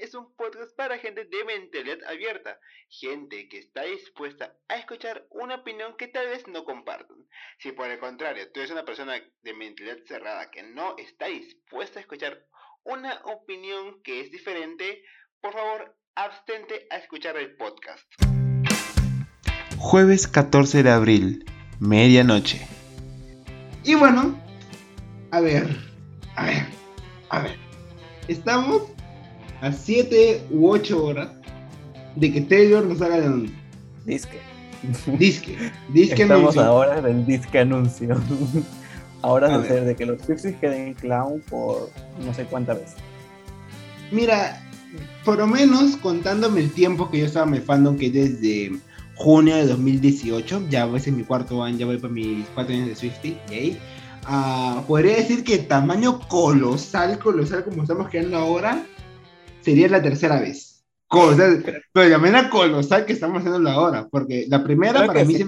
[0.00, 2.58] Es un podcast para gente de mentalidad abierta,
[2.88, 7.18] gente que está dispuesta a escuchar una opinión que tal vez no compartan.
[7.58, 11.98] Si por el contrario tú eres una persona de mentalidad cerrada que no está dispuesta
[11.98, 12.46] a escuchar
[12.84, 15.02] una opinión que es diferente,
[15.42, 18.06] por favor, abstente a escuchar el podcast.
[19.76, 21.44] Jueves 14 de abril,
[21.78, 22.66] medianoche.
[23.84, 24.40] Y bueno,
[25.30, 25.66] a ver,
[26.36, 26.66] a ver,
[27.28, 27.58] a ver.
[28.28, 28.91] Estamos
[29.62, 31.28] a 7 u 8 horas
[32.16, 33.56] de que Taylor nos haga el anuncio.
[34.04, 34.38] Disque.
[35.18, 35.56] Disque.
[35.94, 36.62] Disque Estamos anuncio.
[36.62, 38.20] ahora del disque anuncio.
[39.22, 41.90] ahora A de ser de que los Pixies queden clown por
[42.26, 42.96] no sé cuántas veces.
[44.10, 44.60] Mira,
[45.24, 48.72] por lo menos contándome el tiempo que yo estaba en el fandom, que desde
[49.14, 52.88] junio de 2018, ya voy en mi cuarto año, ya voy para mis cuatro años
[52.88, 53.78] de Swifty, yay.
[54.24, 58.84] Ah, podría decir que tamaño colosal, colosal como estamos quedando ahora,
[59.62, 60.84] sería la tercera vez.
[61.06, 65.34] Colosal, pero de manera colosal que estamos haciendo ahora, porque la primera Creo para mí,
[65.34, 65.44] sí.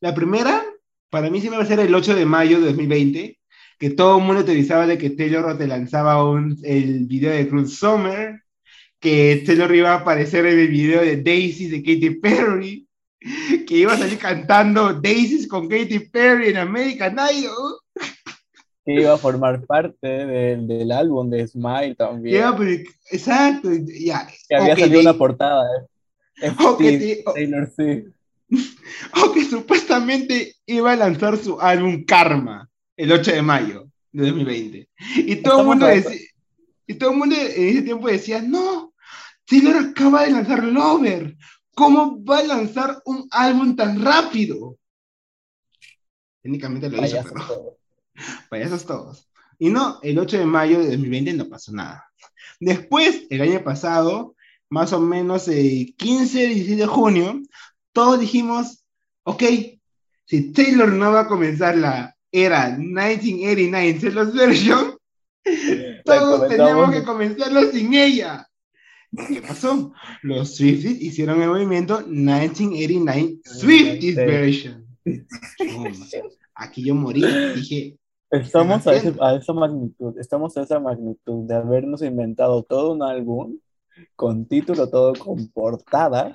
[0.00, 0.64] la primera
[1.10, 3.38] para mí siempre va a ser el 8 de mayo de 2020,
[3.78, 7.78] que todo el mundo teorizaba de que Taylor te lanzaba un, el video de Cruz
[7.78, 8.42] Summer,
[9.00, 12.86] que Taylor iba a aparecer en el video de Daisy de Katy Perry,
[13.66, 17.80] que iba a salir cantando Daisies con Katy Perry en American Idol.
[18.84, 22.40] Que iba a formar parte del, del álbum de Smile también.
[22.40, 24.26] Ya, pero- exacto, ya.
[24.48, 25.66] que había salido una portada.
[26.42, 26.50] ¿eh?
[26.64, 28.06] Ok, Steve de- o- Taylor Swift.
[29.22, 34.88] o que supuestamente iba a lanzar su álbum Karma el 8 de mayo de 2020.
[35.16, 36.26] Y todo el mundo de decía,
[36.86, 38.92] y todo el mundo en ese tiempo decía, no,
[39.46, 41.36] Taylor acaba de lanzar Lover.
[41.74, 44.76] ¿Cómo va a lanzar un álbum tan rápido?
[46.42, 47.32] Técnicamente lo hizo, Payasos
[48.20, 48.44] pero todos.
[48.48, 49.30] payasos todos.
[49.58, 52.06] Y no, el 8 de mayo de 2020 no pasó nada.
[52.58, 54.34] Después, el año pasado,
[54.70, 57.42] más o menos el 15, 16 de junio,
[57.92, 58.84] todos dijimos,
[59.24, 59.42] ok,
[60.24, 64.96] si Taylor no va a comenzar la era 1989 Celos Version,
[66.04, 68.46] todos tenemos que comenzarlo sin ella.
[69.28, 69.92] ¿Qué pasó?
[70.22, 74.16] Los Swifties hicieron el movimiento 1989 Swifties.
[74.16, 74.86] Version.
[76.54, 77.24] Aquí yo morí,
[77.54, 77.98] dije,
[78.30, 83.02] Estamos a, ese- a esa magnitud, estamos a esa magnitud de habernos inventado todo un
[83.02, 83.58] álbum
[84.14, 86.34] con título, todo con portada,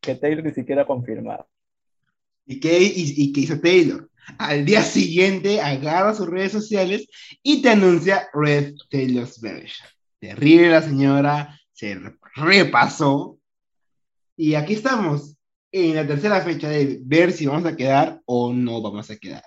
[0.00, 1.48] que Taylor ni siquiera ha confirmado.
[2.46, 4.08] ¿Y qué, y, y qué hizo Taylor?
[4.38, 7.08] Al día siguiente agarra sus redes sociales
[7.42, 9.88] y te anuncia Red Taylor's Version.
[10.20, 11.98] Terrible la señora, se
[12.36, 13.38] repasó.
[14.36, 15.36] Y aquí estamos,
[15.72, 19.42] en la tercera fecha de ver si vamos a quedar o no vamos a quedar.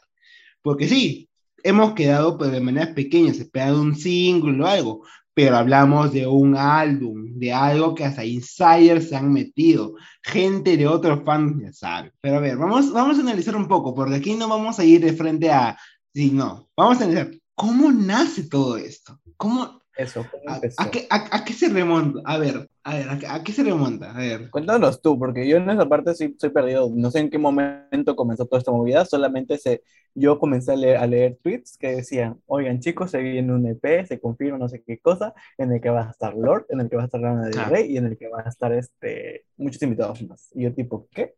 [0.61, 1.28] Porque sí,
[1.63, 5.01] hemos quedado pero de manera pequeña, se esperaba un single o algo,
[5.33, 10.87] pero hablamos de un álbum, de algo que hasta insiders se han metido, gente de
[10.87, 12.11] otros fans ya sabe.
[12.19, 15.01] Pero a ver, vamos, vamos a analizar un poco, porque aquí no vamos a ir
[15.01, 15.77] de frente a,
[16.13, 20.81] sí, no, vamos a analizar cómo nace todo esto, cómo, Eso, ¿cómo a, empezó?
[20.81, 23.51] a qué, a- a qué se remonta, a ver, a ver, a, qué- a qué
[23.51, 24.49] se remonta, a ver.
[24.49, 26.89] Cuéntanos tú, porque yo en esa parte sí estoy perdido.
[26.95, 29.83] No sé en qué momento comenzó toda esta movida, solamente sé,
[30.15, 34.05] yo comencé a leer, a leer tweets que decían, oigan chicos, se viene un EP,
[34.07, 36.89] se confirma no sé qué cosa, en el que va a estar Lord, en el
[36.89, 37.65] que va a estar Lana del Ah.
[37.69, 40.49] Rey y en el que va a estar este, muchos invitados más.
[40.55, 41.35] Y yo tipo, ¿qué?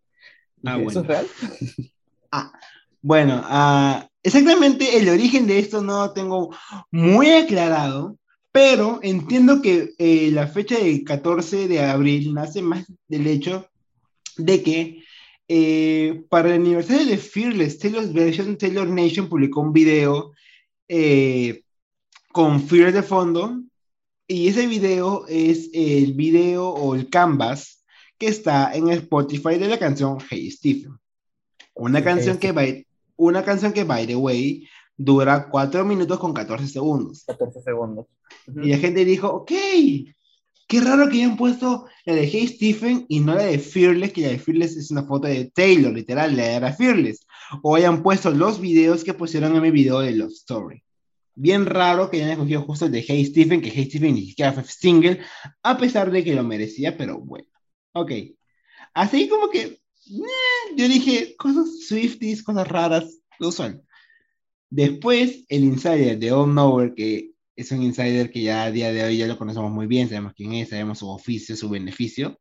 [0.63, 1.01] Ah, ¿Eso bueno.
[1.01, 1.25] es real?
[3.03, 6.55] Bueno, ah, exactamente el origen de esto no lo tengo
[6.91, 8.17] muy aclarado,
[8.51, 13.67] pero entiendo que eh, la fecha del 14 de abril nace más del hecho
[14.37, 15.03] de que
[15.47, 20.31] eh, para el aniversario de Fearless Taylor's Version, Taylor Nation publicó un video
[20.87, 21.63] eh,
[22.31, 23.61] con Fear de fondo,
[24.27, 27.83] y ese video es el video o el canvas
[28.17, 30.97] que está en Spotify de la canción Hey Stephen.
[31.73, 32.87] Una canción que by,
[33.17, 34.67] una canción que, by the way,
[35.03, 37.23] dura 4 minutos con 14 segundos.
[37.25, 38.05] 14 segundos.
[38.47, 38.61] Ujú.
[38.61, 39.51] Y la gente dijo, ok,
[40.67, 44.21] qué raro que hayan puesto la de Hey Stephen y no la de Fearless, que
[44.21, 47.25] la de Fearless es una foto de Taylor, literal, la era Fearless.
[47.61, 50.83] O hayan puesto los videos que pusieron en mi video de Love Story.
[51.35, 54.53] Bien raro que hayan escogido justo el de Hey Stephen, que Hey Stephen ni siquiera
[54.53, 55.19] fue single,
[55.63, 57.47] a pesar de que lo merecía, pero bueno.
[57.93, 58.11] Ok.
[58.93, 63.81] Así como que, eh, yo dije, cosas Swifties, cosas raras, lo usual.
[64.71, 69.03] Después, el insider de All Nowhere, que es un insider que ya a día de
[69.03, 72.39] hoy ya lo conocemos muy bien, sabemos quién es, sabemos su oficio, su beneficio,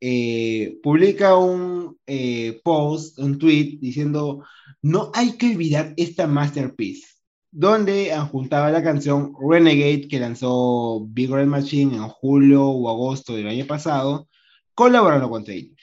[0.00, 4.44] eh, publica un eh, post, un tweet diciendo,
[4.82, 7.08] no hay que olvidar esta masterpiece.
[7.50, 13.48] donde juntaba la canción Renegade que lanzó Big Red Machine en julio o agosto del
[13.48, 14.28] año pasado,
[14.74, 15.76] colaborando con Taylor.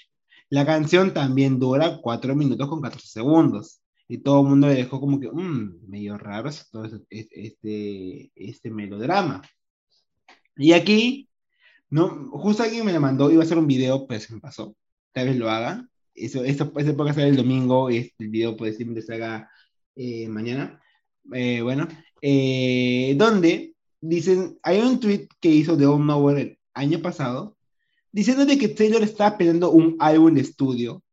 [0.49, 3.81] La canción también dura 4 minutos con 14 segundos.
[4.07, 8.69] Y todo el mundo le dejó como que, mmm, medio raro todo este, este, este
[8.69, 9.41] melodrama.
[10.57, 11.29] Y aquí,
[11.89, 14.75] no, justo alguien me la mandó, iba a hacer un video, pues me pasó.
[15.11, 15.87] Tal vez lo haga.
[16.13, 19.49] Eso, esto, puede ser el domingo, y el video puede simplemente se haga
[19.95, 20.81] eh, mañana.
[21.33, 21.87] Eh, bueno,
[22.21, 27.57] eh, donde dicen, hay un tweet que hizo de All Nowhere el año pasado,
[28.11, 31.03] diciendo de que Taylor estaba pidiendo un álbum de estudio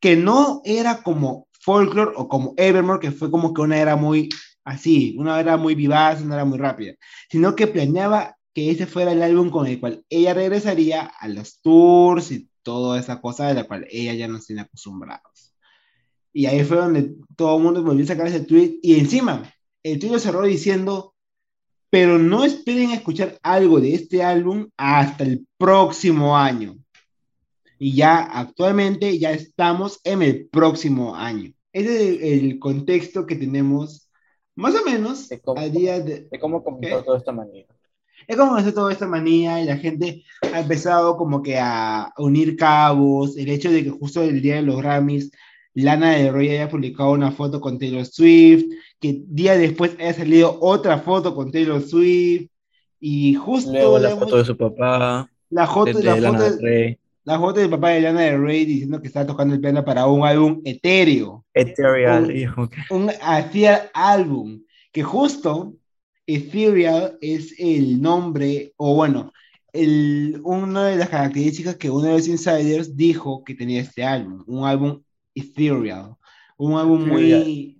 [0.00, 4.28] que no era como Folklore o como Evermore, que fue como que una era muy
[4.64, 6.94] así, una era muy vivaz, una era muy rápida,
[7.30, 11.60] sino que planeaba que ese fuera el álbum con el cual ella regresaría a los
[11.60, 15.54] tours y toda esa cosa de la cual ella ya no tiene acostumbrados.
[16.32, 19.50] Y ahí fue donde todo el mundo volvió a sacar ese tweet y encima
[19.82, 21.14] el tweet lo cerró diciendo,
[21.90, 26.76] pero no esperen escuchar algo de este álbum hasta el próximo año
[27.84, 31.52] y ya actualmente ya estamos en el próximo año.
[31.70, 34.08] Ese es el, contexto que tenemos
[34.54, 36.26] más o menos cómo, a día de...
[36.40, 37.66] cómo comenzó toda esta manía.
[38.26, 42.56] Es como comenzó toda esta manía y la gente ha empezado como que a unir
[42.56, 45.30] cabos, el hecho de que justo el día de los Grammys
[45.74, 48.64] Lana del Rey haya publicado una foto con Taylor Swift,
[48.98, 52.48] que día después haya salido otra foto con Taylor Swift,
[52.98, 53.72] y justo...
[53.72, 55.30] Luego la foto de su papá.
[55.50, 58.42] La foto, de, la Lana foto, del Rey la foto del papá de Lana del
[58.42, 61.44] Rey diciendo que estaba tocando el piano para un álbum etéreo.
[61.54, 64.62] Ethereal, un, un ethereal álbum,
[64.92, 65.74] que justo
[66.26, 69.32] Ethereal es el nombre, o bueno,
[69.72, 74.44] el, una de las características que uno de los insiders dijo que tenía este álbum,
[74.46, 75.02] un álbum
[75.34, 76.14] ethereal,
[76.56, 77.78] un álbum muy,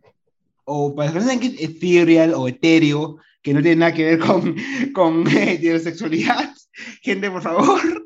[0.64, 4.56] o para que es ethereal o etéreo, que no tiene nada que ver con,
[4.94, 6.50] con heterosexualidad,
[7.02, 8.03] gente, por favor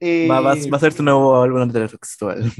[0.00, 2.50] va, va, a ser tu nuevo álbum heterosexual.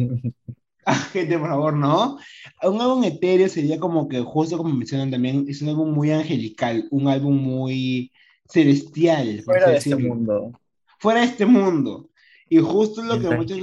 [1.13, 2.19] Gente, por favor, no.
[2.63, 6.87] Un álbum etéreo sería como que, justo como mencionan también, es un álbum muy angelical,
[6.91, 8.13] un álbum muy
[8.49, 9.43] celestial.
[9.45, 10.53] Fuera de este mundo.
[10.99, 12.11] Fuera de este mundo.
[12.49, 13.59] Y justo lo que muchos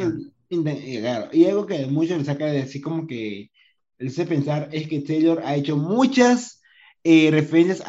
[0.50, 3.52] eh, y algo que muchos les saca de así como que
[3.98, 6.62] les hace pensar es que Taylor ha hecho muchas
[7.04, 7.84] eh, referencias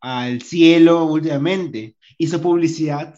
[0.00, 1.96] al cielo últimamente.
[2.18, 3.14] Hizo publicidad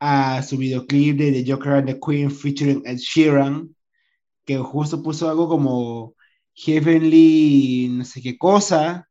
[0.00, 3.74] a su videoclip de The Joker and the Queen featuring Ed Sheeran,
[4.44, 6.14] que justo puso algo como
[6.54, 9.08] Heavenly, no sé qué cosa,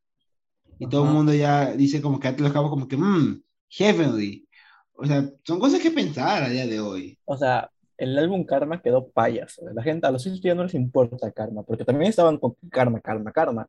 [0.79, 4.47] y todo el mundo ya dice como que los cabos como que, mmm, Heavenly.
[4.93, 7.17] O sea, son cosas que pensar a día de hoy.
[7.25, 9.59] O sea, el álbum Karma quedó payas.
[9.73, 12.99] La gente, a los hijos ya no les importa Karma, porque también estaban con Karma,
[12.99, 13.67] Karma, Karma.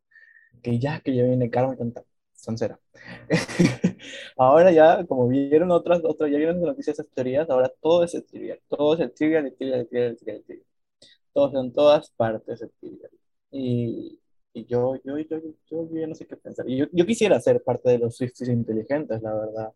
[0.62, 2.02] Que ya, que ya viene Karma y tanta
[2.38, 2.78] soncera.
[4.36, 8.14] ahora ya, como vieron otras, otras, ya vieron las noticias, esas teorías, ahora todo es
[8.14, 10.66] el trivial, todo es el trivial, el trivial, el trivial, el trivial, el trivial.
[11.32, 13.10] Todos en todas partes el trivial.
[13.50, 14.20] Y,
[14.52, 15.38] y yo, yo, yo,
[15.70, 16.68] yo, yo, no sé qué pensar.
[16.68, 19.72] Y yo, yo quisiera ser parte de los Swifties inteligentes, la verdad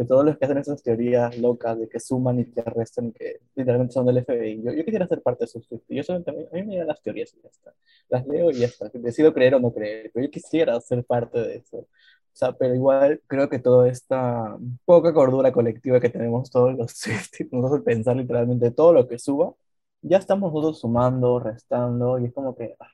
[0.00, 3.12] de todos los que hacen esas teorías locas de que suman y que restan y
[3.12, 4.62] que literalmente son del FBI.
[4.62, 7.34] Yo, yo quisiera ser parte de esos Yo solamente, a mí me dan las teorías
[7.34, 7.74] y ya está.
[8.08, 8.90] Las leo y ya está.
[8.94, 11.76] Decido creer o no creer, pero yo quisiera ser parte de eso.
[11.80, 11.86] O
[12.32, 14.56] sea, pero igual creo que toda esta
[14.86, 19.18] poca cordura colectiva que tenemos todos los Swifties nos hace pensar literalmente todo lo que
[19.18, 19.52] suba.
[20.00, 22.88] Ya estamos nosotros sumando, restando y es como que ah,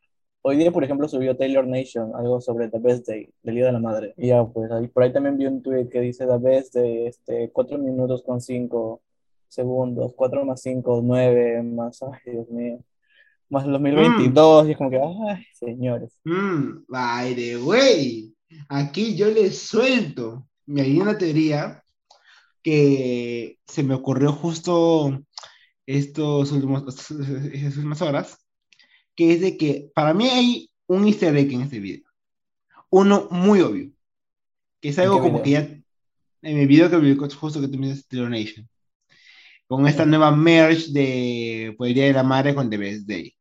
[0.49, 3.73] Hoy día, por ejemplo, subió Taylor Nation algo sobre The Best Day, del Día de
[3.73, 4.15] la Madre.
[4.17, 7.09] Y ya, pues ahí, por ahí también vi un tweet que dice The Best Day,
[7.09, 9.03] este, 4 minutos con 5
[9.49, 12.79] segundos, 4 más 5, 9, más, ay, Dios mío,
[13.49, 14.69] más el 2022, mm.
[14.69, 16.17] y es como que, ay, señores.
[16.23, 18.33] Mm, by the way,
[18.69, 21.83] aquí yo les suelto, me hay una teoría
[22.62, 25.25] que se me ocurrió justo
[25.87, 28.46] estos últimos, estas últimas horas,
[29.16, 32.04] que es de que para mí hay un easter egg en este video.
[32.90, 33.90] Uno muy obvio,
[34.80, 35.61] que es algo como que ya
[36.42, 38.68] en el video que publicó justo que tú me dices Nation,
[39.66, 43.35] con esta nueva merge de pues, Día de la Madre con The Best Day.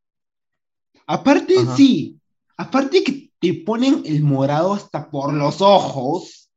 [1.06, 2.20] Aparte, sí,
[2.58, 6.50] aparte que te ponen el morado hasta por los ojos,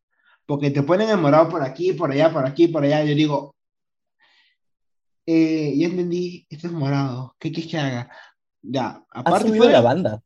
[0.46, 3.54] porque te ponen el morado por aquí, por allá, por aquí, por allá, yo digo,
[5.26, 8.10] eh, ya entendí, esto es morado, ¿qué quieres que haga?
[8.62, 9.47] Ya, aparte.
[9.47, 10.23] Ha subido la banda.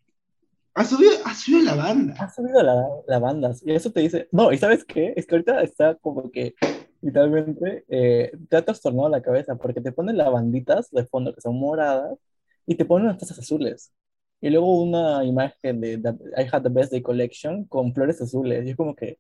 [0.75, 2.15] Ha subido, ha subido la banda.
[2.19, 3.53] Ha subido la, la, banda.
[3.63, 4.29] Y eso te dice.
[4.33, 5.13] No, ¿y sabes qué?
[5.17, 6.55] Es que ahorita está como que
[7.03, 11.41] literalmente eh, te ha trastornado la cabeza porque te ponen las banditas de fondo que
[11.41, 12.17] son moradas
[12.65, 13.93] y te ponen unas tazas azules.
[14.41, 18.67] Y luego una imagen de I Had the Best Day Collection con flores azules.
[18.67, 19.19] Y es como que,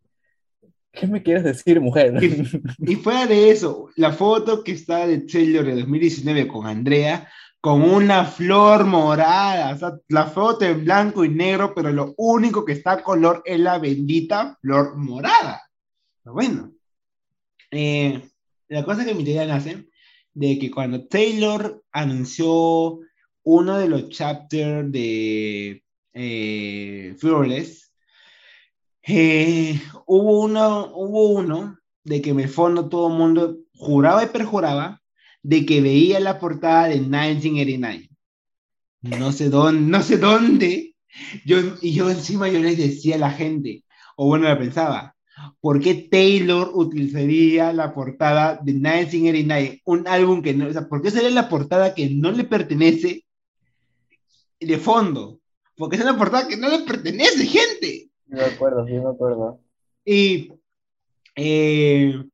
[0.92, 2.22] ¿qué me quieres decir, mujer?
[2.22, 2.46] Y,
[2.92, 7.28] y fuera de eso, la foto que está de Taylor de 2019 con Andrea,
[7.62, 12.64] con una flor morada, o sea, la foto en blanco y negro, pero lo único
[12.64, 15.62] que está a color es la bendita flor morada.
[16.24, 16.72] Pero bueno,
[17.70, 18.20] eh,
[18.66, 19.86] la cosa que mi tía nace
[20.34, 22.98] de que cuando Taylor anunció
[23.44, 27.92] uno de los chapters de eh, Fearless,
[29.04, 34.28] eh, hubo, uno, hubo uno de que en el fondo todo el mundo juraba y
[34.28, 35.01] perjuraba
[35.42, 38.08] de que veía la portada de 1989.
[39.02, 40.94] No sé dónde, no sé dónde.
[41.44, 43.84] Yo, y yo encima yo les decía a la gente,
[44.16, 45.14] o bueno, la pensaba,
[45.60, 49.82] ¿por qué Taylor utilizaría la portada de 1989?
[49.84, 53.24] Un álbum que no, o sea, ¿por qué sería la portada que no le pertenece
[54.60, 55.40] de fondo?
[55.76, 58.10] Porque es una portada que no le pertenece, gente.
[58.26, 59.60] Me acuerdo, sí, me acuerdo.
[60.04, 60.52] Y
[61.34, 62.24] eh,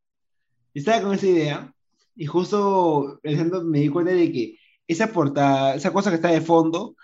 [0.75, 1.75] estaba con esa idea
[2.19, 6.41] y justo pensando me di cuenta de que esa portada, esa cosa que está de
[6.41, 6.97] fondo,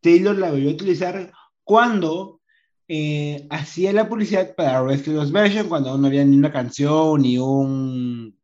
[0.00, 1.32] Taylor la volvió a utilizar
[1.64, 2.40] cuando
[2.88, 8.36] eh, hacía la publicidad para Restless Version, cuando no había ni una canción, ni un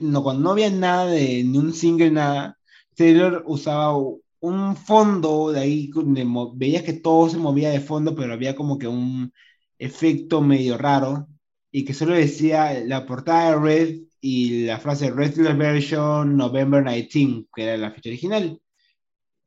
[0.00, 2.58] no, cuando no había nada de, ni un single, nada,
[2.96, 3.96] Taylor usaba
[4.40, 8.78] un fondo de ahí, donde veías que todo se movía de fondo, pero había como
[8.78, 9.32] que un
[9.78, 11.28] efecto medio raro,
[11.70, 17.46] y que solo decía la portada de Red y la frase Restless Version November 19,
[17.54, 18.60] que era la fecha original.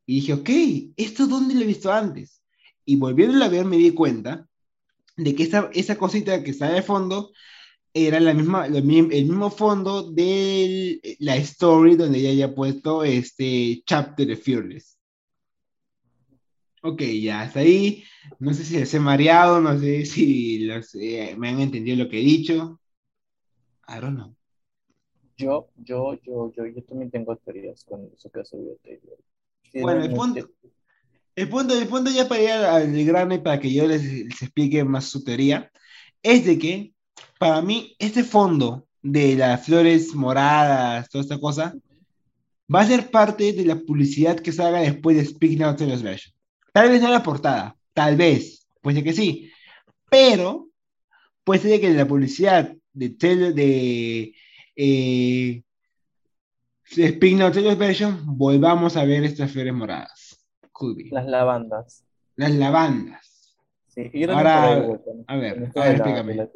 [0.05, 0.49] Y dije, ok,
[0.97, 2.41] ¿esto dónde lo he visto antes?
[2.85, 4.47] Y volviendo a ver me di cuenta
[5.15, 7.31] de que esa, esa cosita que está de fondo
[7.93, 14.27] era la misma, el mismo fondo de la story donde ella haya puesto este chapter
[14.27, 14.97] de Fearless.
[16.81, 18.03] Ok, ya hasta ahí.
[18.39, 22.19] No sé si les he mareado, no sé si eh, me han entendido lo que
[22.19, 22.79] he dicho.
[23.87, 24.35] I don't know.
[25.37, 29.17] Yo, yo, yo, yo, yo también tengo teorías con eso que ha subido Taylor.
[29.73, 30.49] Bueno, el punto,
[31.35, 34.41] el punto, el punto ya para ir al grano y para que yo les, les,
[34.41, 35.71] explique más su teoría,
[36.21, 36.93] es de que
[37.39, 41.73] para mí este fondo de las flores moradas, toda esta cosa,
[42.73, 46.33] va a ser parte de la publicidad que salga después de Speak Now to Version.
[46.71, 49.51] Tal vez no la portada, tal vez, puede que sí,
[50.09, 50.69] pero
[51.43, 54.33] puede ser que la publicidad de, de
[54.75, 55.63] eh,
[56.85, 60.45] Speak Now to Version volvamos a ver estas flores moradas.
[61.11, 62.05] Las lavandas.
[62.35, 63.55] Las lavandas.
[63.87, 66.49] Sí, y ahora, a ver, a ver explícame.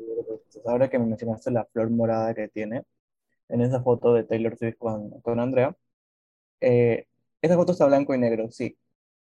[0.66, 2.84] ahora que me mencionaste la flor morada que tiene,
[3.50, 5.76] en esa foto de Taylor Swift con, con Andrea,
[6.62, 7.06] eh,
[7.42, 8.78] esa foto está blanco y negro, sí.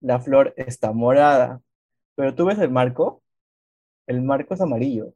[0.00, 1.62] La flor está morada,
[2.16, 3.22] pero tú ves el marco,
[4.06, 5.14] el marco es amarillo.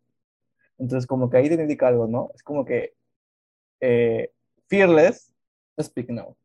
[0.79, 2.31] Entonces, como que ahí te indica algo, ¿no?
[2.35, 2.95] Es como que
[3.81, 4.31] eh,
[4.69, 5.33] Fearless,
[5.81, 6.37] Speak Now.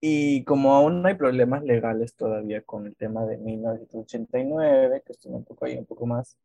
[0.00, 5.32] Y como aún no hay problemas legales todavía con el tema de 1989, que estoy
[5.32, 6.36] un poco ahí un poco más,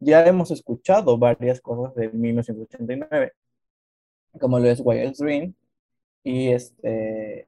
[0.00, 3.32] ya hemos escuchado varias cosas de 1989,
[4.40, 5.54] como lo es Wild Dream,
[6.22, 7.46] y este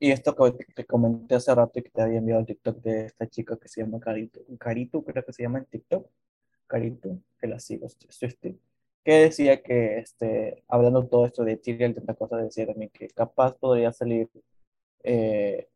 [0.00, 3.04] y esto que te comenté hace rato y que te había enviado el TikTok de
[3.06, 6.08] esta chica que se llama Caritu, Caritu creo que se llama en TikTok,
[6.66, 8.58] Caritu, que la sigo, estoy,
[9.04, 13.08] que decía que, este, hablando todo esto de Chile, y tanta cosa, decía también que
[13.08, 14.28] capaz podría salir
[15.02, 15.68] eh,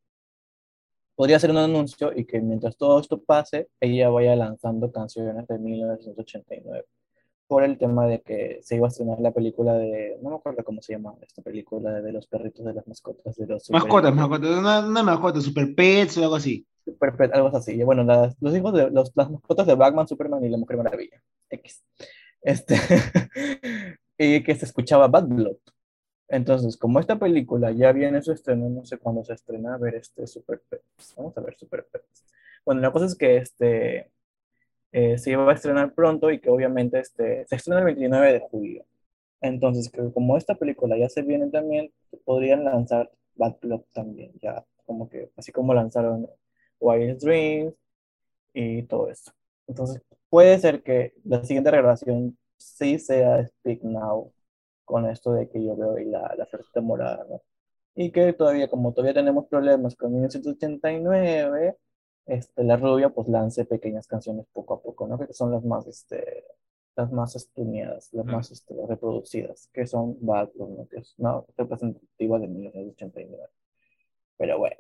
[1.15, 5.59] podría ser un anuncio y que mientras todo esto pase, ella vaya lanzando canciones de
[5.59, 6.85] 1989.
[7.47, 10.65] Por el tema de que se iba a estrenar la película de, no me acuerdo
[10.65, 13.37] cómo se llama esta película de los perritos de las mascotas.
[13.37, 16.67] De los mascotas, mascotas, una, una, mascota, Super Pets o algo así.
[16.85, 17.73] Super Pets, algo así.
[17.73, 20.79] Y bueno, las, los hijos de los, las mascotas de Batman, Superman y la Mujer
[20.79, 21.23] Maravilla.
[21.51, 21.85] X.
[22.45, 22.77] Este,
[24.19, 25.57] y que se escuchaba Bad Blood.
[26.29, 29.97] Entonces, como esta película ya viene su estreno, no sé cuándo se estrena, a ver
[29.97, 31.15] este Super Pets.
[31.17, 32.25] Vamos a ver Super Pets.
[32.65, 34.11] Bueno, la cosa es que este
[34.93, 38.41] eh, se iba a estrenar pronto y que obviamente este, se estrena el 29 de
[38.41, 38.85] julio.
[39.41, 41.93] Entonces, como esta película ya se viene también,
[42.25, 46.29] podrían lanzar Bad Blood también, ya como que, así como lanzaron
[46.81, 47.75] Wild Dreams
[48.55, 49.33] y todo esto.
[49.67, 50.03] Entonces,
[50.35, 54.33] puede ser que la siguiente revelación sí sea Speak Now
[54.85, 57.41] con esto de que yo veo y la, la florcita morada, ¿no?
[57.95, 61.77] Y que todavía, como todavía tenemos problemas con 1989,
[62.27, 65.21] este, la rubia pues lance pequeñas canciones poco a poco, ¿no?
[65.21, 66.43] Que son las más, este,
[66.97, 70.89] las más estudiadas, las más este, reproducidas, que son Bad ¿no?
[70.89, 73.45] Que es una representativa de 1989.
[74.37, 74.77] Pero bueno,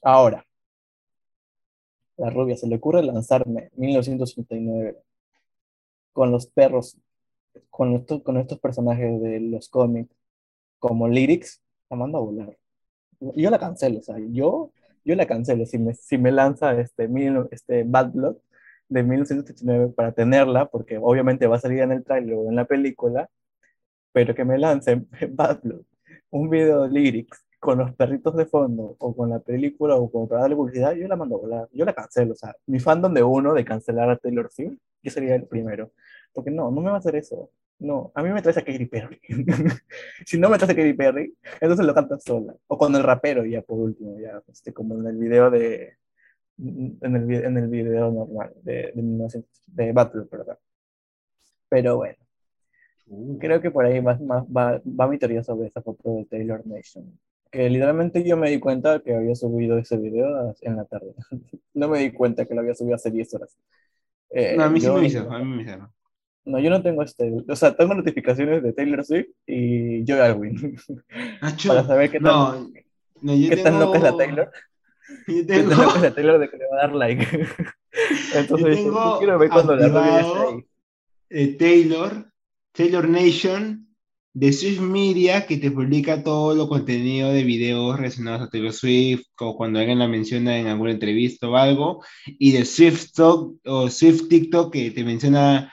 [0.00, 0.46] ahora,
[2.16, 4.96] la rubia, se le ocurre lanzarme 1989
[6.12, 6.96] con los perros,
[7.70, 10.14] con estos, personajes de los cómics,
[10.78, 12.58] como lyrics, la mando a volar.
[13.36, 14.72] Yo la cancelo, o sea, yo,
[15.04, 15.66] yo la cancelo.
[15.66, 17.08] Si me, si me lanza este,
[17.50, 18.36] este Bad Blood
[18.88, 22.66] de 1989 para tenerla, porque obviamente va a salir en el tráiler o en la
[22.66, 23.30] película,
[24.12, 25.84] pero que me lancen Bad Blood,
[26.30, 30.28] un video de lyrics con los perritos de fondo o con la película o con
[30.28, 33.14] para darle publicidad, yo la mando a volar, yo la cancelo, o sea, mi fandom
[33.14, 35.90] de uno de cancelar a Taylor Swift, yo sería el primero,
[36.34, 38.84] porque no, no me va a hacer eso, no, a mí me traes a Katy
[38.84, 39.18] Perry,
[40.26, 43.46] si no me traes a Katy Perry, entonces lo cantas sola, o con el rapero
[43.46, 45.94] ya por último, ya, este, como en el video de,
[46.58, 50.58] en el, en el video normal de, de, 1900 de Battle, ¿verdad?
[51.70, 52.18] Pero bueno.
[53.38, 56.66] Creo que por ahí va, va, va, va mi teoría sobre esa foto de Taylor
[56.66, 57.18] Nation.
[57.54, 61.14] Que literalmente yo me di cuenta que había subido ese video en la tarde.
[61.74, 63.56] No me di cuenta que lo había subido hace 10 horas.
[64.30, 65.88] Eh, No, a mí sí yo me no avisó, tengo- a mí me avisaron.
[66.46, 67.32] No, yo no tengo este.
[67.48, 70.76] O sea, tengo notificaciones de Taylor Swift y Joe Alwyn.
[71.42, 72.70] Nacho, Para saber qué tan, no,
[73.22, 74.50] no, yo qué tan loca es la tengo- Taylor.
[75.28, 77.26] Yo Qué tengo, tan loca es la Taylor de que le va a dar like.
[78.34, 80.04] Entonces, tengo yo quiero ver cuando la
[80.48, 80.64] ahí.
[81.30, 82.26] eh, Taylor,
[82.72, 83.86] Taylor Nation,
[84.34, 89.26] de Swift Media, que te publica todo lo contenido de videos relacionados a Taylor Swift,
[89.38, 93.88] o cuando alguien la menciona en alguna entrevista o algo, y de Swift Talk o
[93.88, 95.72] Swift TikTok, que te menciona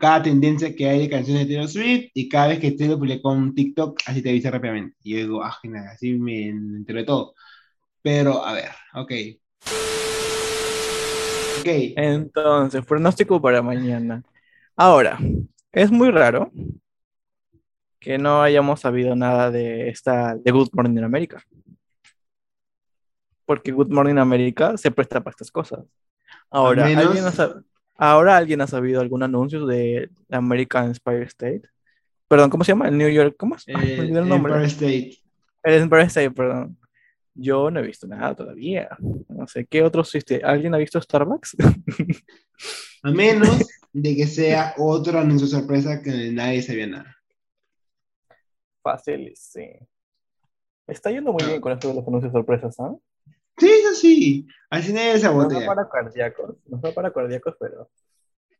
[0.00, 3.28] cada tendencia que hay de canciones de Taylor Swift, y cada vez que Taylor publica
[3.28, 4.96] un TikTok, así te avisa rápidamente.
[5.04, 7.34] Y yo digo, ah, genial, así me entero de todo.
[8.02, 9.12] Pero, a ver, ok.
[11.60, 11.68] Ok.
[11.96, 14.24] Entonces, pronóstico para mañana.
[14.74, 15.18] Ahora,
[15.70, 16.50] es muy raro
[18.02, 21.42] que no hayamos sabido nada de esta de Good Morning America.
[23.46, 25.84] Porque Good Morning America se presta para estas cosas.
[26.50, 27.62] Ahora, menos- ¿alguien ha,
[27.96, 31.62] ahora alguien ha sabido algún anuncio de American Empire State.
[32.28, 32.88] Perdón, ¿cómo se llama?
[32.88, 33.66] El New York, ¿cómo es?
[33.68, 34.52] Me Eh, el nombre.
[34.54, 35.18] Empire State.
[35.62, 36.78] El Empire State, perdón.
[37.34, 38.88] Yo no he visto nada todavía.
[39.28, 40.42] No sé, ¿qué otros existe?
[40.44, 41.56] ¿Alguien ha visto Starbucks?
[43.04, 47.16] A menos de que sea otro anuncio sorpresa que nadie sabía nada.
[48.82, 49.68] Fácil, sí.
[50.86, 52.94] Está yendo muy bien con esto de los anuncios sorpresas, ¿ah?
[53.58, 54.46] Sí, eso sí.
[54.70, 57.88] Así nadie se No va para cardíacos, no va para cardíacos, pero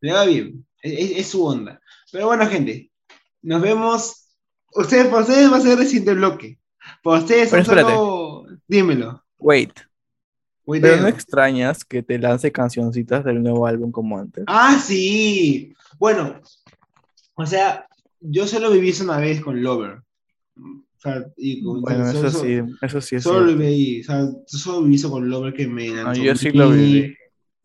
[0.00, 0.66] Le va bien.
[0.82, 1.80] Es, es- es su onda.
[2.11, 2.90] Pero bueno, gente.
[3.42, 4.28] Nos vemos.
[4.74, 6.58] Ustedes, para ustedes va a ser el siguiente bloque.
[7.02, 8.46] Para ustedes Pero solo...
[8.66, 9.22] Dímelo.
[9.38, 9.72] wait,
[10.64, 14.44] Wait, pero no extrañas que te lance cancioncitas del nuevo álbum como antes.
[14.46, 15.74] Ah, sí.
[15.98, 16.40] Bueno,
[17.35, 17.87] o sea,
[18.20, 20.02] yo solo viví eso una vez con Lover.
[20.56, 24.28] O sea, y con, Bueno, eso sí, eso sí es Solo lo viví, o sea,
[24.46, 26.70] solo eso con Lover que me Ah, lanzó yo sí lo.
[26.70, 27.16] Mitch,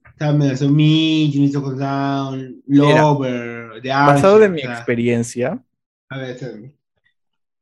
[0.06, 4.62] O sea, me lanzó Mitch, me hizo con Down, Mira, Lover, de Basado de mi
[4.62, 5.64] sea, experiencia,
[6.10, 6.74] A ver, espérame.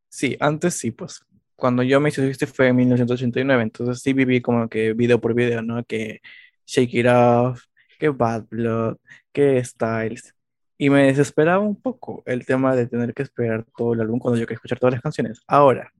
[0.09, 1.21] sí, antes sí, pues.
[1.57, 5.33] Cuando yo me hice este fue en 1989, entonces sí viví como que video por
[5.33, 5.83] video, ¿no?
[5.85, 6.21] Que
[6.65, 7.63] Shake It Off,
[7.97, 8.97] que Bad Blood,
[9.31, 10.33] que Styles.
[10.77, 14.39] Y me desesperaba un poco el tema de tener que esperar todo el álbum cuando
[14.39, 15.41] yo quería escuchar todas las canciones.
[15.47, 15.91] Ahora,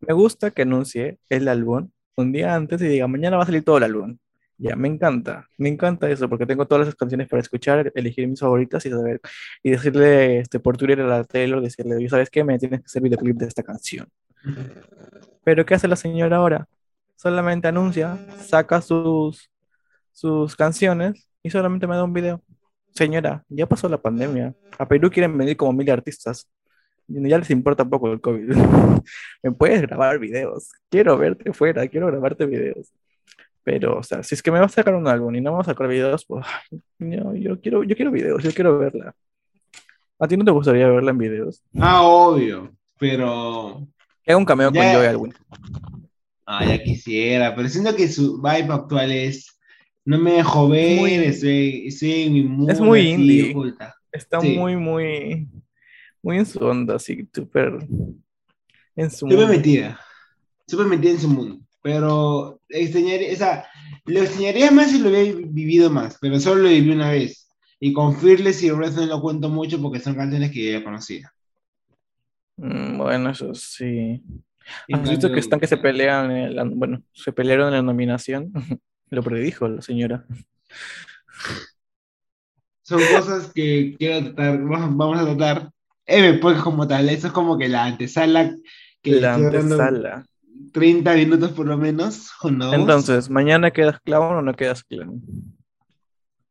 [0.00, 3.64] me gusta que anuncie el álbum un día antes y diga, mañana va a salir
[3.64, 4.18] todo el álbum.
[4.58, 8.40] Ya, me encanta, me encanta eso, porque tengo todas las canciones para escuchar, elegir mis
[8.40, 9.20] favoritas y saber,
[9.62, 12.42] y decirle este, por Twitter a la Taylor, decirle, ¿y sabes qué?
[12.42, 14.08] Me tienes que hacer videoclip de esta canción.
[15.44, 16.68] Pero ¿qué hace la señora ahora?
[17.16, 19.50] Solamente anuncia, saca sus,
[20.12, 22.42] sus canciones y solamente me da un video.
[22.96, 24.54] Señora, ya pasó la pandemia.
[24.78, 26.48] A Perú quieren venir como mil artistas.
[27.06, 28.48] Ya les importa poco el COVID.
[29.42, 30.70] Me puedes grabar videos.
[30.88, 32.90] Quiero verte fuera, quiero grabarte videos.
[33.62, 35.66] Pero, o sea, si es que me vas a sacar un álbum y no vamos
[35.66, 39.12] a sacar videos, pues ay, yo, quiero, yo quiero videos, yo quiero verla.
[40.20, 41.64] ¿A ti no te gustaría verla en videos?
[41.76, 43.84] Ah, obvio, pero...
[44.22, 44.94] Que haga un cameo con Ya.
[44.94, 45.34] Joey Alwyn.
[46.46, 49.55] Ah, ya quisiera, pero siento que su vibe actual es...
[50.06, 53.50] No me dejo ver, muy- estoy, estoy en mi mundo Es muy así, indie.
[53.50, 53.94] oculta.
[54.12, 54.56] Está Sí.
[54.56, 55.48] muy, muy,
[56.22, 57.78] muy en su onda, así, súper
[58.94, 60.00] en su Súper metida,
[60.66, 63.66] súper metida en su mundo, pero extrañaría, o sea,
[64.06, 67.48] lo extrañaría más si lo hubiera vivido más, pero solo lo viví una vez.
[67.78, 71.30] Y con Fearless y Red no lo cuento mucho porque son canciones que ya conocía.
[72.56, 74.22] Mm, Bueno, eso sí.
[74.90, 78.52] ¿Has visto que están que se pelean, en la- bueno, se pelearon en la nominación?
[79.10, 80.24] Lo predijo la señora.
[82.82, 85.70] Son cosas que quiero tratar, vamos a tratar.
[86.06, 88.54] M, pues como tal, eso es como que la antesala
[89.02, 90.24] que La antesala.
[90.72, 92.30] 30 minutos por lo menos.
[92.42, 92.74] who knows.
[92.74, 95.20] Entonces, ¿mañana quedas clown o no quedas clown?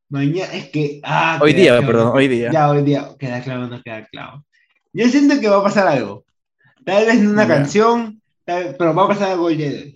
[0.10, 1.00] Mañana es que.
[1.04, 2.52] Ah, Hoy día, perdón, hoy día.
[2.52, 3.10] Ya, hoy día.
[3.18, 4.46] Queda claro, no queda claro.
[4.94, 6.26] Yo siento que va a pasar algo.
[6.86, 9.95] Tal vez en una canción, tal- pero va a pasar algo el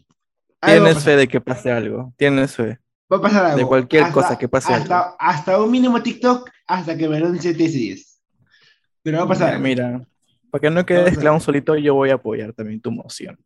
[0.61, 2.13] Tienes fe de que pase algo.
[2.17, 2.79] Tienes fe.
[3.11, 3.57] Va a pasar algo.
[3.57, 8.05] de cualquier cosa que pase Hasta, hasta un mínimo TikTok, hasta que me anuncie TS10.
[9.01, 9.47] Pero va a pasar.
[9.49, 9.63] Ya, algo.
[9.67, 10.07] Mira,
[10.51, 13.39] para que no a- clown solito, yo voy a apoyar también tu moción.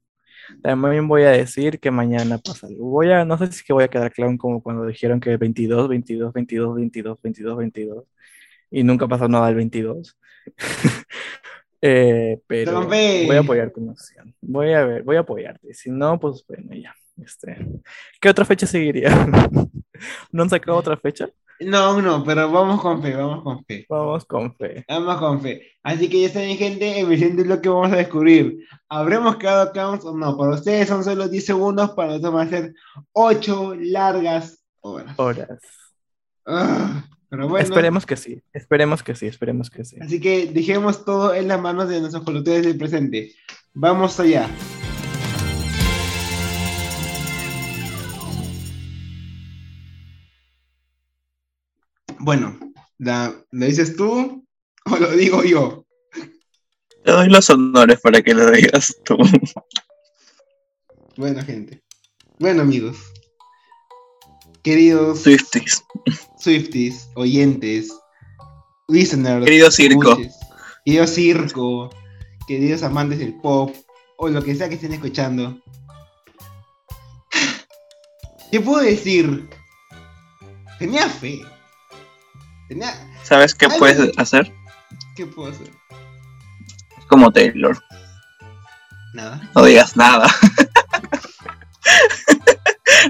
[0.62, 2.89] También voy a decir que mañana pasa algo.
[2.89, 5.38] Voy a, no sé si es que voy a quedar clown como cuando dijeron que
[5.38, 8.04] 22, 22, 22, 22, 22, 22.
[8.71, 10.17] Y nunca pasó nada el 22.
[11.86, 14.34] Eh, pero voy a apoyar tu moción.
[14.39, 15.73] Voy a ver, voy a apoyarte.
[15.73, 16.95] Si no, pues bueno, ya.
[17.21, 17.65] Este,
[18.19, 19.10] ¿Qué otra fecha seguiría?
[20.32, 21.30] ¿No han sacado otra fecha?
[21.60, 23.86] No, no, pero vamos con fe, vamos con fe.
[23.88, 24.86] Vamos con fe.
[24.88, 25.62] Vamos con fe.
[25.84, 28.65] Así que ya saben, gente, es lo que vamos a descubrir.
[28.89, 30.38] ¿Habremos quedado clowns o no?
[30.38, 32.73] Para ustedes son solo 10 segundos, para nosotros van a ser
[33.13, 35.17] 8 largas horas.
[35.17, 35.60] Horas.
[36.45, 38.41] Ah, pero bueno, Esperemos que sí.
[38.52, 39.28] Esperemos que sí.
[39.28, 39.97] Esperemos que sí.
[40.02, 43.34] así que dejemos todo en las manos de nuestros conductores del presente.
[43.73, 44.49] Vamos allá.
[52.26, 52.58] Bueno,
[53.00, 54.46] la- ¿lo dices tú
[54.86, 55.86] o lo digo yo?
[57.04, 59.18] Te doy los honores para que lo digas tú.
[61.18, 61.84] Bueno, gente.
[62.40, 62.96] Bueno, amigos.
[64.64, 65.84] Queridos Swifties.
[66.40, 67.94] Swifties, oyentes,
[68.88, 70.12] listeners, Querido circo.
[70.12, 70.36] escuches,
[70.86, 71.90] querido circo,
[72.48, 73.76] queridos amantes del pop,
[74.18, 75.62] o lo que sea que estén escuchando.
[78.52, 79.50] ¿Qué puedo decir?
[80.80, 81.42] Tenía fe.
[82.74, 82.92] Tenía...
[83.22, 84.52] ¿Sabes qué Ay, puedes hacer?
[85.16, 85.70] ¿Qué puedo hacer?
[87.08, 87.78] Como Taylor.
[89.14, 89.40] Nada.
[89.54, 90.28] No digas nada.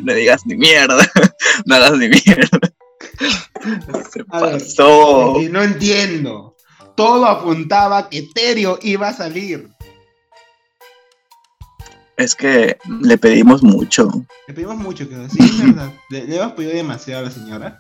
[0.04, 1.10] no digas ni mierda.
[1.66, 2.60] No hagas ni mierda.
[4.12, 5.40] Se A ver, pasó.
[5.40, 6.56] Eh, no entiendo.
[6.96, 9.70] Todo apuntaba que Terio iba a salir.
[12.18, 14.12] Es que le pedimos mucho.
[14.48, 15.30] Le pedimos mucho, creo.
[15.30, 15.92] Sí, es verdad.
[16.10, 17.80] Le, le hemos pedido demasiado a la señora.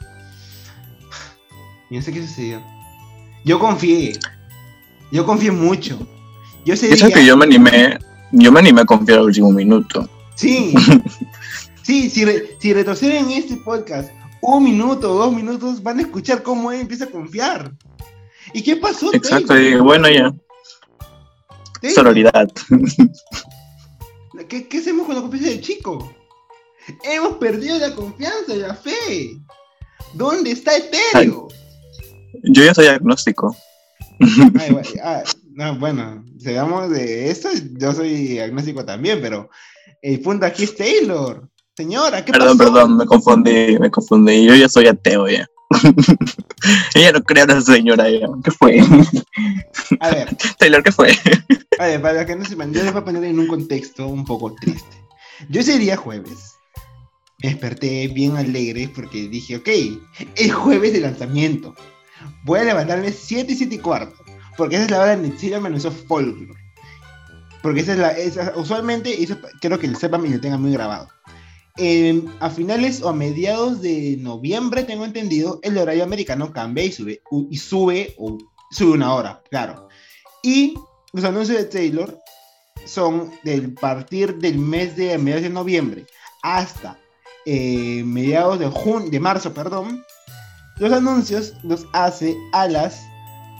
[1.93, 2.59] Y no sé qué sucedió.
[3.45, 4.17] Yo confié.
[5.11, 5.99] Yo confié mucho.
[6.65, 7.99] Yo sé Eso que yo me animé.
[8.31, 10.09] Yo me animé a confiar al último minuto.
[10.35, 10.73] Sí.
[11.83, 14.09] Sí, si, re- si retroceden este podcast
[14.41, 17.73] un minuto o dos minutos, van a escuchar cómo él empieza a confiar.
[18.53, 19.13] ¿Y qué pasó?
[19.13, 19.59] Exacto.
[19.59, 20.33] Y bueno, ya.
[21.93, 22.49] Sororidad.
[24.47, 26.11] ¿Qué, qué hacemos con la confianza del chico?
[27.03, 29.37] Hemos perdido la confianza y la fe.
[30.13, 31.49] ¿Dónde está Eterio?
[32.43, 33.55] Yo ya soy agnóstico.
[34.19, 39.49] Ay, bueno, ah, no, bueno, sigamos de esto, yo soy agnóstico también, pero
[40.01, 41.47] el punto aquí es Taylor.
[41.75, 42.71] Señora, ¿qué Perdón, pasó?
[42.71, 44.45] perdón, me confundí, me confundí.
[44.45, 45.47] Yo ya soy ateo ya.
[46.95, 48.27] Ella no cree en esa señora ya.
[48.43, 48.79] ¿Qué fue?
[49.99, 51.11] A ver, Taylor, ¿qué fue?
[51.79, 54.23] a ver, para que no sepan, yo les voy a poner en un contexto un
[54.23, 54.97] poco triste.
[55.49, 56.55] Yo ese día jueves
[57.41, 59.69] me desperté bien alegre porque dije, ok,
[60.35, 61.75] es jueves de lanzamiento.
[62.43, 64.15] Voy a levantarme 7 y 7 y cuarto,
[64.57, 66.53] porque esa es la hora en que me anunció Folklore.
[67.61, 70.73] Porque esa es la, esa- usualmente, eso quiero que lo sepan y lo tengan muy
[70.73, 71.07] grabado.
[71.77, 76.91] Eh, a finales o a mediados de noviembre, tengo entendido, el horario americano cambia y
[76.91, 78.37] sube, y sube, o
[78.69, 79.87] sube una hora, claro.
[80.43, 80.75] Y
[81.13, 82.19] los anuncios de Taylor
[82.85, 86.05] son del partir del mes de mediados de noviembre
[86.43, 86.99] hasta
[87.45, 90.03] eh, mediados de junio, de marzo, perdón.
[90.77, 93.05] Los anuncios los hace a las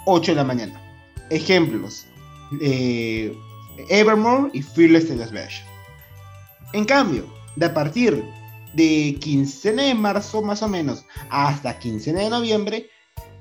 [0.06, 0.82] 8 de la mañana.
[1.30, 2.06] Ejemplos:
[2.62, 3.36] eh,
[3.90, 5.68] Evermore y Fearless Taylor's Version.
[6.74, 8.24] En cambio, de a partir
[8.74, 12.90] de quincena de marzo más o menos hasta quincena de noviembre,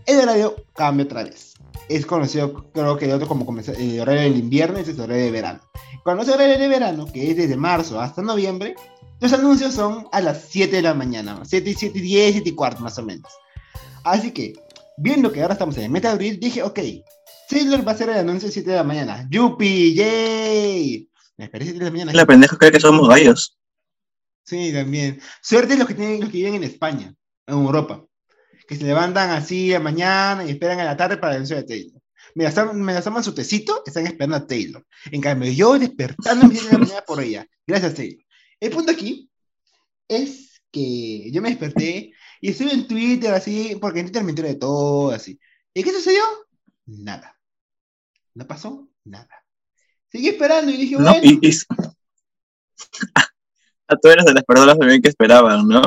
[0.06, 1.54] el horario cambia otra vez.
[1.88, 5.24] Es conocido, creo que el otro como el horario del invierno y es el horario
[5.24, 5.60] de verano.
[6.04, 8.74] Cuando es el horario de verano, que es desde marzo hasta noviembre,
[9.20, 12.82] los anuncios son a las 7 de la mañana, 7, 7, 10, 7 y cuarto
[12.82, 13.32] más o menos.
[14.04, 14.54] Así que,
[14.96, 16.80] viendo que ahora estamos en el mes de abril, dije, ok,
[17.48, 19.26] Taylor va a hacer el anuncio a 7 de la mañana.
[19.30, 19.94] ¡Yupi!
[19.94, 21.08] ¡Yay!
[21.36, 22.12] Me esperé 7 de la mañana.
[22.12, 23.58] La pendeja cree que somos gallos.
[24.44, 25.20] Sí, también.
[25.40, 27.14] Suerte los que tienen, los que viven en España,
[27.46, 28.04] en Europa,
[28.66, 31.64] que se levantan así a mañana y esperan a la tarde para el anuncio de
[31.64, 32.02] Taylor.
[32.34, 34.84] Me las, su tecito, están esperando a Taylor.
[35.10, 37.46] En cambio, yo 7 de la mañana por ella.
[37.66, 38.24] Gracias, Taylor.
[38.58, 39.28] El punto aquí
[40.08, 44.48] es que yo me desperté y estuve en Twitter así, porque en Twitter me enteré
[44.48, 45.38] de todo así.
[45.72, 46.22] ¿Y qué sucedió?
[46.86, 47.38] Nada.
[48.34, 49.28] No pasó nada.
[50.10, 51.20] Seguí esperando y dije, No, bueno.
[51.22, 51.58] y, y-
[53.86, 55.82] A tú eres de las personas también que esperaban, ¿no?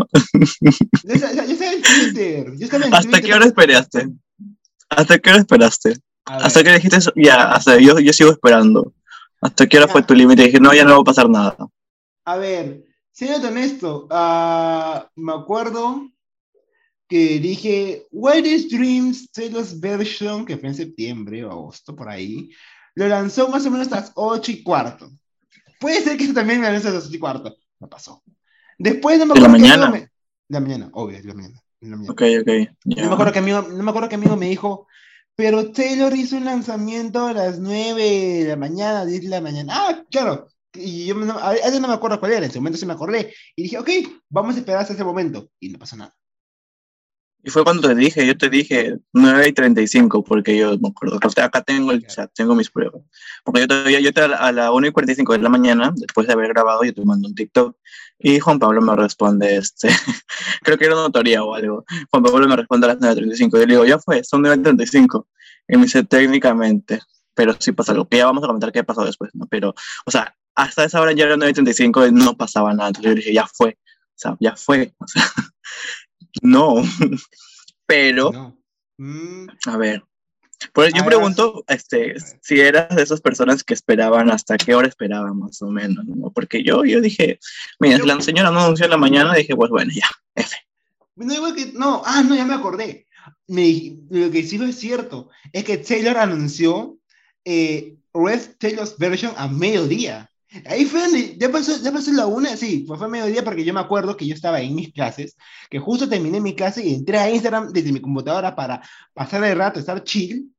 [1.04, 2.54] Yo, estaba en Twitter.
[2.58, 3.24] Yo estaba en ¿Hasta Twitter.
[3.26, 4.08] qué hora esperaste?
[4.90, 5.98] ¿Hasta qué hora esperaste?
[6.26, 7.12] Hasta que dijiste, eso?
[7.16, 8.94] ya, hasta yo, yo sigo esperando.
[9.42, 10.44] ¿Hasta qué hora fue tu límite?
[10.44, 11.56] Dije, no, ya no va a pasar nada.
[12.26, 16.10] A ver, siendo honesto, ah, me acuerdo
[17.08, 22.50] que dije, Wildest Dreams Taylor's Version, que fue en septiembre o agosto, por ahí,
[22.96, 25.12] lo lanzó más o menos a las 8 y cuarto.
[25.80, 27.56] Puede ser que eso también me lanzó a las 8 y cuarto.
[27.80, 28.24] No pasó.
[28.78, 29.92] Después no me ¿De la acuerdo mañana?
[29.92, 30.10] me- De
[30.50, 31.62] la mañana, obvio, de la mañana.
[31.82, 32.12] de la mañana.
[32.14, 32.48] Ok, ok.
[32.86, 33.04] ya.
[33.04, 34.88] No me acuerdo que amigo, no me acuerdo que amigo me dijo,
[35.36, 38.02] pero Taylor hizo un lanzamiento a las 9
[38.44, 39.74] de la mañana, 10 de la mañana.
[39.76, 40.48] Ah, claro.
[40.74, 42.94] Y yo no, a, a no me acuerdo cuál era, en ese momento sí me
[42.94, 43.34] acordé.
[43.56, 43.90] Y dije, ok,
[44.30, 45.50] vamos a esperar hasta ese momento.
[45.60, 46.14] Y no pasó nada.
[47.46, 51.20] Y fue cuando te dije, yo te dije 9 y 35, porque yo me acuerdo.
[51.44, 53.04] Acá tengo el chat, tengo mis pruebas.
[53.44, 56.50] Porque yo todavía, yo a la 1 y 45 de la mañana, después de haber
[56.50, 57.78] grabado, yo te mando un TikTok.
[58.18, 59.90] Y Juan Pablo me responde, este,
[60.64, 61.86] creo que era notoría o algo.
[62.10, 63.52] Juan Pablo me responde a las 9.35.
[63.52, 65.28] Yo le digo, ya fue, son 9.35.
[65.68, 67.02] Y me dice, técnicamente,
[67.36, 68.08] pero sí pasa algo.
[68.10, 69.46] Que ya vamos a comentar qué pasó después, ¿no?
[69.52, 69.76] Pero,
[70.08, 72.88] o sea, hasta esa hora ya era 9.35 y no pasaba nada.
[72.88, 73.78] Entonces yo dije, ya fue.
[73.78, 74.96] O sea, ya fue.
[74.98, 75.24] O sea,
[76.42, 76.84] no.
[77.88, 78.58] Pero, No.
[78.98, 80.04] Mm, a ver.
[80.74, 85.38] Pues yo pregunto este, si eras de esas personas que esperaban hasta qué hora esperaban
[85.38, 86.32] más o menos, ¿no?
[86.32, 87.40] Porque yo, yo dije,
[87.80, 90.56] mira, si la señora no anunció en la mañana, dije, pues bueno, ya, F.
[91.16, 93.08] no, igual que, no, ah, no, ya me acordé.
[93.48, 96.98] Me, lo que sí es cierto es que Taylor anunció
[97.44, 100.32] eh, Red Taylor's Version a mediodía.
[100.66, 103.74] Ahí fue donde ya pasó, ya pasó la una, sí, pues fue mediodía porque yo
[103.74, 105.36] me acuerdo que yo estaba en mis clases,
[105.70, 108.82] que justo terminé mi clase y entré a Instagram desde mi computadora para
[109.14, 110.56] pasar el rato, estar chill,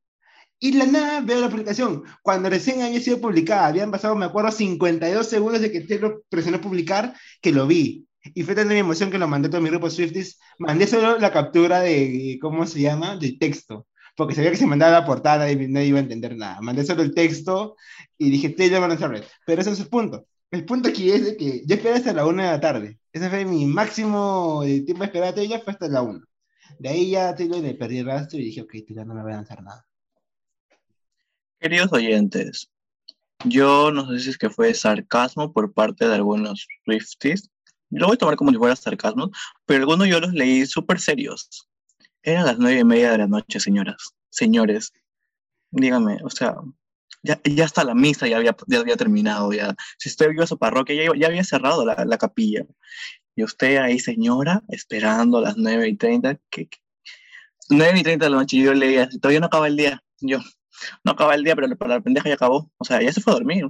[0.59, 2.03] y la nada veo la publicación.
[2.21, 6.59] Cuando recién había sido publicada, habían pasado, me acuerdo, 52 segundos de que Taylor presionó
[6.59, 8.07] publicar, que lo vi.
[8.33, 10.39] Y fue tanta mi emoción que lo mandé a todo mi grupo Swifties.
[10.57, 13.15] Mandé solo la captura de, ¿cómo se llama?
[13.17, 13.87] De texto.
[14.17, 16.59] Porque sabía que si mandaba la portada y no iba a entender nada.
[16.59, 17.75] Mandé solo el texto
[18.17, 19.23] y dije, Taylor a saber.
[19.45, 20.25] Pero ese es el punto.
[20.49, 22.99] El punto aquí es de que yo esperé hasta la una de la tarde.
[23.13, 26.25] Ese fue mi máximo de tiempo de esperar a Taylor, fue hasta la una.
[26.79, 29.29] De ahí ya Taylor le perdí el rastro y dije, ok, Taylor no me va
[29.29, 29.85] a lanzar nada.
[31.59, 32.71] Queridos oyentes,
[33.45, 37.51] yo no sé si es que fue sarcasmo por parte de algunos Swifties.
[37.91, 39.29] Lo voy a tomar como si fuera sarcasmo,
[39.67, 41.66] pero algunos yo los leí súper serios.
[42.27, 44.91] Eran las nueve y media de la noche, señoras, señores.
[45.71, 46.57] Díganme, o sea,
[47.23, 49.53] ya, ya hasta la misa ya había, ya había terminado.
[49.53, 49.73] Ya.
[49.97, 52.65] Si usted vio a su parroquia, ya, ya había cerrado la, la capilla.
[53.33, 56.37] Y usted ahí, señora, esperando a las nueve y treinta.
[56.49, 56.69] que
[57.69, 60.03] y treinta de la noche, yo leía, todavía no acaba el día.
[60.19, 60.39] Yo,
[61.05, 62.69] no acaba el día, pero para la pendeja ya acabó.
[62.77, 63.69] O sea, ya se fue a dormir.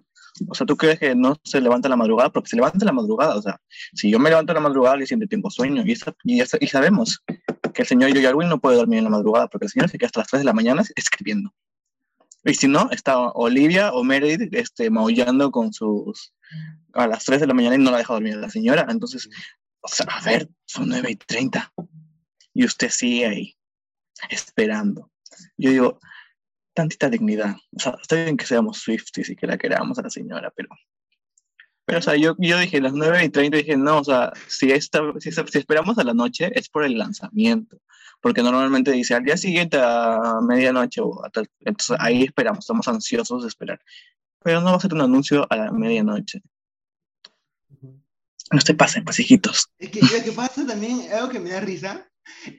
[0.50, 2.32] O sea, ¿tú crees que no se levanta la madrugada?
[2.32, 3.36] Porque se levanta la madrugada.
[3.36, 3.62] O sea,
[3.94, 5.84] si yo me levanto la madrugada, le siempre tengo sueño.
[5.86, 7.24] Y, esa- y, esa- y sabemos
[7.78, 10.00] que el señor Joey Alwyn no puede dormir en la madrugada porque el señor se
[10.00, 11.54] queda hasta las 3 de la mañana escribiendo.
[12.44, 16.34] Y si no, está Olivia o Meredith este, maullando con sus...
[16.94, 18.88] a las 3 de la mañana y no la deja dormir a la señora.
[18.90, 19.30] Entonces,
[19.82, 21.72] o sea, a ver, son 9 y 30.
[22.56, 23.58] Y usted sigue ahí,
[24.28, 25.12] esperando.
[25.56, 26.00] Yo digo,
[26.74, 27.58] tantita dignidad.
[27.76, 30.70] O sea, está bien que seamos Swifties y que la queramos a la señora, pero.
[31.88, 34.70] Pero, o sea, yo, yo dije las 9 y 30, dije, no, o sea, si,
[34.72, 37.78] esta, si, si esperamos a la noche es por el lanzamiento.
[38.20, 42.86] Porque normalmente dice al día siguiente a medianoche o a tal- Entonces ahí esperamos, estamos
[42.90, 43.80] ansiosos de esperar.
[44.44, 46.42] Pero no va a ser un anuncio a la medianoche.
[48.52, 49.70] No se pasen, pues, hijitos.
[49.80, 52.06] Es que lo que pasa también, algo que me da risa,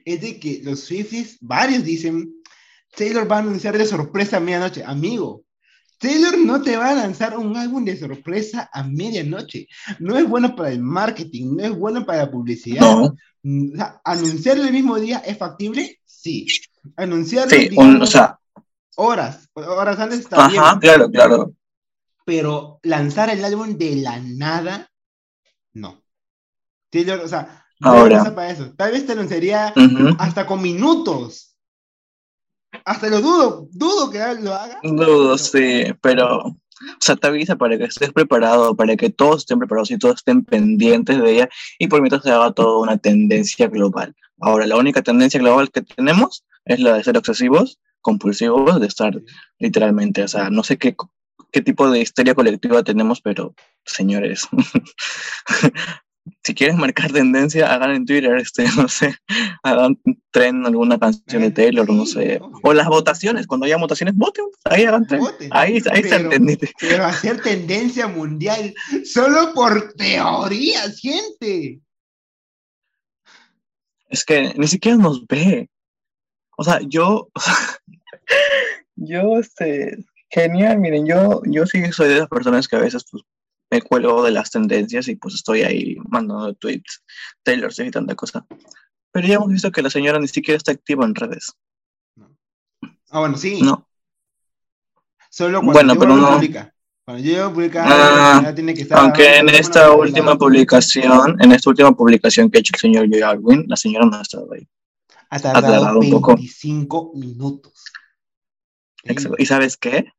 [0.05, 2.33] es de que los Swifties, varios dicen,
[2.95, 4.83] Taylor va a anunciar de sorpresa a medianoche.
[4.83, 5.43] Amigo,
[5.99, 9.67] Taylor no te va a lanzar un álbum de sorpresa a medianoche.
[9.99, 12.81] No es bueno para el marketing, no es bueno para la publicidad.
[12.81, 15.99] No, Mm, o sea, ¿Anunciarlo el mismo día es factible?
[16.03, 16.45] Sí.
[16.97, 18.37] Anunciarlo, sí, un- o sea,
[18.97, 20.61] horas, horas antes está bien.
[20.61, 21.53] ajá, claro, claro.
[22.25, 24.89] Pero lanzar el álbum de la nada,
[25.73, 26.03] no.
[26.89, 28.17] Taylor, o sea, no Ahora.
[28.19, 28.73] pasa para eso.
[28.75, 30.09] Tal vez te anunciaría Ujú.
[30.19, 31.55] hasta con minutos.
[32.85, 34.79] Hasta lo dudo, dudo que lo haga.
[34.83, 36.55] Dudo, sí, pero, o
[36.99, 40.43] sea, te avisa para que estés preparado, para que todos estén preparados y todos estén
[40.43, 44.15] pendientes de ella y por mientras se haga toda una tendencia global.
[44.39, 49.19] Ahora, la única tendencia global que tenemos es la de ser obsesivos, compulsivos, de estar
[49.57, 50.95] literalmente, o sea, no sé qué,
[51.51, 53.55] qué tipo de histeria colectiva tenemos, pero,
[53.85, 54.47] señores,
[56.43, 59.15] si quieren marcar tendencia, hagan en Twitter, este, no sé,
[59.63, 59.99] hagan
[60.31, 62.39] tren alguna canción de Taylor, no sé.
[62.63, 65.21] O las votaciones, cuando haya votaciones, voten, ahí hagan tren.
[65.21, 65.49] Voten.
[65.51, 66.71] Ahí, ahí se Pero- entendiste.
[66.79, 68.73] Pero hacer tendencia mundial
[69.05, 71.81] solo por teorías, gente.
[74.09, 75.69] Es que ni siquiera nos ve.
[76.57, 77.29] O sea, yo,
[78.95, 79.97] yo, este,
[80.29, 83.23] genial, miren, yo, yo sí soy de las personas que a veces, pues,
[83.71, 87.03] me cuelgo de las tendencias y pues estoy ahí mandando tweets,
[87.43, 88.45] Taylor Swift y tanta cosa.
[89.11, 91.53] Pero ya hemos visto que la señora ni siquiera está activa en redes.
[93.11, 93.61] Ah, bueno, sí.
[93.61, 93.87] No.
[95.29, 96.35] Solo cuando Bueno, pero no.
[96.35, 96.73] publica.
[97.05, 101.91] Cuando yo publica, Ah, tiene que estar Aunque en esta última publicación, en esta última
[101.95, 104.67] publicación que ha hecho el señor Joey Alwyn, la señora no ha estado ahí.
[105.31, 106.35] Ha tardado tardado un poco.
[106.35, 107.83] 25 minutos.
[109.03, 109.37] Exacto.
[109.39, 110.11] ¿Y sabes qué?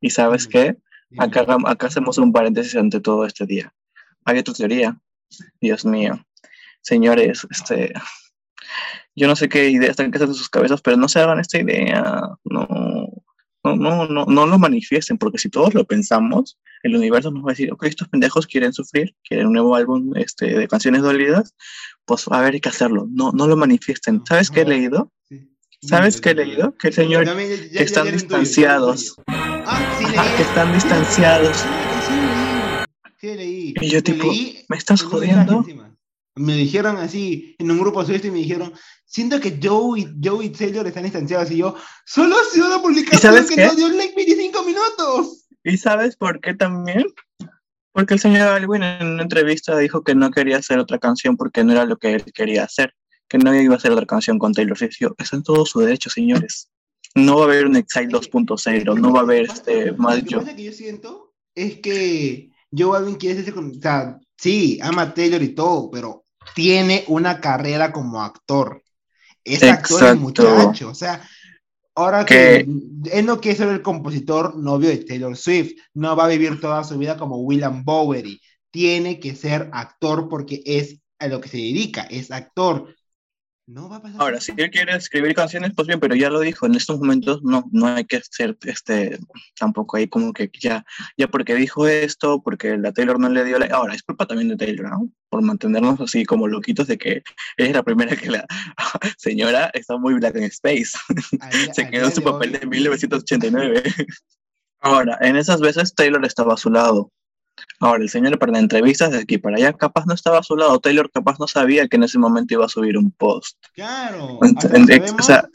[0.00, 0.76] ¿Y sabes qué?
[1.16, 3.72] Acá, acá hacemos un paréntesis ante todo este día.
[4.24, 4.98] Hay otra teoría.
[5.60, 6.24] Dios mío.
[6.82, 7.92] Señores, este.
[9.14, 11.58] Yo no sé qué idea están que en sus cabezas, pero no se hagan esta
[11.58, 12.22] idea.
[12.44, 12.68] No,
[13.64, 17.50] no, no, no, no lo manifiesten, porque si todos lo pensamos, el universo nos va
[17.50, 21.54] a decir, ok, estos pendejos quieren sufrir, quieren un nuevo álbum este, de canciones dolidas,
[22.04, 23.06] pues a ver, hay que hacerlo.
[23.10, 24.22] No, no lo manifiesten.
[24.26, 25.12] ¿Sabes qué he leído?
[25.28, 25.50] Sí.
[25.82, 26.74] ¿Sabes qué he leído?
[26.76, 29.14] Que el señor También ya- ya- que están ya distanciados.
[29.28, 31.56] Ah, sí, Ajá, que están distanciados.
[33.20, 33.74] Sí, leí.
[33.80, 35.64] Y yo tipo, leí ¿me estás un jodiendo?
[36.34, 38.72] Me dijeron así, en un grupo suyo y me dijeron,
[39.04, 41.50] siento que Joe y, Joe y Taylor están distanciados.
[41.50, 41.74] Y yo,
[42.06, 43.66] solo ha sido una publicación que qué?
[43.66, 45.46] no dio like 25 minutos.
[45.64, 47.04] ¿Y sabes por qué también?
[47.92, 51.64] Porque el señor Alwyn en una entrevista dijo que no quería hacer otra canción porque
[51.64, 52.94] no era lo que él quería hacer,
[53.28, 54.96] que no iba a hacer otra canción con Taylor Swift.
[55.00, 56.70] Yo, está en todo su derecho, señores.
[57.14, 60.44] No va a haber un Exile 2.0, no va a haber este más yo.
[60.44, 65.14] que yo siento es que Joe Alvin quiere hacerse con, o sea, sí, ama a
[65.14, 68.82] Taylor y todo, pero tiene una carrera como actor.
[69.44, 70.20] Es actor el Exacto.
[70.20, 71.26] muchacho, o sea,
[71.94, 72.66] ahora Que-
[73.04, 76.60] que él no quiere ser el compositor novio de Taylor Swift, no va a vivir
[76.60, 81.48] toda su vida como William Bowery, tiene que ser actor porque es a lo que
[81.48, 82.94] se dedica, es actor.
[83.70, 84.22] No va a pasar.
[84.22, 87.42] Ahora, si él quiere escribir canciones, pues bien, pero ya lo dijo, en estos momentos
[87.42, 89.18] no, no hay que ser este,
[89.58, 90.86] tampoco ahí como que ya,
[91.18, 93.66] ya porque dijo esto, porque la Taylor no le dio la...
[93.66, 95.10] Ahora, es culpa también de Taylor, ¿no?
[95.28, 97.22] Por mantenernos así como loquitos de que
[97.58, 98.46] es la primera que la
[99.18, 100.96] señora está muy black en space.
[101.74, 103.82] Se quedó en su papel hoy- de 1989.
[104.80, 107.12] Ahora, en esas veces Taylor estaba a su lado.
[107.80, 110.78] Ahora, el señor para entrevistas de aquí para allá, capaz no estaba a su lado.
[110.80, 113.56] Taylor capaz no sabía que en ese momento iba a subir un post.
[113.74, 115.48] Claro, Ent- hasta en- sabemos, o sea,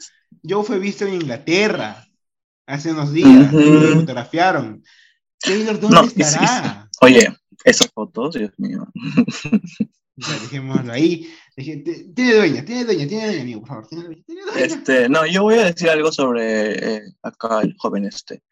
[0.48, 2.06] Joe fue visto en Inglaterra
[2.66, 4.82] hace unos días, lo fotografiaron.
[5.40, 6.88] Taylor, ¿dónde No, estará?
[7.02, 7.28] oye,
[7.64, 8.86] esas fotos, Dios mío.
[10.16, 11.28] Ya, dejémoslo ahí.
[11.56, 13.88] Tiene dueña, tiene dueña, tiene dueña, amigo, por favor.
[13.88, 14.60] Tiene dueña, tiene dueña.
[14.64, 18.42] Este, no, yo voy a decir algo sobre eh, acá el joven este,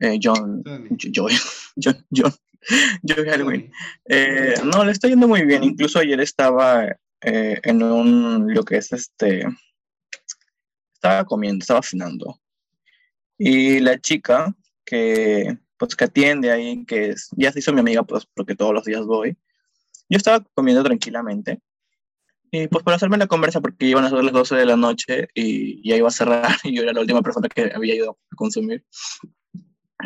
[0.00, 0.64] eh, John,
[0.98, 1.32] Joy,
[1.80, 2.32] John, John,
[3.32, 3.60] Alwyn.
[3.62, 3.70] Tony.
[4.06, 5.64] Eh, no, le está yendo muy bien.
[5.64, 6.86] Incluso ayer estaba
[7.20, 9.44] eh, en un, lo que es este,
[10.94, 12.40] estaba comiendo, estaba cenando.
[13.38, 18.02] Y la chica que, pues, que atiende ahí, que es, ya se hizo mi amiga,
[18.04, 19.36] pues, porque todos los días voy.
[20.08, 21.60] Yo estaba comiendo tranquilamente.
[22.54, 25.28] Y pues para hacerme la conversa, porque iban a ser las 12 de la noche
[25.34, 28.36] y ya iba a cerrar y yo era la última persona que había ido a
[28.36, 28.84] consumir.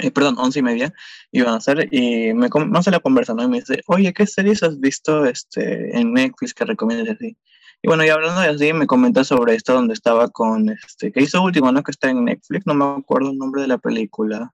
[0.03, 0.93] Eh, perdón, once y media
[1.33, 3.43] iban a hacer y me conoce la conversa, ¿no?
[3.45, 7.37] Y me dice, oye, ¿qué series has visto este, en Netflix que recomiendas así?
[7.83, 11.23] Y bueno, y hablando de así, me comenta sobre esto donde estaba con, este, que
[11.23, 11.83] hizo último, ¿no?
[11.83, 14.53] Que está en Netflix, no me acuerdo el nombre de la película.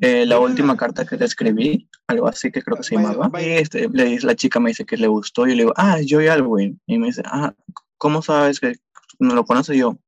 [0.00, 0.40] Eh, la Ah.
[0.40, 3.30] última carta que te escribí, algo así que creo que se llamaba.
[3.42, 5.72] Y este, le dice, la chica me dice que le gustó y yo le digo,
[5.76, 6.78] ah, es Joey Alwyn.
[6.86, 7.52] Y me dice, ah,
[7.98, 8.74] ¿cómo sabes que
[9.22, 9.98] no lo conoce yo?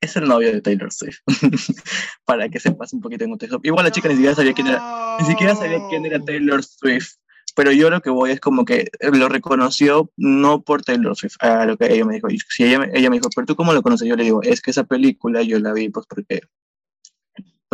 [0.00, 1.18] Es el novio de Taylor Swift.
[2.24, 3.60] Para que sepas un poquito en contexto.
[3.62, 7.14] Igual la chica ni siquiera sabía quién era, ni siquiera sabía quién era Taylor Swift.
[7.56, 11.64] Pero yo lo que voy es como que lo reconoció no por Taylor Swift, a
[11.66, 12.28] lo que ella me dijo.
[12.28, 14.60] Y si ella, ella me dijo, pero tú cómo lo conoces, yo le digo, es
[14.60, 16.40] que esa película yo la vi pues porque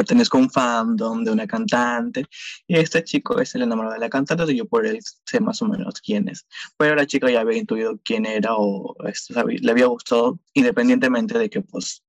[0.01, 2.25] pertenezco a un fandom de una cantante
[2.67, 5.61] y este chico es el enamorado de la cantante y yo por él sé más
[5.61, 6.47] o menos quién es.
[6.79, 11.51] Pero la chica ya había intuido quién era o este, le había gustado independientemente de
[11.51, 12.03] que pues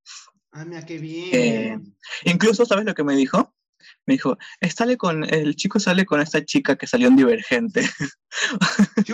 [0.54, 1.30] Ah, mira, qué bien.
[1.32, 1.80] Eh,
[2.26, 3.54] Incluso, ¿sabes lo que me dijo?
[4.06, 4.38] Me dijo,
[4.76, 7.82] sale con, el chico sale con esta chica que salió en Divergente.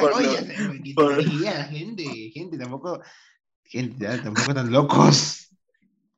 [0.00, 3.00] Por oye, se me por- la gente, gente, tampoco,
[3.64, 5.53] gente, tampoco tan locos.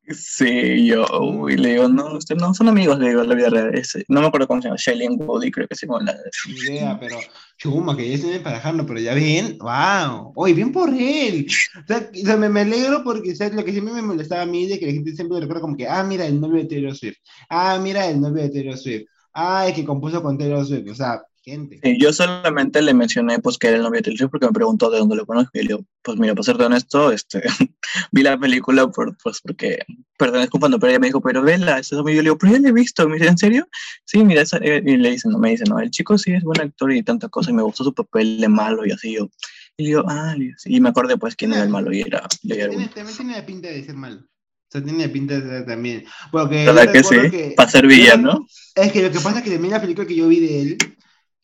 [0.09, 3.75] Sí, yo, uy, le digo, no, ustedes no son amigos, le digo, la vida real.
[3.75, 6.17] Es- no me acuerdo cómo se llama, Shailene Woody, creo que se llama la.
[6.49, 7.19] Ni idea, pero
[7.59, 11.47] chuma, que ya se viene emparejando, pero ya ven, wow, oye, bien por él.
[11.83, 14.47] O sea, o sea, me, me alegro porque sea, lo que siempre me molestaba a
[14.47, 16.95] mí de que la gente siempre recuerda como que, ah, mira, el novio de Taylor
[16.95, 17.17] Swift,
[17.51, 20.95] ah, mira, el novio de Taylor Swift, ah, el que compuso con Taylor Swift, o
[20.95, 21.81] sea, gente.
[21.83, 24.91] Sí, yo solamente le mencioné pues que era el novio de Taylor porque me preguntó
[24.91, 27.43] de dónde lo conozco y le digo, pues mira, para serte honesto, este,
[28.13, 29.79] vi la película por, pues porque
[30.19, 32.53] pertenezco fandom, pero ella me dijo, pero vela, ese es amigo, yo le digo, pero
[32.53, 33.69] ya la he visto, me dice, ¿en serio?
[34.05, 36.43] Sí, mira, esa- eh", y le dicen, no, me dice, no, el chico sí es
[36.43, 39.29] buen actor y tanta cosa, y me gustó su papel de malo y así yo,
[39.77, 41.93] y le digo, ah, le digo, sí", y me acordé pues quién era el malo
[41.93, 42.91] y era, y era bueno.
[42.95, 44.21] también tiene la pinta de ser malo.
[44.69, 46.05] O sea, tiene pinta de ser también.
[46.33, 47.15] Porque ¿Verdad que sí?
[47.31, 48.47] que- Para ser villano.
[48.75, 50.79] Es que lo que pasa es que también la película que yo vi de él,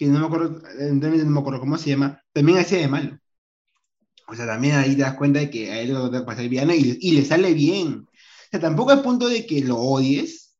[0.04, 3.18] que no me acuerdo, no me acuerdo cómo se llama, también hacía de malo.
[4.28, 6.74] O sea, también ahí te das cuenta de que a él lo va a villano
[6.74, 8.06] y, y le sale bien.
[8.06, 10.56] O sea, tampoco al punto de que lo odies,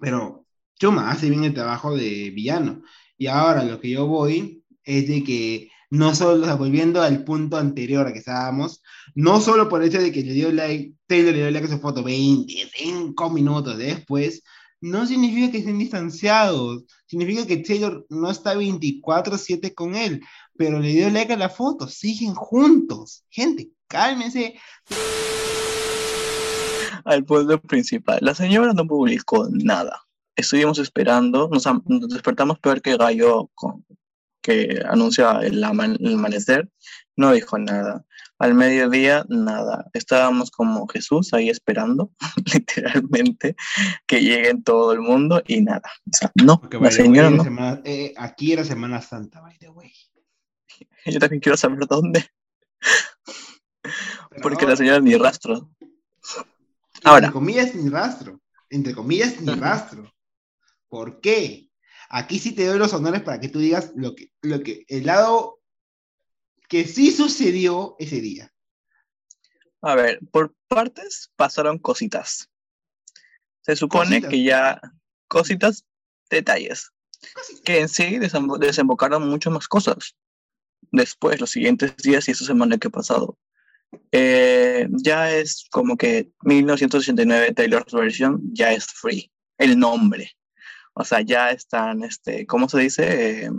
[0.00, 0.46] pero
[0.78, 2.82] Chuma hace bien el trabajo de villano.
[3.18, 7.24] Y ahora lo que yo voy es de que no solo, o sea, volviendo al
[7.24, 8.82] punto anterior a que estábamos,
[9.14, 11.70] no solo por el hecho de que le dio like, Taylor le dio like a
[11.70, 14.42] su foto 25 minutos después,
[14.80, 20.22] no significa que estén distanciados, significa que Taylor no está 24/7 con él,
[20.56, 23.24] pero le dio a la foto, siguen juntos.
[23.30, 24.58] Gente, cálmense.
[27.04, 28.18] al punto principal.
[28.20, 30.02] La señora no publicó nada.
[30.34, 33.48] Estuvimos esperando, nos, nos despertamos peor que gallo
[34.42, 36.68] que anuncia el amanecer.
[37.16, 38.04] No dijo nada.
[38.38, 39.88] Al mediodía, nada.
[39.94, 42.10] Estábamos como Jesús ahí esperando,
[42.54, 43.56] literalmente,
[44.06, 45.90] que llegue todo el mundo y nada.
[46.04, 47.42] O sea, no, Porque, la way, señora no.
[47.42, 49.92] Semana- eh, aquí era Semana Santa, by the way.
[51.06, 52.26] Yo también quiero saber dónde,
[54.30, 55.70] Pero porque ahora- la señora ni rastro.
[56.94, 57.30] Entre Ahora.
[57.32, 58.40] comillas, ni rastro.
[58.68, 60.12] Entre comillas, ni rastro.
[60.88, 61.70] ¿Por qué?
[62.10, 65.06] Aquí sí te doy los honores para que tú digas lo que, lo que, el
[65.06, 65.55] lado
[66.68, 68.52] que sí sucedió ese día.
[69.82, 72.50] A ver, por partes pasaron cositas.
[73.62, 74.30] Se supone Cositas.
[74.30, 74.80] que ya
[75.28, 75.84] cositas,
[76.30, 76.90] detalles,
[77.64, 80.16] que en sí desembo- desembocaron muchas más cosas.
[80.92, 83.38] Después, los siguientes días y esta semana que ha pasado.
[84.12, 90.32] Eh, ya es como que 1989 Taylor's version ya es free, el nombre.
[90.94, 93.44] O sea, ya están, este, ¿cómo se dice?
[93.46, 93.50] Eh,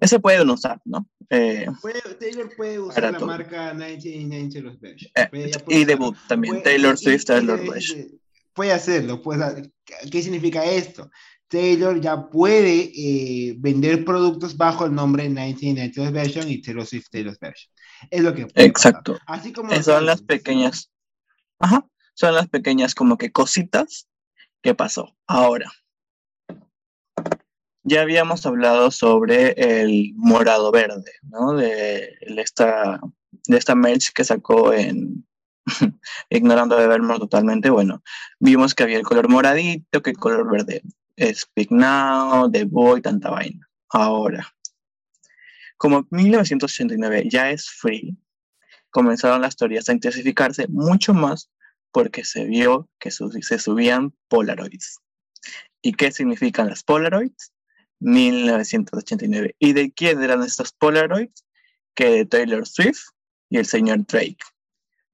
[0.00, 1.08] ya se pueden usar, ¿no?
[1.30, 3.26] Eh, Puede- Taylor puede usar la todo.
[3.28, 5.10] marca 1990 los Version.
[5.14, 8.06] Eh, Puede- puede y debut también, Puede- Taylor Swift, Taylor version.
[8.54, 9.20] Puede hacerlo.
[9.22, 9.70] Puede,
[10.10, 11.10] ¿Qué significa esto?
[11.48, 17.38] Taylor ya puede eh, vender productos bajo el nombre 1990 Version y Taylor Swift Taylor's
[17.38, 17.70] Version.
[18.10, 18.90] Es lo que puede pasar.
[18.92, 19.18] Exacto.
[19.26, 20.90] Así como Son las pequeñas,
[21.60, 24.08] ajá, son las pequeñas como que cositas
[24.62, 25.16] que pasó.
[25.28, 25.70] Ahora,
[27.86, 31.54] ya habíamos hablado sobre el morado verde, ¿no?
[31.54, 33.00] De, esta,
[33.46, 35.24] de esta merch que sacó en
[36.28, 37.70] Ignorando de Vermont totalmente.
[37.70, 38.02] Bueno,
[38.40, 40.82] vimos que había el color moradito, que el color verde.
[41.32, 43.68] Speak Now, The Boy, tanta vaina.
[43.90, 44.52] Ahora,
[45.76, 48.18] como 1989 ya es free,
[48.90, 51.50] comenzaron las teorías a intensificarse mucho más
[51.92, 55.00] porque se vio que se subían Polaroids.
[55.82, 57.52] ¿Y qué significan las Polaroids?
[58.00, 59.56] 1989.
[59.58, 61.44] ¿Y de quién eran estos Polaroids?
[61.94, 63.10] Que de Taylor Swift
[63.48, 64.38] y el señor Drake.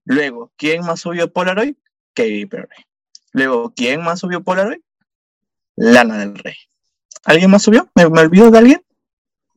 [0.05, 1.75] Luego, ¿quién más subió Polaroid?
[2.15, 2.85] Katy Perry.
[3.33, 4.81] Luego, ¿quién más subió Polaroid?
[5.77, 6.57] Lana del Rey.
[7.25, 7.91] ¿Alguien más subió?
[7.95, 8.85] ¿Me, me olvido de alguien?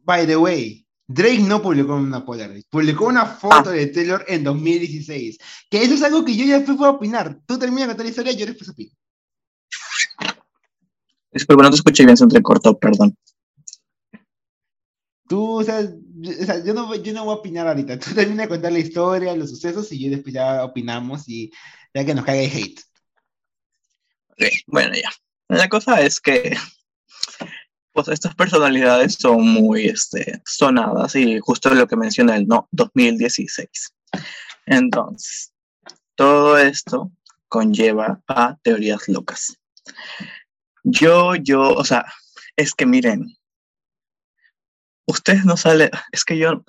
[0.04, 5.38] By the way, Drake no publicó una Polaroid, publicó una foto de Taylor en 2016.
[5.70, 7.40] Que eso es algo que yo ya después puedo opinar.
[7.46, 8.92] Tú terminas de contar la historia y yo después opino.
[11.36, 13.16] Disculpa, no te escuché bien, se entrecortó, perdón.
[15.28, 18.00] Tú, o sea, yo- o sea, yo, no, yo no voy a opinar ahorita.
[18.00, 21.52] Tú termina de contar la historia, los sucesos y yo después ya opinamos y
[21.94, 22.80] ya que nos caiga el hate.
[24.30, 25.12] Ok, bueno, ya.
[25.50, 26.56] La cosa es que
[27.92, 33.94] pues estas personalidades son muy este, sonadas y justo lo que menciona el no 2016.
[34.66, 35.54] Entonces,
[36.16, 37.12] todo esto
[37.48, 39.58] conlleva a teorías locas.
[40.88, 42.06] Yo, yo, o sea,
[42.56, 43.36] es que miren,
[45.08, 46.64] ustedes no salen, es que yo,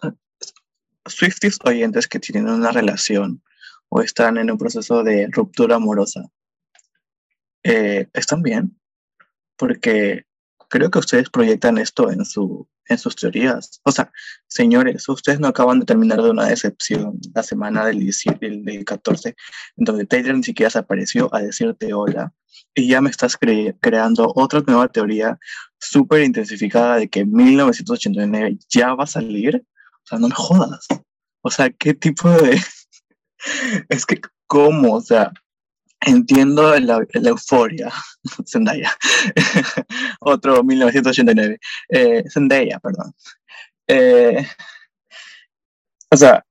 [1.04, 3.42] Swifties oyentes que tienen una relación
[3.90, 6.22] o están en un proceso de ruptura amorosa,
[7.62, 8.80] eh, están bien,
[9.56, 10.24] porque
[10.70, 13.80] creo que ustedes proyectan esto en su, en sus teorías.
[13.84, 14.10] O sea,
[14.46, 18.84] señores, ustedes no acaban de terminar de una decepción la semana del, 17, del, del
[18.84, 19.34] 14,
[19.76, 22.32] en donde Taylor ni siquiera se apareció a decirte hola,
[22.74, 25.38] y ya me estás cre- creando otra nueva teoría
[25.78, 29.64] súper intensificada de que 1989 ya va a salir.
[30.04, 30.86] O sea, no me jodas.
[31.42, 32.60] O sea, ¿qué tipo de...
[33.88, 34.94] es que, ¿cómo?
[34.94, 35.32] O sea,
[36.00, 37.92] entiendo la, euforia.
[38.46, 38.94] Zendaya.
[40.20, 41.58] Otro 1989.
[41.88, 43.14] Eh, Zendaya, perdón.
[43.88, 44.46] Eh,
[46.10, 46.44] o sea,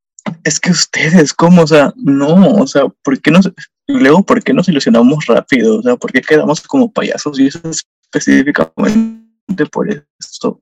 [0.43, 1.63] es que ustedes, ¿cómo?
[1.63, 3.51] O sea, no, o sea, ¿por qué nos,
[3.87, 5.79] luego, ¿por qué nos ilusionamos rápido?
[5.79, 7.39] O sea, ¿por qué quedamos como payasos?
[7.39, 9.89] Y eso es específicamente por
[10.19, 10.61] esto.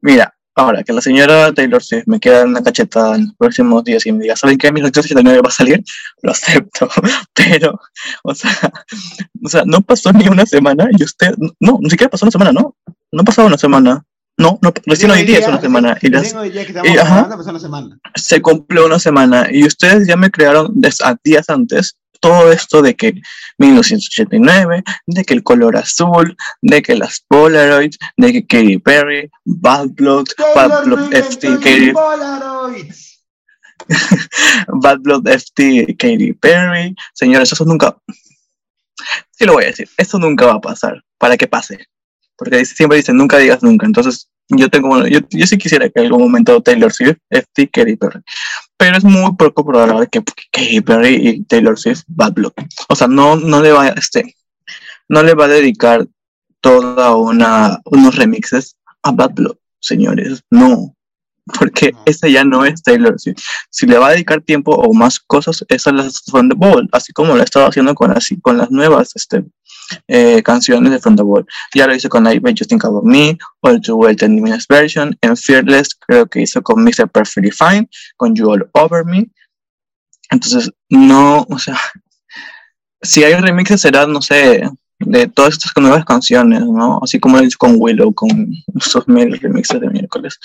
[0.00, 4.04] Mira, ahora que la señora Taylor Swift me queda una cachetada en los próximos días
[4.06, 4.72] y me diga, ¿saben qué?
[4.72, 5.82] 1989 va a salir,
[6.22, 6.88] lo acepto.
[7.34, 7.78] Pero,
[8.22, 8.72] o sea,
[9.44, 12.52] o sea, no pasó ni una semana y usted, no, ni siquiera pasó una semana,
[12.52, 12.76] ¿no?
[13.12, 14.04] No pasó una semana.
[14.36, 15.98] No, no, recién hoy día es una semana.
[16.00, 17.28] Y las, hoy día que y, ajá.
[17.28, 17.98] una semana.
[18.14, 20.72] se cumplió una semana y ustedes ya me crearon
[21.04, 23.20] a días antes todo esto de que
[23.58, 29.88] 1989, de que el color azul, de que las Polaroids, de que Katy Perry, Bad
[29.90, 31.92] Blood, Bad Blood FT, Katy.
[34.68, 36.94] Bad Blood FT, Katy Perry.
[37.14, 37.96] Señores, eso nunca,
[39.32, 41.86] sí lo voy a decir, eso nunca va a pasar, para que pase.
[42.36, 43.86] Porque siempre dicen, nunca digas nunca.
[43.86, 47.96] Entonces, yo tengo, yo, yo sí quisiera que en algún momento Taylor Swift, FT, Katy
[47.96, 48.20] Perry.
[48.76, 50.22] Pero es muy poco probable que
[50.52, 52.52] Katy Perry y Taylor Swift Bad Blood.
[52.88, 54.34] O sea, no, no le va, este,
[55.08, 56.06] no le va a dedicar
[56.60, 60.42] toda una, unos remixes a Bad Blood, señores.
[60.50, 60.94] No.
[61.58, 62.02] Porque No.
[62.06, 63.38] ese ya no es Taylor Swift.
[63.70, 67.12] Si le va a dedicar tiempo o más cosas, esas las From the Ball, así
[67.12, 69.44] como lo estaba haciendo con, así, con las nuevas este,
[70.08, 71.46] eh, canciones de From the Ball.
[71.74, 74.66] Ya lo hizo con I Bet You Think About Me, All Too Well 10 Minutes
[74.68, 77.08] Version, en Fearless creo que hizo con Mr.
[77.08, 79.26] Perfectly Fine, con You All Over Me.
[80.30, 81.78] Entonces, no, o sea,
[83.02, 84.62] si hay remixes será, no sé,
[85.00, 87.00] de todas estas nuevas canciones, ¿no?
[87.02, 90.38] Así como lo hizo con Willow, con esos mil remixes de miércoles.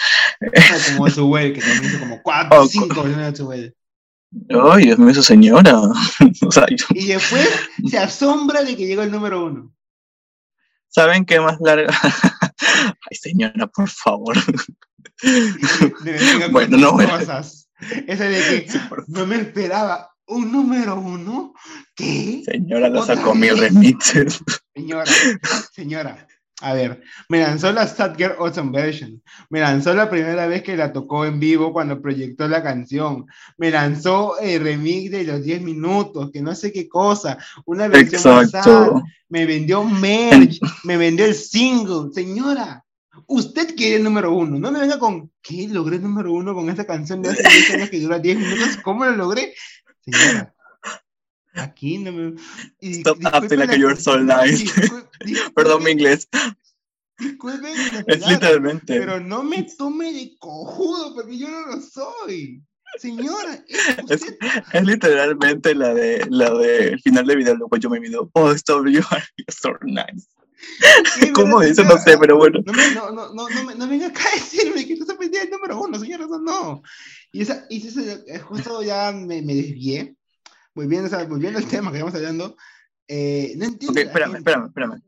[0.95, 3.73] Como su güey, que también hizo como 4 Oh, o 5 versiones de su güey.
[4.71, 5.79] Ay, Dios mío, esa señora.
[6.47, 7.49] o sea, yo- Y después
[7.89, 9.71] se asombra de que llegó el número uno.
[10.87, 11.93] ¿saben qué más larga?
[12.61, 14.35] Ay, señora, por favor.
[16.51, 17.17] Bueno, no, bueno.
[17.19, 17.69] cosas.
[18.07, 21.53] Esa de que Sí, no me esperaba un número uno.
[21.95, 22.41] ¿Qué?
[22.45, 24.39] Señora, la ¿Otra sacó mil remixes.
[24.73, 25.11] Señora,
[25.73, 26.27] señora.
[26.65, 29.21] A ver, me lanzó la Sad Girl Awesome Version.
[29.51, 33.27] Me lanzó la primera vez que la tocó en vivo cuando proyectó la canción.
[33.59, 37.37] Me lanzó el remix de los 10 minutos, que no sé qué cosa.
[37.65, 38.43] Una versión.
[38.43, 39.03] Exacto.
[39.29, 42.11] Me vendió merch, me vendió el single.
[42.11, 42.83] Señora,
[43.27, 44.57] usted quiere el número uno.
[44.57, 45.67] No me venga con, ¿qué?
[45.67, 48.77] Logré el número uno con esta canción de hace 10 años que dura 10 minutos.
[48.83, 49.53] ¿Cómo lo logré?
[50.01, 50.54] Señora,
[51.55, 52.35] aquí no me...
[52.81, 54.63] y Stop acting like you're so nice.
[55.19, 56.27] disculpen- Perdón mi inglés.
[57.17, 57.73] Disculpen
[58.07, 58.99] Es literalmente.
[58.99, 62.61] pero no me tome de cojudo porque yo no lo soy.
[62.99, 63.63] Señora,
[64.09, 64.37] es usted
[64.73, 68.29] es literalmente la de la de final de video, luego yo me video.
[68.33, 70.27] Oh, stop, you are so nice.
[71.19, 71.83] ¿Qué ¿Cómo dice?
[71.83, 72.59] No sé, pero bueno.
[72.65, 75.43] No, me, no, no, no, no, me, no venga acá a decirme que se pedía
[75.43, 76.81] el número uno, señora, no.
[77.31, 80.14] Y, esa, y ese, eh, justo ya me, me desvié,
[80.75, 82.55] volviendo, volviendo al tema que estamos hablando,
[83.07, 83.91] eh, no entiendo.
[83.91, 85.01] Ok, la espérame, espérame, espérame.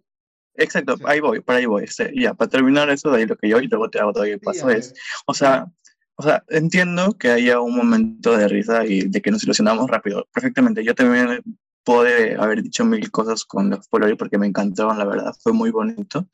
[0.56, 1.04] Exacto, Sí.
[1.06, 1.84] ahí voy, por ahí voy.
[1.84, 4.24] este, ya, para terminar eso de ahí lo que yo y luego te hago todo
[4.24, 4.94] el Sí, paso a es,
[5.28, 5.68] o sea,
[6.16, 10.28] o sea, entiendo que haya un momento de risa y de que nos ilusionamos rápido.
[10.34, 11.44] Perfectamente, yo también
[11.84, 15.70] pude haber dicho mil cosas con los Polaroid porque me encantaron, la verdad, fue muy
[15.70, 16.28] bonito.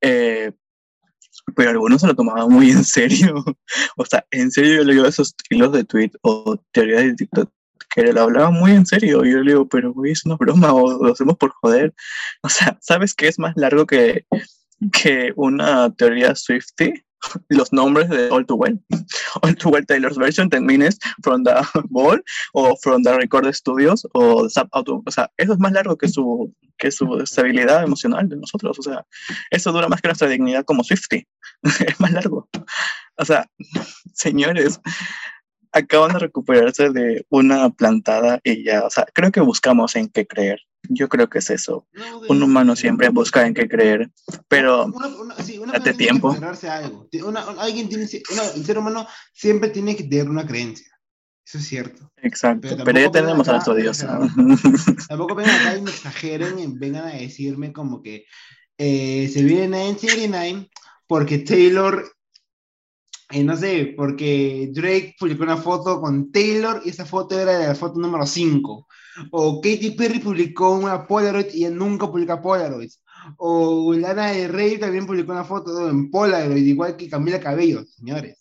[0.00, 0.52] Eh,
[1.54, 3.44] pero algunos se lo tomaban muy en serio.
[3.96, 7.52] O sea, en serio yo leo esos hilos de tweet o teorías de TikTok
[8.04, 9.24] que lo hablaban muy en serio.
[9.24, 11.94] Y yo le digo, pero es una broma o lo hacemos por joder.
[12.42, 14.24] O sea, ¿sabes qué es más largo que,
[14.92, 16.92] que una teoría Swifty?
[17.48, 18.80] Los nombres de All Too Well.
[19.42, 21.54] All Too Well Taylor's version, 10 minutes from the
[21.90, 22.20] ball
[22.54, 25.02] o from the record studios o Zap Auto.
[25.04, 28.78] O sea, eso es más largo que su, que su estabilidad emocional de nosotros.
[28.78, 29.04] O sea,
[29.50, 31.26] eso dura más que nuestra dignidad como Swifty.
[31.62, 32.48] es más largo.
[33.16, 33.50] O sea,
[34.14, 34.80] señores,
[35.78, 40.26] acaban de recuperarse de una plantada y ya, o sea, creo que buscamos en qué
[40.26, 40.60] creer.
[40.88, 41.86] Yo creo que es eso.
[41.92, 44.10] No, Un de- humano siempre busca en qué creer,
[44.46, 46.30] pero Una- una- sí, una date tiene tiempo.
[46.30, 47.08] a algo.
[47.24, 50.86] Un- alguien tiene, el ser humano siempre tiene que tener una creencia.
[51.46, 52.12] Eso es cierto.
[52.22, 53.98] exacto, Pero pero ya tenemos a nuestro Dios.
[55.08, 58.24] Tampoco vengan acá y me exageren y vengan a decirme como que
[58.78, 60.68] eh, se viene 979
[61.06, 62.04] porque Taylor
[63.30, 67.66] eh, no sé, porque Drake publicó una foto con Taylor y esa foto era de
[67.66, 68.88] la foto número 5.
[69.32, 73.02] O Katy Perry publicó una Polaroid y ella nunca publica Polaroids.
[73.36, 78.38] O Lana de Rey también publicó una foto en Polaroid, igual que Camila Cabello, señores.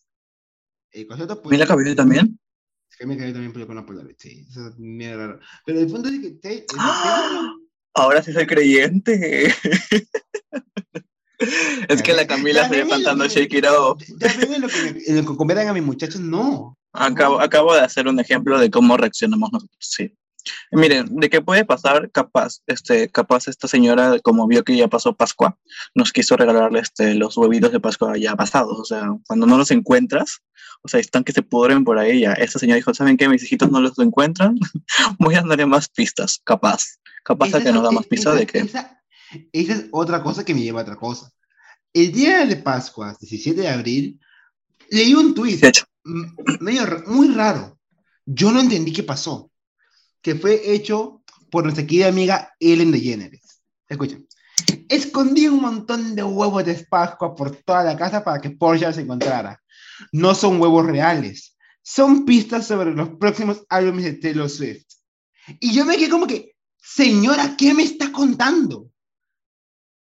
[0.91, 2.39] El concepto pues, ¿Mila Cabello también?
[2.97, 5.39] Camila Cabello también publicó una Polaroid, sí, eso es mierda raro.
[5.65, 7.51] Pero el punto es que ¡Ah!
[7.93, 9.53] Ahora sí soy creyente.
[11.89, 14.01] es que la Camila se ve cantando que- Shake It Off.
[14.19, 16.77] Ya ven en lo que, lo que a mis muchachos, no.
[16.93, 20.13] Acabo, acabo de hacer un ejemplo de cómo reaccionamos nosotros, sí.
[20.71, 25.13] Miren, de qué puede pasar, capaz, este, capaz esta señora, como vio que ya pasó
[25.13, 25.57] Pascua,
[25.93, 28.79] nos quiso regalarle este, los huevitos de Pascua ya pasados.
[28.79, 30.39] O sea, cuando no los encuentras,
[30.83, 32.31] o sea, están que se pudren por ahí ya.
[32.33, 33.27] Esta señora dijo, ¿saben qué?
[33.27, 34.55] Mis hijitos no los encuentran.
[35.19, 36.85] Voy a darle más pistas, capaz.
[37.23, 38.59] Capaz Esa a que nos da más e- pistas esa- de que...
[38.59, 39.01] Esa,
[39.51, 41.31] esa es otra cosa que me lleva a otra cosa.
[41.93, 44.19] El día de Pascua, 17 de abril,
[44.89, 45.85] leí un tuit 18.
[46.05, 47.77] m- medio muy raro.
[48.25, 49.51] Yo no entendí qué pasó.
[50.21, 53.61] Que fue hecho por nuestra querida amiga Ellen DeGeneres.
[53.87, 54.27] Escuchen.
[54.89, 59.01] Escondí un montón de huevos de Pascua por toda la casa para que Porsche se
[59.01, 59.61] encontrara.
[60.11, 61.55] No son huevos reales.
[61.81, 64.85] Son pistas sobre los próximos álbumes de Taylor Swift.
[65.61, 68.89] Y yo me quedé como que, señora, ¿qué me está contando?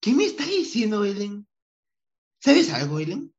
[0.06, 1.48] ¿Qué me está diciendo, Ellen?
[2.40, 3.34] ¿Sabes algo, Ellen?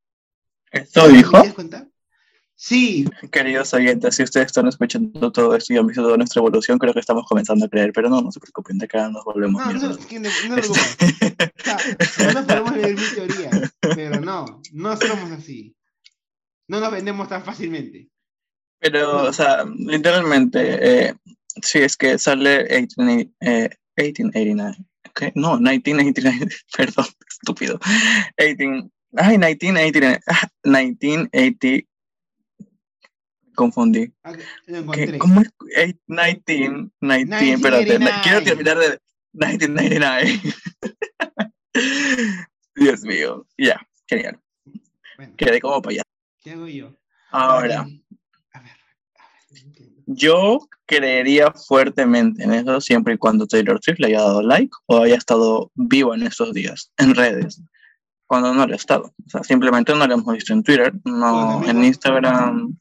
[0.73, 1.31] ¿Esto ¿Me dijo?
[1.31, 1.89] quieres contar?
[2.57, 6.77] Sí, Queridos oyentes, si ustedes están escuchando todo esto y han visto toda nuestra evolución,
[6.81, 9.65] creo que estamos comenzando a creer, pero no, no se preocupen, de cara nos volvemos
[9.65, 10.07] no, no, mierdas.
[10.07, 10.63] que no, no, no,
[12.25, 13.51] no nos podemos leer mi teoría,
[13.95, 15.77] pero no, no somos así.
[16.67, 18.09] No nos vendemos tan fácilmente.
[18.81, 21.15] Pero, o sea, literalmente, eh,
[21.63, 24.86] si es que sale 18, eh, 1889,
[25.17, 25.33] ¿qué?
[25.35, 26.47] No, 1989,
[26.77, 27.79] perdón, estúpido.
[28.39, 31.89] 18, ay, 1989, ah, 1980,
[33.55, 34.13] confundí.
[34.23, 34.43] Ah, ¿Qué?
[34.77, 35.19] encontré.
[35.19, 35.49] ¿Cómo es?
[35.75, 38.45] Eight- 19, 19, espérate, quiero 1989.
[38.45, 40.41] terminar de 1999.
[42.75, 44.41] Dios mío, ya, genial.
[45.17, 46.03] Bueno, Quedé como allá.
[46.43, 46.95] ¿qué hago yo?
[47.31, 48.03] Ahora, A ver,
[48.53, 48.77] a ver,
[49.46, 49.46] no entiendo.
[50.07, 55.03] Yo creería fuertemente en eso siempre y cuando Taylor Swift le haya dado like o
[55.03, 57.61] haya estado vivo en estos días, en redes.
[58.27, 59.13] Cuando no lo ha estado.
[59.27, 62.77] O sea, simplemente no lo hemos visto en Twitter, no en Instagram.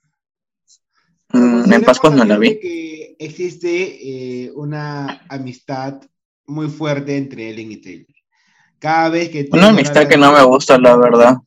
[1.29, 2.59] Mm, En consideremos Pascua no la vi.
[2.59, 6.01] que existe eh, una amistad
[6.47, 8.07] muy fuerte entre Ellen y Taylor.
[8.79, 11.37] Cada vez que Una amistad que no me gusta, la verdad.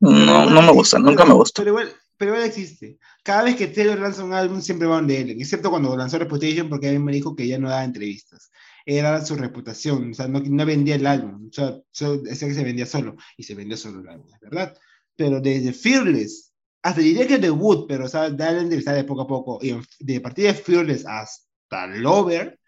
[0.00, 1.62] No, no me gusta, nunca me gustó.
[1.62, 2.98] Pero igual, pero igual existe.
[3.22, 6.68] Cada vez que Taylor lanza un álbum, siempre van de Ellen, excepto cuando lanzó Reputation,
[6.68, 8.50] porque mí me dijo que ya no daba entrevistas.
[8.84, 12.64] Era su reputación, o sea, no, no vendía el álbum, o sea, so- que se
[12.64, 14.76] vendía solo, y se vendió solo el álbum, es verdad.
[15.14, 16.52] Pero desde Fearless,
[16.82, 20.20] hasta diría que debut, pero o sea, darle entrevistas de poco a poco, y de
[20.20, 22.58] partir de Fearless hasta Lover,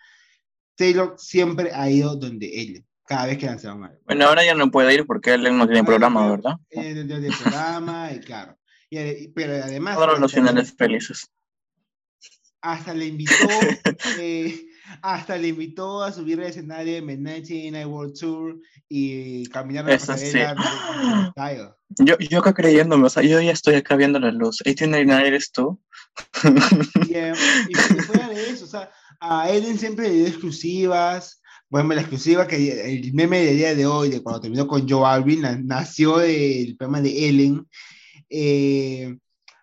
[0.77, 3.99] Taylor siempre ha ido donde Ellen, cada vez que lanzaba un álbum.
[4.05, 6.55] Bueno, ahora ya no puede ir porque él no tiene programa, ¿verdad?
[6.71, 8.57] eh, del, del programa, y claro.
[8.91, 11.31] Y pero además, Todos los finales felices.
[12.61, 13.35] hasta le invitó,
[14.19, 14.67] eh,
[15.03, 19.95] hasta le invitó a subir al escenario de Midnight Night World Tour y caminar la
[19.95, 20.33] Eso sí.
[21.99, 24.61] Yo, yo acá creyéndome, o sea, yo ya estoy acá viendo la luz.
[24.65, 25.81] 1899 eres tú.
[27.09, 31.41] Y, y fu- fuera de eso, o sea, a Ellen siempre le dio exclusivas.
[31.69, 35.07] Bueno, la exclusiva que el meme del día de hoy, de cuando terminó con Joe
[35.07, 37.67] Alvin, na- nació del programa de Ellen.
[38.31, 39.17] Eh,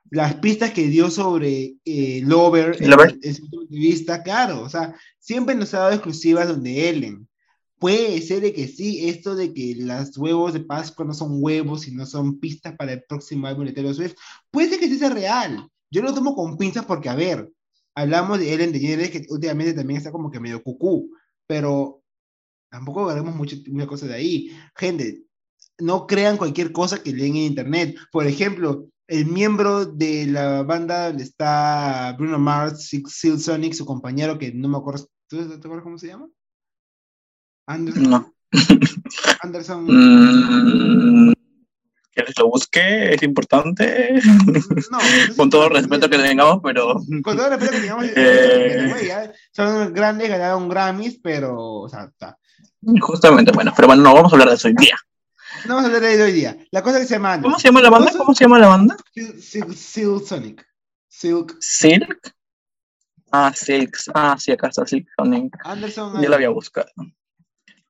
[0.10, 3.18] las pistas que dio sobre eh, Lover, Lover.
[3.22, 7.28] en su entrevista, claro, o sea, siempre nos ha dado exclusivas donde Ellen.
[7.80, 11.82] Puede ser de que sí, esto de que los huevos de Pascua no son huevos,
[11.82, 14.16] sino son pistas para el próximo álbum de Taylor Swift,
[14.50, 15.70] puede ser que sí sea real.
[15.92, 17.52] Yo lo tomo con pinzas porque, a ver,
[17.94, 21.12] hablamos de Ellen DeGeneres, que últimamente también está como que medio cucú,
[21.46, 22.02] pero
[22.70, 24.52] tampoco veremos mucho, mucha cosa de ahí.
[24.76, 25.27] Gente,
[25.80, 27.98] no crean cualquier cosa que leen en internet.
[28.12, 34.38] Por ejemplo, el miembro de la banda donde está Bruno Mars, Seal Sonic, su compañero,
[34.38, 36.28] que no me acuerdo, ¿tú te acuerdas cómo se llama?
[37.68, 38.10] Anderson.
[38.10, 38.34] No.
[39.42, 39.86] Anderson.
[39.86, 41.34] Mm,
[42.12, 43.14] ¿Quieres que lo busque?
[43.14, 44.20] Es importante.
[44.90, 44.98] No,
[45.38, 46.96] Con todo el respeto que tengamos, pero.
[47.24, 49.32] Con todo el respeto que tengamos, Eh.
[49.52, 52.38] son grandes, ganaron Grammys, pero, o sea, está.
[53.02, 54.98] Justamente, bueno, pero bueno, no vamos a hablar de eso hoy día.
[55.66, 56.58] No vamos a hablar de hoy día.
[56.72, 58.12] La cosa que se llama ¿Cómo se llama la banda?
[58.18, 58.98] ¿Cómo se llama la banda?
[59.16, 60.68] Sil- Sil- Silk Sonic.
[61.08, 62.34] Silk Silk.
[63.32, 64.10] Ah, Silks.
[64.14, 65.54] Ah, sí, acá está Silk Sonic.
[65.66, 66.22] Anderson.
[66.22, 66.90] Ya la había buscado.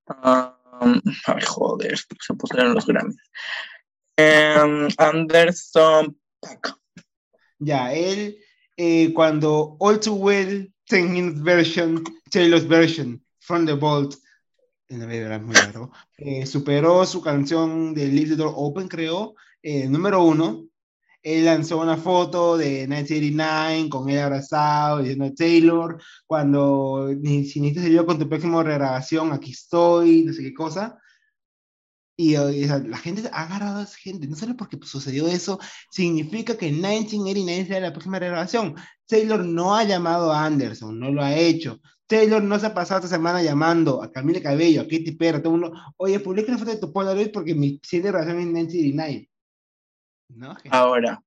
[0.08, 0.58] Ah,
[1.26, 3.18] ay, joder, se pusieron los Grammys.
[4.16, 6.18] Em, Anderson.
[7.60, 8.38] Ya, él,
[8.78, 14.16] eh, cuando All Too Well, 10 Minutes Version, Taylor's Version, From the Vault,
[14.90, 18.88] en la verdad es muy largo, eh, superó su canción de Leave the Door Open,
[18.88, 20.66] creo, eh, número uno.
[21.24, 27.86] Él lanzó una foto de 1989 con él abrazado, diciendo Taylor, cuando ni, si necesitas
[27.86, 30.98] ayuda con tu próxima regrabación, aquí estoy, no sé qué cosa.
[32.20, 32.36] Y,
[32.66, 35.60] sea, la gente ha agarrado a esa gente, no solo porque sucedió eso,
[35.92, 38.76] significa que 1989 sea la próxima regrabación.
[39.06, 41.80] Taylor no ha llamado a Anderson, no lo ha hecho.
[42.08, 45.52] Taylor no se ha pasado esta semana llamando a Camila Cabello, a Katy Perry, todo
[45.52, 49.30] mundo, oye, publica una foto de tu Polaroid porque mi relación es 1989.
[50.30, 50.56] ¿No?
[50.56, 50.70] gente?
[50.72, 51.24] Ahora,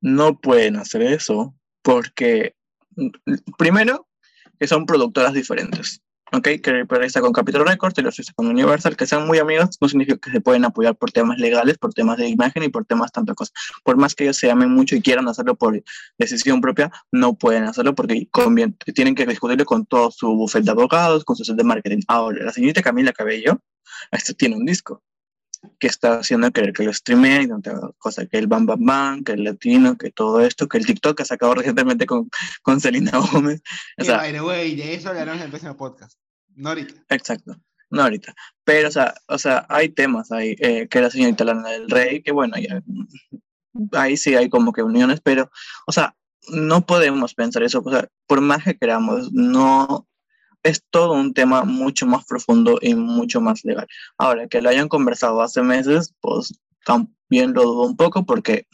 [0.00, 2.54] no pueden hacer eso porque,
[2.96, 3.08] mm,
[3.56, 4.08] primero,
[4.58, 6.00] que son productoras diferentes.
[6.32, 6.48] ¿Ok?
[6.62, 9.88] Que está con Capitol Records, Taylor Swift está con Universal, que sean muy amigos, no
[9.88, 13.10] significa que se pueden apoyar por temas legales, por temas de imagen y por temas
[13.12, 13.54] tantas cosas.
[13.82, 15.82] Por más que ellos se amen mucho y quieran hacerlo por
[16.18, 20.70] decisión propia, no pueden hacerlo porque convien- tienen que discutirlo con todo su bufete de
[20.72, 22.00] abogados, con su set de marketing.
[22.08, 23.60] Ahora, la señorita Camila Cabello,
[24.10, 25.02] este tiene un disco
[25.78, 29.24] que está haciendo querer que lo streameen y tanta cosa, que el Bam Bam Bam,
[29.24, 32.30] que el latino, que todo esto, que el TikTok que ha sacado recientemente con,
[32.62, 33.62] con Selena Gómez.
[33.98, 36.18] O sea, by the way, de eso hablaremos en el próximo podcast.
[36.54, 36.94] No ahorita.
[37.10, 37.56] Exacto.
[37.90, 38.34] No ahorita.
[38.64, 42.22] Pero, o sea, o sea hay temas ahí, eh, que la señorita Lana del Rey,
[42.22, 42.82] que bueno, ya,
[43.92, 45.50] ahí sí hay como que uniones, pero,
[45.86, 46.14] o sea,
[46.50, 50.08] no podemos pensar eso, o sea, por más que queramos, no,
[50.62, 53.86] es todo un tema mucho más profundo y mucho más legal.
[54.16, 56.52] Ahora, que lo hayan conversado hace meses, pues
[56.84, 58.66] también lo dudo un poco porque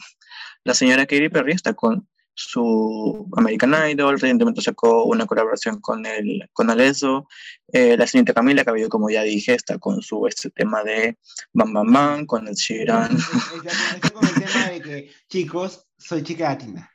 [0.63, 6.49] la señora Katy Perry está con su American Idol, recientemente sacó una colaboración con el
[6.51, 7.27] con Alesso,
[7.71, 11.17] eh, la señorita Camila Cabello, como ya dije, está con su este tema de
[11.53, 13.15] Bam Bam Bam, con el Sheeran.
[13.15, 16.91] Está, está con el tema de que, chicos, soy chica latina.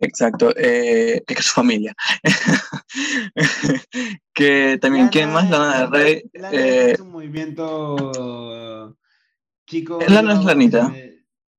[0.00, 1.92] Exacto, eh, que es su familia.
[4.34, 5.50] que también, ¿quién más?
[5.50, 6.22] Lana del Rey.
[6.34, 8.96] Lana eh, es un movimiento
[9.66, 9.98] chico.
[10.08, 10.94] Lana es lanita.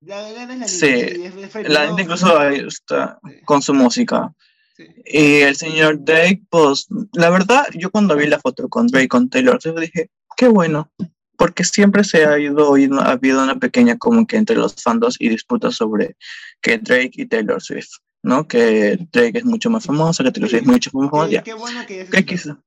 [0.02, 4.34] La, Sí, es- la incluso ahí está Sí, con su música.
[4.78, 4.86] sí.
[5.06, 9.30] Y el señor Drake, pues, la verdad, yo cuando vi la foto con Drake, con
[9.30, 10.90] Taylor Swift, dije, qué bueno,
[11.38, 15.28] porque siempre se ha ido, ha habido una pequeña como que entre los fandos y
[15.28, 16.16] disputas sobre
[16.62, 17.90] que Drake y Taylor Swift,
[18.24, 18.48] ¿no?
[18.48, 21.86] Que Drake es mucho más famoso, que Taylor Swift es mucho más famoso, Qué, bueno
[21.86, 22.26] que ya se ¿Qué superó.
[22.26, 22.64] quiso?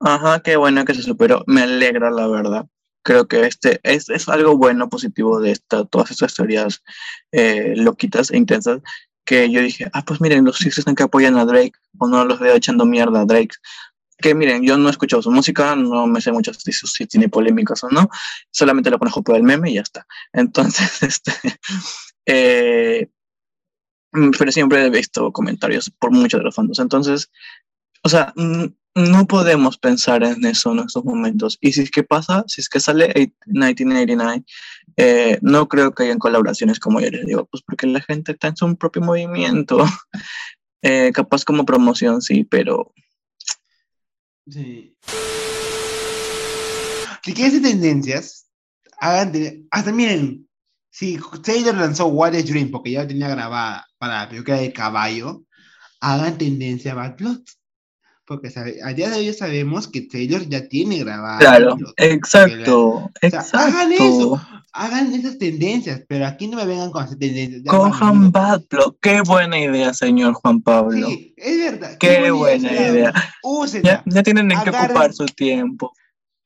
[0.00, 1.44] Ajá, qué bueno que se superó.
[1.46, 2.66] Me alegra, la verdad.
[3.02, 6.82] Creo que este es, es algo bueno, positivo de esta, todas estas teorías
[7.32, 8.80] eh, loquitas e intensas.
[9.24, 12.24] Que yo dije, ah, pues miren, los Six están que apoyan a Drake, o no
[12.24, 13.54] los veo echando mierda a Drake.
[14.18, 17.28] Que miren, yo no he escuchado su música, no me sé mucho si, si tiene
[17.28, 18.08] polémicas o no,
[18.50, 20.06] solamente lo conozco por el meme y ya está.
[20.32, 21.32] Entonces, este.
[22.26, 23.08] eh,
[24.38, 26.78] pero siempre he visto comentarios por muchos de los fondos.
[26.78, 27.30] Entonces,
[28.02, 28.64] o sea, mm,
[28.96, 31.58] no podemos pensar en eso en estos momentos.
[31.60, 34.44] Y si es que pasa, si es que sale eight- 1989,
[34.96, 38.48] eh, no creo que hayan colaboraciones como yo les digo, pues porque la gente está
[38.48, 39.78] en su propio movimiento.
[40.82, 42.94] Eh, capaz como promoción, sí, pero
[44.48, 44.96] Sí.
[47.22, 48.48] Si quieren hacer tendencias,
[48.98, 49.32] hagan
[49.70, 49.92] hasta
[50.90, 54.72] si Taylor lanzó What is Dream porque ya la tenía grabada para la película de
[54.72, 55.42] caballo,
[56.00, 57.40] hagan tendencia a Bad Blood.
[58.24, 61.38] Porque sabe- a día de hoy sabemos que Taylor ya tiene grabada.
[61.38, 61.92] claro, Blood.
[61.98, 64.34] exacto, sea, hagan eso.
[64.36, 64.40] exacto.
[64.72, 67.62] Hagan esas tendencias, pero aquí no me vengan con hacer tendencias.
[67.66, 68.94] Cojan Bad Blood.
[69.02, 71.08] Qué buena idea, señor Juan Pablo.
[71.08, 71.98] Sí, es verdad.
[71.98, 73.12] Qué buena idea.
[73.42, 74.04] Úsenla.
[74.06, 75.92] Ya, ya tienen en qué Agarren- ocupar su tiempo.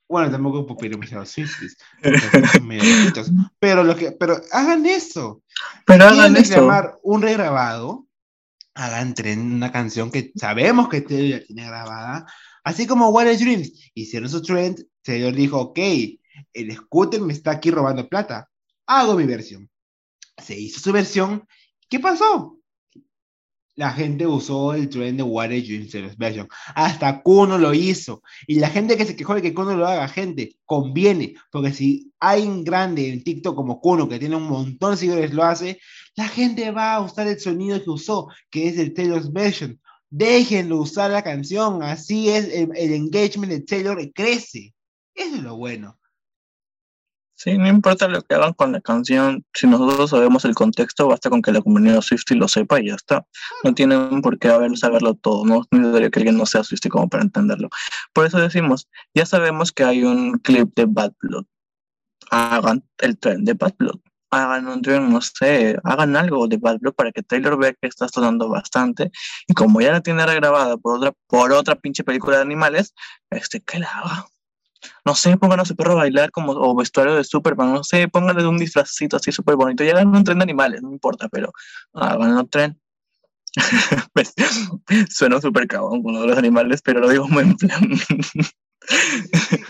[0.09, 1.77] Bueno, tampoco puedo pedir demasiados Swifties.
[3.59, 5.43] Pero, lo que, pero hagan eso.
[5.87, 6.43] Pero hagan eso.
[6.43, 8.07] reclamar un regrabado,
[8.75, 12.27] hagan tren una canción que sabemos que Taylor ya tiene grabada,
[12.65, 13.91] así como What is Dreams.
[13.95, 15.79] Hicieron su trend, Taylor dijo, ok,
[16.53, 18.49] el scooter me está aquí robando plata,
[18.87, 19.71] hago mi versión.
[20.37, 21.47] Se hizo su versión,
[21.89, 22.59] ¿qué pasó?
[23.77, 26.49] La gente usó el trend de What Dreams Taylor's version.
[26.75, 28.22] Hasta Kuno lo hizo.
[28.47, 31.35] Y la gente que se quejó de que Kuno lo haga, gente, conviene.
[31.51, 35.35] Porque si hay un grande en TikTok como Kuno que tiene un montón de seguidores,
[35.35, 35.81] lo hace,
[36.14, 39.81] la gente va a usar el sonido que usó, que es el Taylor's version.
[40.09, 44.72] Déjenlo usar la canción, así es el, el engagement de Taylor crece.
[45.14, 45.99] Eso es lo bueno.
[47.45, 51.28] Sí, no importa lo que hagan con la canción, si nosotros sabemos el contexto, basta
[51.28, 53.26] con que la comunidad Swiftie lo sepa y ya está.
[53.62, 56.90] No tienen por qué haber, saberlo todo, no es necesario que alguien no sea Swiftie
[56.90, 57.68] como para entenderlo.
[58.14, 61.45] Por eso decimos, ya sabemos que hay un clip de Bad Blood.
[62.30, 64.01] hagan el tren de Bad Blood.
[64.30, 67.88] Hagan un tren, no sé, hagan algo de Bad Blood para que Taylor vea que
[67.88, 69.11] está sonando bastante.
[69.47, 72.95] Y como ya la tiene regrabada por otra, por otra pinche película de animales,
[73.28, 74.28] este, que la haga.
[75.05, 78.09] No sé, pongan a su perro a bailar como o vestuario de Superman, no sé,
[78.09, 81.53] pónganle un disfrazito así súper bonito y hagan un tren de animales, no importa, pero
[81.93, 82.80] hagan un tren.
[84.12, 84.35] Pues,
[85.11, 87.91] Suena súper cabón con uno de los animales, pero lo digo muy en plan.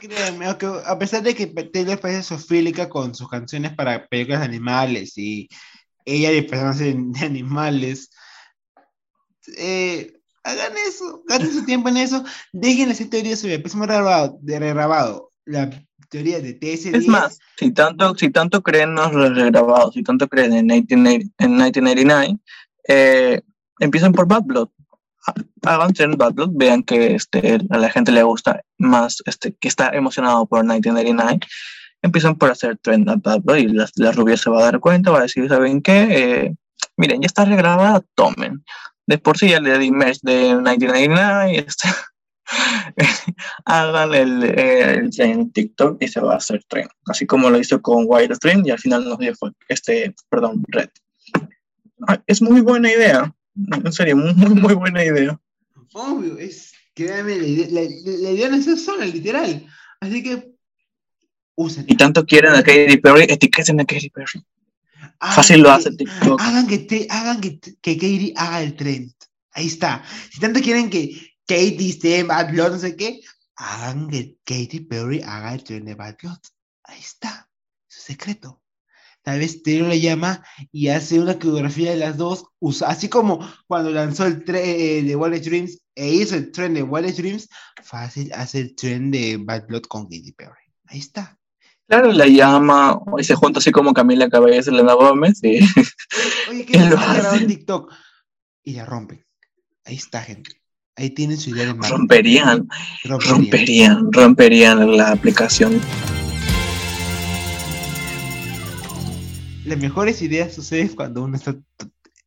[0.00, 5.16] Créeme, a pesar de que Taylor parece sofílica con sus canciones para películas de animales
[5.16, 5.48] y
[6.04, 6.42] ella de
[7.12, 8.10] de animales,
[9.56, 14.38] eh, hagan eso, gasten su tiempo en eso, dejen hacer teorías sobre el próximo regrabado,
[14.40, 15.70] de regrabado, la
[16.10, 16.96] teoría de TS10.
[16.96, 21.34] Es más, si tanto, si tanto creen en los regrabados, si tanto creen en, 1980
[21.38, 22.38] en 1989,
[22.88, 23.40] eh,
[23.80, 24.68] empiecen por Bad Blood.
[25.62, 29.68] Hagan tren Bad Blood, vean que este, a la gente le gusta más, este, que
[29.68, 31.40] está emocionado por 1989.
[32.02, 34.80] Empiezan por hacer tren a Bad Blood y la, la rubia se va a dar
[34.80, 36.08] cuenta, va a decir, ¿saben qué?
[36.10, 36.54] Eh,
[36.98, 38.62] miren, ya está regrabada, tomen.
[39.06, 41.88] De por sí ya le di merch de 1989, este,
[43.64, 46.88] hagan el, eh, el en TikTok y se va a hacer tren.
[47.06, 49.32] Así como lo hizo con Wirestream y al final nos dio
[49.68, 50.88] este, perdón, Red.
[52.26, 53.34] Es muy buena idea.
[53.84, 55.38] En serio, muy, muy, buena idea.
[55.92, 59.66] Obvio, es, la idea, la- la idea no es sola, literal.
[60.00, 60.52] Así que,
[61.54, 61.84] usen.
[61.88, 64.44] Y tanto quieren a Katy Perry, etiqueten a Katy Perry.
[65.32, 66.40] Fácil lo hace TikTok.
[66.40, 69.12] Hagan que, te, hagan que, que Katie haga el trend.
[69.52, 70.04] Ahí está.
[70.30, 73.20] Si tanto quieren que Katie esté en Bad Blood, no sé qué,
[73.56, 76.38] hagan que Katy Perry haga el trend de Bad Blood.
[76.84, 77.48] Ahí está.
[77.88, 78.60] Es un secreto.
[79.22, 82.44] Tal vez Taylor le llama y hace una coreografía de las dos,
[82.86, 87.14] así como cuando lanzó el tren de Wallet Dreams e hizo el tren de Wallet
[87.14, 87.48] Dreams,
[87.82, 90.70] fácil hace el tren de Bad Blood con Katy Perry.
[90.88, 91.38] Ahí está.
[91.86, 95.40] Claro, la llama y se junta así como Camila Cabello y Selena Gómez.
[95.42, 95.58] Y...
[96.50, 96.96] Oye, ¿qué lo
[97.34, 97.46] en.
[97.46, 97.92] TikTok?
[98.62, 99.24] Y la rompen.
[99.84, 100.50] Ahí está, gente.
[100.96, 101.98] Ahí tienen su idea de marketing.
[101.98, 102.68] romperían,
[103.04, 103.40] Romperían.
[103.40, 105.80] romperían, romperían la aplicación.
[109.66, 111.56] Las mejores ideas suceden cuando uno está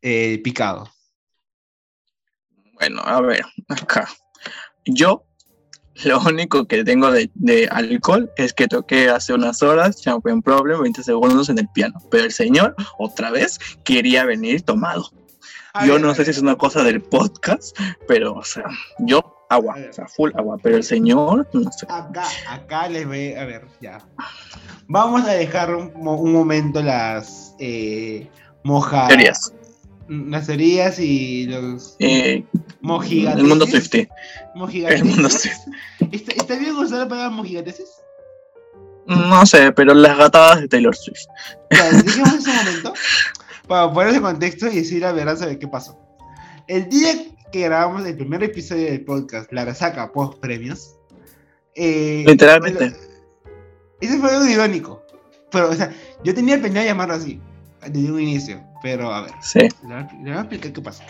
[0.01, 0.91] eh, picado.
[2.73, 4.09] Bueno, a ver, acá.
[4.85, 5.26] Yo,
[6.05, 10.81] lo único que tengo de, de alcohol es que toqué hace unas horas Champagne Problem
[10.81, 11.99] 20 segundos en el piano.
[12.11, 15.09] Pero el señor, otra vez, quería venir tomado.
[15.85, 17.77] Yo no sé si es una cosa del podcast,
[18.07, 18.63] pero, o sea,
[18.97, 20.57] yo agua, o sea, full agua.
[20.63, 21.85] Pero el señor, no sé.
[21.89, 23.99] Acá, acá les voy a ver, ya.
[24.87, 28.27] Vamos a dejar un, mo- un momento las eh,
[28.63, 29.07] moja...
[29.07, 29.53] Teorías.
[30.09, 30.49] Las
[30.99, 32.45] y los Eh,
[32.81, 34.07] el mundo Swifty.
[34.87, 35.71] El mundo Swifty.
[36.11, 38.01] ¿Está, ¿Está bien usar la palabra mojigateces?
[39.07, 41.25] No sé, pero las gatadas de Taylor Swift.
[41.71, 42.93] Ya, dejemos ese momento
[43.67, 45.97] para poner ese contexto y decir la verdad sobre qué pasó.
[46.67, 47.13] El día
[47.51, 50.95] que grabamos el primer episodio del podcast, La Resaca Post Premios,
[51.75, 52.93] eh, Literalmente.
[54.01, 55.01] ese fue algo irónico.
[55.51, 55.93] Pero, o sea,
[56.25, 57.39] yo tenía pensado llamarlo así
[57.89, 59.59] desde un inicio, pero a ver, Sí.
[59.59, 59.69] le
[60.23, 61.03] voy a- explicar qué pasó.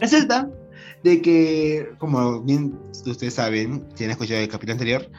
[0.00, 0.48] Resulta
[1.02, 5.10] de que, como bien ustedes saben, si han escuchado el capítulo anterior,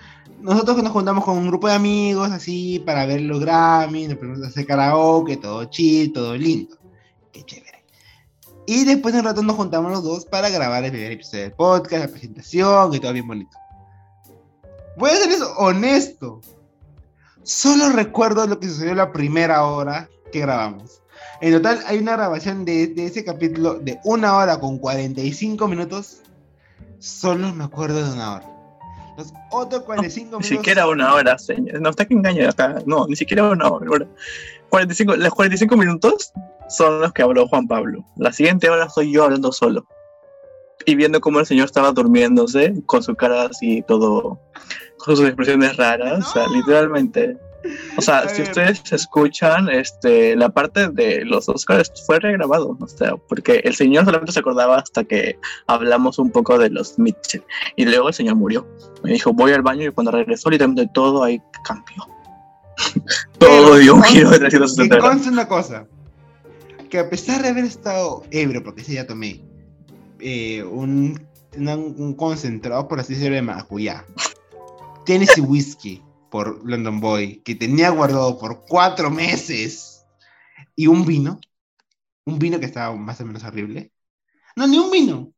[0.42, 4.44] nosotros nos juntamos con un grupo de amigos así para ver los Grammy, nos ponemos
[4.44, 6.78] a hacer karaoke, todo chill, todo lindo.
[7.32, 7.84] Qué chévere.
[8.66, 11.54] Y después de un rato nos juntamos los dos para grabar el primer episodio del
[11.54, 13.58] podcast, la presentación y todo bien bonito.
[14.98, 16.42] Voy a ser honesto.
[17.44, 21.02] Solo recuerdo lo que sucedió la primera hora que grabamos.
[21.42, 26.22] En total hay una grabación de, de ese capítulo de una hora con 45 minutos.
[27.00, 28.46] Solo me acuerdo de una hora.
[29.18, 30.48] Los otros 45 Ni minutos.
[30.48, 31.82] siquiera una hora, señor.
[31.82, 32.76] No, está que engaña acá.
[32.86, 34.08] No, ni siquiera una hora.
[34.70, 36.32] 45, los 45 minutos
[36.70, 38.04] son los que habló Juan Pablo.
[38.18, 39.86] La siguiente hora soy yo hablando solo.
[40.86, 44.40] Y viendo cómo el señor estaba durmiéndose, con su cara así todo,
[44.98, 46.56] con sus expresiones raras, o sea, No.
[46.56, 47.38] literalmente.
[47.98, 53.16] O sea, si ustedes escuchan, este, la parte de los Oscars fue regrabado, o sea,
[53.18, 55.38] porque el señor solamente se acordaba hasta que
[55.68, 57.44] hablamos un poco de los Mitchell.
[57.76, 58.66] Y luego el señor murió.
[59.04, 62.08] Me dijo, voy al baño y cuando regresó, literalmente todo ahí cambió.
[63.38, 65.28] todo dio un giro de Que 360 grados.
[65.28, 65.86] una cosa.
[66.90, 69.42] Que a pesar de haber estado ebrio, porque ese ya tomé
[70.20, 71.22] eh, un,
[71.58, 74.06] una- un concentrado, por así decirlo, de maracuyá.
[75.06, 80.06] Tennessee Whiskey por London Boy, que tenía guardado por cuatro meses.
[80.76, 81.40] Y un vino.
[82.26, 83.92] Un vino que estaba más o menos horrible.
[84.56, 85.34] No, ni un vino.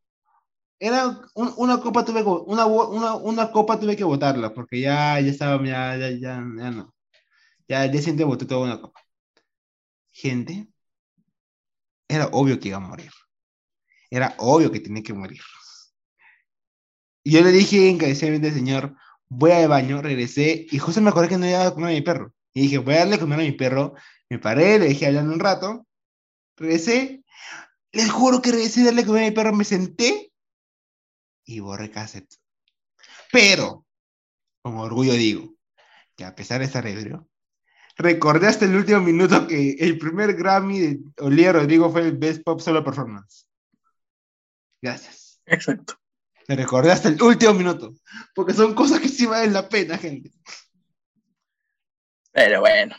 [0.79, 5.19] Era un- una copa tuve que, una, una, una copa tuve que botarla porque ya,
[5.21, 6.95] ya estaba, ya, ya, ya, ya no.
[7.67, 9.01] Ya al día siguiente boté toda una copa.
[10.13, 10.67] Gente,
[12.07, 13.11] era obvio que iba a morir.
[14.11, 15.41] Era obvio que tenía que morir.
[17.23, 18.95] Y yo le dije encarecidamente, señor,
[19.31, 21.93] voy al baño, regresé, y justo me acordé que no había dado de comer a
[21.93, 22.33] mi perro.
[22.53, 23.93] Y dije, voy a darle de comer a mi perro.
[24.29, 25.87] Me paré, le dejé hablando un rato,
[26.57, 27.23] regresé.
[27.93, 30.33] Les juro que regresé a darle de comer a mi perro, me senté
[31.45, 32.35] y borré cassette.
[33.31, 33.85] Pero,
[34.61, 35.55] con orgullo digo,
[36.17, 37.29] que a pesar de estar ebrio,
[37.95, 42.43] recordé hasta el último minuto que el primer Grammy de Olivia Rodrigo fue el Best
[42.43, 43.47] Pop Solo Performance.
[44.81, 45.41] Gracias.
[45.45, 46.00] Exacto.
[46.51, 47.95] Me recordé hasta el último minuto,
[48.35, 50.33] porque son cosas que sí valen la pena, gente.
[52.33, 52.93] Pero bueno,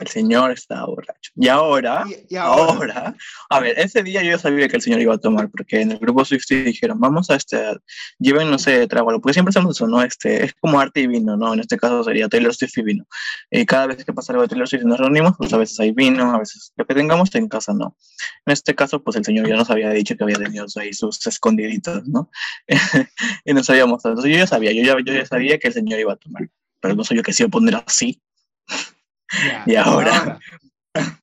[0.00, 1.32] el señor estaba borracho.
[1.36, 3.16] Y ahora, Y, y ahora, ahora,
[3.50, 5.98] a ver, ese día yo sabía que el señor iba a tomar, porque en el
[5.98, 7.58] grupo Swift dijeron, vamos a este,
[8.18, 10.02] lleven, no sé, trago, algo", porque siempre hacemos eso, ¿no?
[10.02, 11.54] Este, es como arte y vino, ¿no?
[11.54, 13.06] En este caso sería Taylor Swift y vino.
[13.50, 15.78] Y cada vez que pasa algo de Taylor Swift y nos reunimos, pues a veces
[15.80, 17.96] hay vino, a veces lo que tengamos en casa, ¿no?
[18.44, 21.24] En este caso, pues el señor ya nos había dicho que había tenido ahí sus
[21.26, 22.30] escondiditos, ¿no?
[23.44, 26.00] y nos habíamos Entonces yo ya sabía, yo ya, yo ya sabía que el señor
[26.00, 26.48] iba a tomar,
[26.80, 28.20] pero no sabía que se iba a poner así.
[29.32, 30.38] Ya, y ahora.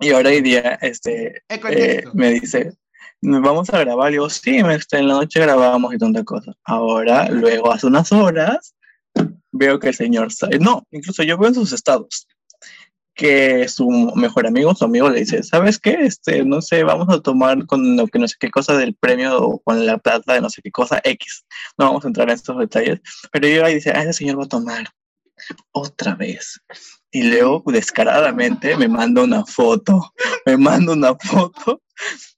[0.00, 2.10] Y ahora hoy día, este, eh, contexto.
[2.14, 2.72] me dice,
[3.20, 4.10] vamos a grabar.
[4.10, 6.52] Y digo, sí, este, en la noche grabamos y tanta cosa.
[6.62, 8.76] Ahora, luego, hace unas horas,
[9.50, 10.28] veo que el señor,
[10.60, 12.28] no, incluso yo veo en sus estados
[13.18, 15.98] que su mejor amigo, su amigo le dice, ¿sabes qué?
[16.02, 19.36] Este, no sé, vamos a tomar con lo que no sé qué cosa del premio
[19.36, 21.44] o con la plata de no sé qué cosa X.
[21.76, 23.00] No vamos a entrar en estos detalles,
[23.32, 24.86] pero llega y dice, ah, ese señor va a tomar
[25.72, 26.60] otra vez.
[27.10, 30.12] Y Leo descaradamente me manda una foto,
[30.46, 31.82] me manda una foto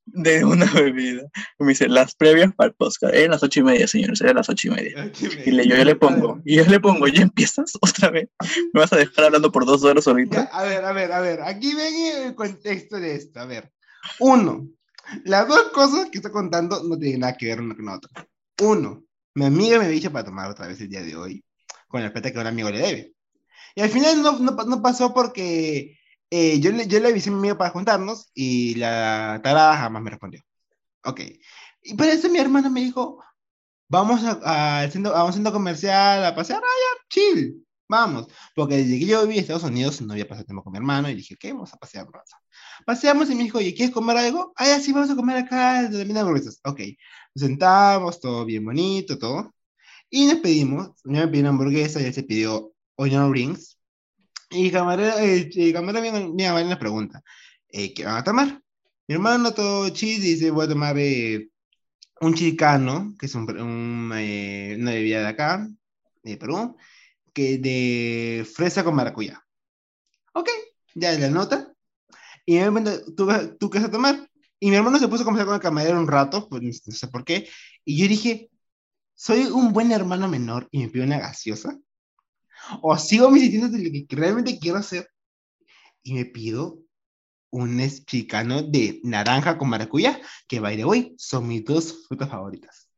[0.06, 1.22] de una bebida.
[1.58, 3.14] Me dice, las previas para el podcast.
[3.14, 5.12] Eran las ocho y media, señores, eran las ocho y media.
[5.44, 8.28] Y le, yo, yo le pongo, y yo le pongo, ¿ya empiezas otra vez?
[8.72, 10.42] ¿Me vas a dejar hablando por dos horas ahorita?
[10.52, 11.40] a ver, a ver, a ver.
[11.42, 13.40] Aquí ven el contexto de esto.
[13.40, 13.72] A ver.
[14.18, 14.68] Uno,
[15.24, 18.26] las dos cosas que estoy contando no tienen nada que ver una con la otra.
[18.60, 19.04] Uno,
[19.34, 21.44] mi amiga me dicho para tomar otra vez el día de hoy,
[21.88, 23.14] con la plata que un amigo le debe.
[23.80, 25.98] Y al final no, no, no pasó porque
[26.30, 30.02] eh, yo, le, yo le avisé a mi amigo para juntarnos y la tarada jamás
[30.02, 30.42] me respondió.
[31.04, 31.20] Ok.
[31.82, 33.22] Y para eso mi hermana me dijo,
[33.88, 38.28] vamos a, a- centro, a un centro comercial a pasear, ah, ya, chill, vamos.
[38.54, 41.10] Porque desde que yo viví en Estados Unidos no había pasado tiempo con mi hermano
[41.10, 41.52] y dije, ¿qué?
[41.52, 42.32] Vamos a pasear rato.
[42.86, 44.52] Paseamos y me dijo, oye, ¿quieres comer algo?
[44.56, 46.60] Ah, ya sí, vamos a comer acá, venden hamburguesas.
[46.64, 46.80] Ok.
[47.34, 49.54] Nos sentamos, todo bien bonito, todo.
[50.10, 53.78] Y nos pedimos, yo me pedí una hamburguesa y él se pidió onion rings.
[54.50, 57.22] Y camarero, eh, el camarero viene, viene a pregunta,
[57.68, 58.62] eh, ¿qué van a tomar?
[59.06, 61.48] Mi hermano todo chill dice, voy a tomar eh,
[62.20, 65.68] un chilcano, que es un, un, eh, una bebida de acá,
[66.22, 66.76] de Perú,
[67.32, 69.42] que de fresa con maracuyá.
[70.34, 70.48] Ok,
[70.94, 71.72] ya la nota.
[72.44, 73.28] Y me pregunta, ¿tú,
[73.58, 74.28] ¿tú qué vas a tomar?
[74.58, 77.08] Y mi hermano se puso a conversar con el camarero un rato, pues no sé
[77.08, 77.48] por qué.
[77.84, 78.50] Y yo dije,
[79.14, 81.78] ¿soy un buen hermano menor y me pido una gaseosa?
[82.82, 85.08] ¿O sigo mis instintos de lo que realmente quiero hacer?
[86.02, 86.78] Y me pido
[87.50, 92.88] un chicano de naranja con maracuyá, que by the way, son mis dos frutas favoritas.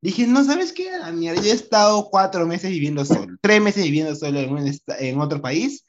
[0.00, 0.90] Dije, no, ¿sabes qué?
[0.90, 4.72] A mierda, yo he estado cuatro meses viviendo solo, tres meses viviendo solo en, un
[5.00, 5.84] en otro país.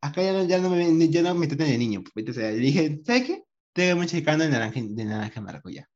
[0.00, 2.02] Acá ya no, ya no me, ya no me tratan de niño.
[2.02, 3.44] pues, Entonces le dije, ¿sabes qué?
[3.72, 5.88] Tengo un chicano de naranja, de naranja maracuyá.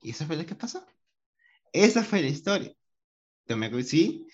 [0.00, 0.86] Y eso fue lo que pasó.
[1.72, 2.72] Esa fue la historia.
[3.46, 4.26] Yo me sí,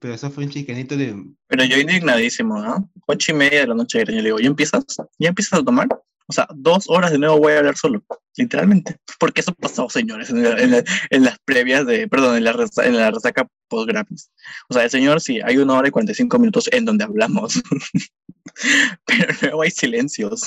[0.00, 1.14] pero eso fue un chicanito de...
[1.46, 2.90] Pero yo indignadísimo, ¿no?
[3.06, 4.84] Ocho y media de la noche, yo le digo, ¿ya empiezas?
[5.18, 5.86] ¿Ya empiezas a tomar?
[6.26, 8.04] O sea, dos horas de nuevo voy a hablar solo,
[8.36, 8.96] literalmente.
[9.18, 12.52] Porque eso pasó, señores, en, la- en la- en las previas de, perdón, en la,
[12.52, 14.30] resa- en la resaca post-Grammys.
[14.68, 17.60] O sea, el señor sí, hay una hora y 45 minutos en donde hablamos,
[19.06, 20.42] pero luego hay silencios.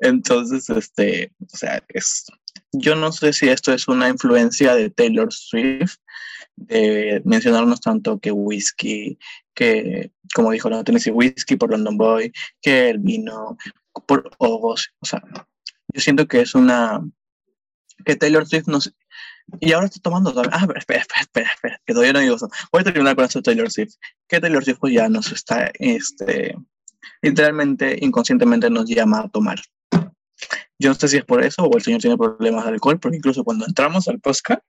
[0.00, 2.26] Entonces, este, o sea, es,
[2.72, 5.96] yo no sé si esto es una influencia de Taylor Swift,
[6.56, 9.18] de mencionarnos tanto que whisky,
[9.54, 13.56] que, como dijo la Tennessee Whisky por London Boy, que el vino
[14.06, 14.92] por Ogos.
[15.00, 15.22] O sea,
[15.92, 17.00] yo siento que es una.
[18.04, 18.92] que Taylor Swift nos.
[19.60, 20.30] Y ahora estoy tomando.
[20.50, 22.48] Ah, espera, espera, espera, espera, que todavía no digo eso.
[22.72, 23.94] Voy a terminar con esto de Taylor Swift.
[24.28, 25.70] Que Taylor Swift pues, ya nos está.
[25.78, 26.56] Este,
[27.22, 29.60] literalmente, inconscientemente nos llama a tomar.
[30.78, 33.16] Yo no sé si es por eso o el señor tiene problemas de alcohol, porque
[33.16, 34.60] incluso cuando entramos al podcast,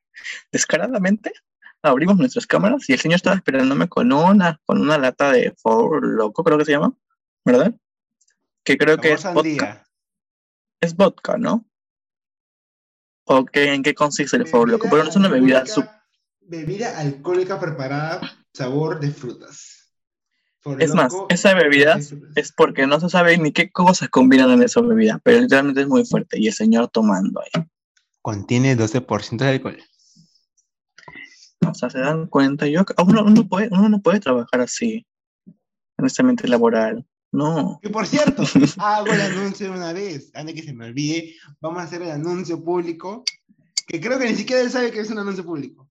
[0.51, 1.33] descaradamente
[1.84, 6.05] abrimos nuestras cámaras y el señor estaba esperándome con una, con una lata de Four
[6.05, 6.93] Loco, creo que se llama,
[7.45, 7.73] ¿verdad?
[8.63, 9.88] Que creo que es vodka,
[10.82, 11.65] es vodka, ¿no?
[13.25, 14.88] ¿O qué, en qué consiste el Four Loco?
[14.89, 15.91] Pero no es una bebida súper...
[16.41, 18.21] Bebida alcohólica preparada,
[18.53, 19.91] sabor de frutas.
[20.63, 24.49] Por Es más, esa bebida es- es porque no se sabe ni qué cosas combinan
[24.51, 27.63] en esa bebida, pero literalmente es muy fuerte y el señor tomando ahí.
[28.21, 29.78] Contiene 12% de alcohol.
[31.66, 35.05] O sea, se dan cuenta, yo, uno, uno, puede, uno no puede trabajar así
[35.97, 37.05] en este ambiente laboral.
[37.32, 37.80] No.
[37.82, 38.43] Que por cierto,
[38.78, 42.12] hago el anuncio de una vez, antes que se me olvide, vamos a hacer el
[42.12, 43.24] anuncio público,
[43.86, 45.89] que creo que ni siquiera él sabe que es un anuncio público.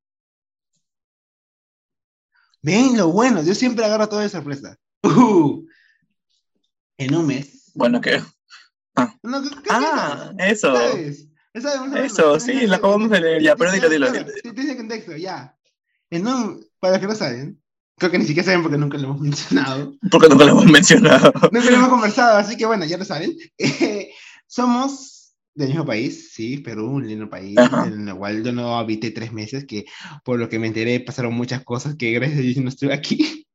[2.62, 4.76] Ven lo bueno, yo siempre agarro todo de sorpresa.
[5.02, 5.64] Uh,
[6.98, 7.70] en un mes.
[7.74, 7.98] Bueno.
[7.98, 10.74] No, ¿qué- qué Ah, eso.
[10.74, 11.28] ¿Sabes?
[11.54, 14.08] Eso, sí, lo acabamos de leer ya, pero dilo, dilo.
[14.42, 15.55] Sí, tiene contexto, ya.
[16.10, 17.60] En un, para que no saben,
[17.98, 19.94] creo que ni siquiera saben porque nunca lo hemos mencionado.
[20.10, 21.32] Porque nunca lo hemos mencionado.
[21.52, 23.36] Nunca lo hemos conversado, así que bueno, ya lo saben.
[23.58, 24.10] Eh,
[24.46, 27.86] somos del mismo país, sí, Perú, un lindo país, Ajá.
[27.86, 29.86] en el cual yo no habité tres meses, que
[30.22, 33.46] por lo que me enteré pasaron muchas cosas que gracias a Dios no estuve aquí.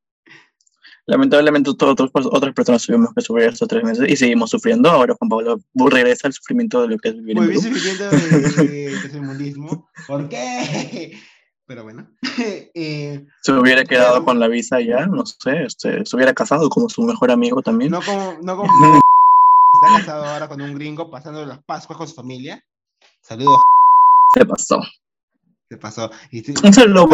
[1.06, 4.90] Lamentablemente, todas otras, personas tuvimos que sufrir estos tres meses y seguimos sufriendo.
[4.90, 7.76] Ahora Juan Pablo regresa al sufrimiento de lo que es vivir en Volví Perú.
[7.76, 9.90] sufriendo de, de tercermundismo.
[10.08, 11.18] ¿Por qué?
[11.72, 12.06] Pero bueno.
[12.76, 16.70] eh, Se hubiera quedado Pero- con la visa ya, no sé, este, se hubiera casado
[16.70, 17.92] como su mejor amigo también.
[17.92, 18.70] no como, no como
[19.82, 22.62] está casado ahora con un gringo pasando las Pascuas con su familia.
[23.22, 23.62] Saludos,
[24.34, 24.82] Se pasó.
[25.70, 26.12] se pasó.
[26.32, 27.08] Y Un saludo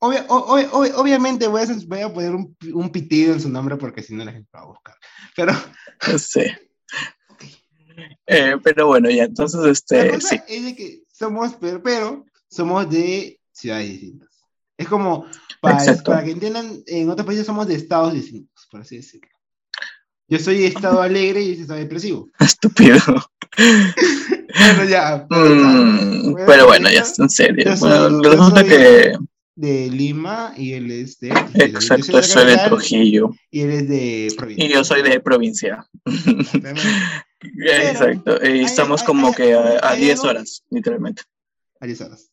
[0.00, 0.24] obvia-
[0.96, 4.24] obviamente voy a, voy a poner un, un pitido en su nombre porque si no
[4.24, 4.94] la gente lo va a buscar.
[5.36, 5.52] Pero
[6.18, 6.44] Sí.
[8.26, 10.40] Eh, pero bueno, ya, entonces, la este, cosa sí.
[10.48, 12.24] es de que somos, pero, pero
[12.54, 14.28] somos de ciudades distintas.
[14.76, 15.26] Es como,
[15.60, 19.28] para, para que entiendan, en otros países somos de estados distintos, por así decirlo.
[20.28, 22.28] Yo soy de estado alegre y ese estado depresivo.
[22.38, 22.98] Estúpido.
[24.56, 25.26] Bueno, ya.
[25.30, 27.64] Mm, Bueno, pero bueno, ya, en serio.
[27.66, 29.12] yo soy- Bueno, yo resulta soy- que,
[29.56, 31.28] De Lima y él es de.
[31.28, 34.64] Yo exacto, de la soy de Trujillo Y él es de provincia.
[34.66, 35.86] y yo soy de provincia.
[37.66, 41.22] Exacto, y estamos como que a, a hay 10 algo- horas, literalmente.
[41.80, 42.30] a 10 horas.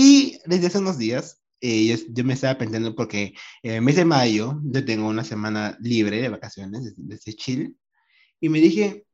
[0.00, 3.34] Y desde hace unos días, eh, yo, yo me estaba pensando porque
[3.64, 7.76] en el mes de mayo yo tengo una semana libre de vacaciones, desde, chill,
[8.40, 9.06] y me dije,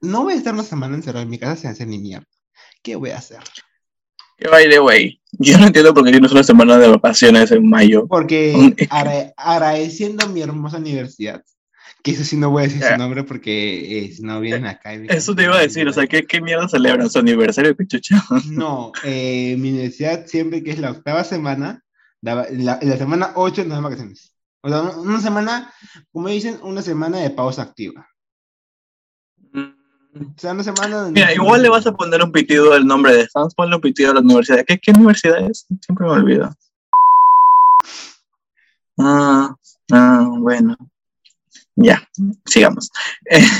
[0.00, 2.26] no voy a estar una semana encerrado en mi casa sin hacer ni mierda.
[2.82, 3.40] ¿Qué voy a hacer?
[4.38, 7.68] Que by the way, yo no entiendo por qué tienes una semana de vacaciones en
[7.68, 8.06] mayo.
[8.08, 8.74] Porque
[9.36, 11.44] agradeciendo a mi hermosa universidad,
[12.04, 14.94] que eso sí no voy a decir su nombre porque eh, si no vienen acá.
[14.94, 18.22] y Eso te iba a decir, o sea, ¿qué, qué mierda celebran su aniversario, pichucha?
[18.50, 21.82] No, eh, mi universidad siempre que es la octava semana,
[22.20, 24.34] la, en la semana 8 nos dan vacaciones.
[24.60, 25.72] O sea, una- semana,
[26.12, 28.06] como dicen, una semana de pausa activa.
[29.54, 31.20] O sea, una semana donde...
[31.20, 34.10] Mira, igual le vas a poner un pitido del nombre de Sans, ponle un pitido
[34.10, 34.62] a la universidad.
[34.66, 35.66] ¿Qué, qué universidad es?
[35.80, 36.50] Siempre me olvido.
[38.98, 39.56] Ah,
[39.92, 40.76] ah, bueno.
[41.76, 42.08] Ya,
[42.46, 42.90] sigamos.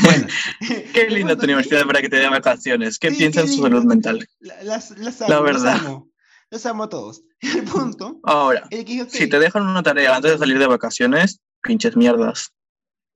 [0.04, 0.26] Bueno.
[0.94, 2.98] qué linda tu universidad para que te den vacaciones.
[2.98, 4.28] ¿Qué Sí, en su salud mental?
[4.40, 5.74] La- Las, las La amo, verdad.
[5.74, 6.08] Los amo,
[6.50, 7.22] los amo a todos.
[7.40, 10.58] El punto Ahora, es que dije, ok, si te dejan una tarea antes de salir
[10.58, 12.52] de vacaciones, pinches mierdas.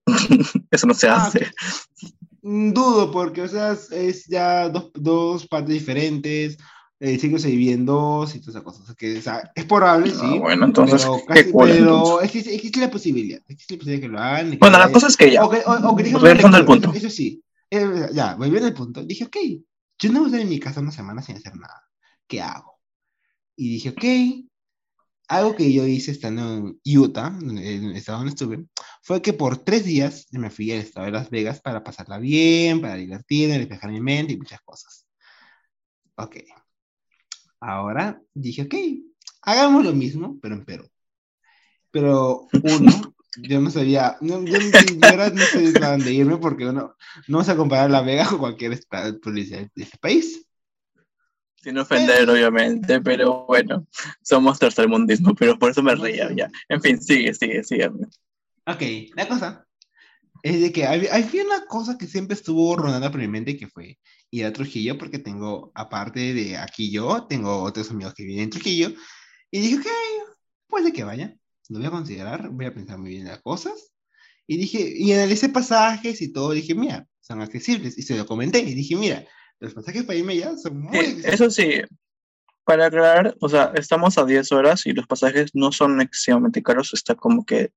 [0.70, 1.51] Eso no se Ah, hace.
[2.42, 6.59] mm, dudo porque, o sea, es- es ya dos, dos partes diferentes,
[7.01, 8.96] divide en dos y todas esas cosas.
[8.96, 10.38] Que, o sea, es probable, Ah, sí.
[10.38, 12.24] bueno, entonces, pero qué casi, cool, pero entonces.
[12.24, 14.51] existe, existe la posibilidad, existe la posibilidad que lo hagan.
[14.51, 15.44] que Bueno, la cosa es que ya.
[15.44, 16.88] O que, o, o que Regresando al punto.
[16.90, 17.42] Eso, eso sí.
[17.70, 19.05] Eh, ya, volviendo al punto.
[19.05, 19.36] Dije, ok,
[19.99, 21.82] yo no voy a estar en mi casa una semana sin hacer nada.
[22.26, 22.80] ¿Qué hago?
[23.57, 24.44] Y dije, ok.
[25.30, 28.64] Algo que yo hice estando en Utah, en el estado donde estuve,
[29.03, 32.80] fue que por tres días me fui al estado de Las Vegas para pasarla bien,
[32.80, 35.07] para divertirme, despejar mi mente y muchas cosas.
[36.16, 36.36] Ok.
[37.61, 38.75] Ahora dije, ok,
[39.43, 40.89] hagamos lo mismo, pero en Perú.
[41.91, 42.93] Pero uno,
[43.43, 46.95] yo no sabía, no, yo, yo, ahora no sé a dónde irme porque uno,
[47.26, 50.45] no vamos a comparar Las Vegas con cualquier estado policía de este país.
[51.57, 53.87] Sin ofender, obviamente, pero bueno,
[54.22, 56.49] somos tercermundismo, pero por eso me reía ya.
[56.68, 57.91] En fin, sigue, sigue, sigue.
[58.67, 58.83] Ok,
[59.17, 59.67] la cosa
[60.43, 63.67] es de que había, había una cosa que siempre estuvo rondando por mi mente que
[63.67, 63.99] fue
[64.30, 68.50] ir a Trujillo porque tengo, aparte de aquí yo, tengo otros amigos que viven en
[68.50, 68.92] Trujillo
[69.50, 69.87] y dije, ok,
[70.67, 71.34] puede que vaya,
[71.68, 73.92] lo voy a considerar, voy a pensar muy bien las cosas
[74.46, 78.61] y dije, y analicé pasajes y todo, dije, mira, son accesibles y se lo comenté
[78.61, 79.25] y dije, mira,
[79.61, 81.34] los pasajes para irme allá son muy Eh, accesibles.
[81.34, 81.71] eso sí,
[82.64, 86.92] para aclarar, o sea, estamos a 10 horas y los pasajes no son excesivamente caros,
[86.92, 87.72] está como que,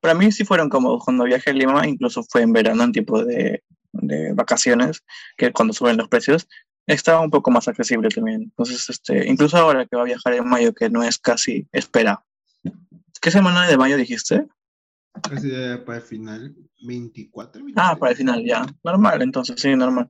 [0.00, 3.24] para mí sí fueron como cuando viajé a Lima, incluso fue en verano, en tiempo
[3.24, 3.62] de,
[4.02, 5.04] de vacaciones,
[5.36, 6.48] que cuando suben los precios,
[6.86, 8.42] estaba un poco más accesible también.
[8.42, 12.24] Entonces, este, incluso ahora que va a viajar en mayo, que no es casi espera.
[13.20, 14.46] ¿Qué semana de mayo dijiste?
[15.42, 16.54] Eh, para el final,
[16.86, 17.64] 24.
[17.76, 18.66] Ah, para el final, ya.
[18.84, 20.08] Normal, entonces, sí, normal.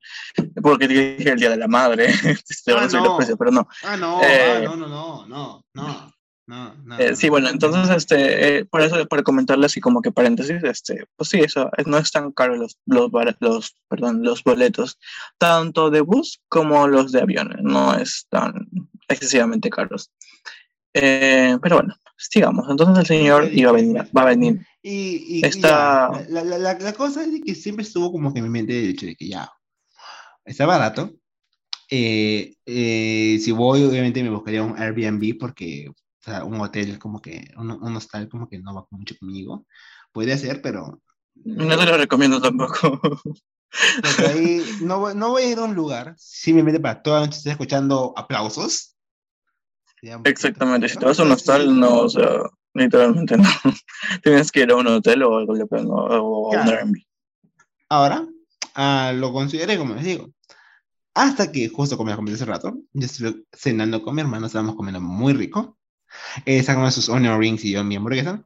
[0.63, 2.09] Porque dije el Día de la Madre.
[2.69, 3.69] Ah, los precios, pero no.
[3.85, 6.13] Ah, no, Eh, ah, no, no, no, no, no,
[6.47, 6.99] no, no.
[6.99, 11.05] Eh, sí, bueno, entonces, este, eh, por eso, para comentarle así como que paréntesis, este,
[11.17, 13.11] pues sí, eso, eh, no es tan caro los, los,
[13.41, 14.99] los, perdón, los boletos,
[15.39, 18.69] tanto de bus como los de aviones, no es tan
[19.09, 20.11] excesivamente caros.
[20.95, 22.67] Eh, pero bueno, sigamos.
[22.71, 24.67] Entonces el señor iba a venir, va a venir.
[24.83, 28.33] Y, y- y Está- ya, la, la, la, la cosa es que siempre estuvo como
[28.33, 29.51] que en mi mente el hecho de que ya
[30.45, 31.13] está barato.
[31.91, 35.91] Eh, eh, si voy, obviamente me buscaría un Airbnb porque
[36.31, 39.67] sea, un hotel como que, un, un hostal como que no va mucho conmigo.
[40.13, 41.01] Podría ser, pero
[41.35, 43.01] No te lo recomiendo tampoco.
[44.03, 47.39] porque ahí no, no voy a ir a un lugar simplemente para toda la noche
[47.39, 48.97] estar escuchando aplausos.
[50.25, 52.43] Exactamente, si te vas a un hostal, no, o sea,
[52.75, 53.45] literalmente no.
[54.23, 56.69] Tienes que ir a un hotel o algo de plano, o a un.
[56.69, 56.97] Airbnb.
[57.89, 58.27] Ahora,
[58.75, 60.29] ah, lo consideré, como les digo.
[61.15, 64.77] Hasta que, justo como ya comenté hace rato, yo estuve cenando con mi hermano, estábamos
[64.77, 65.76] comiendo muy rico.
[66.45, 68.45] Eh, sacamos sus onion rings y yo mi hamburguesa.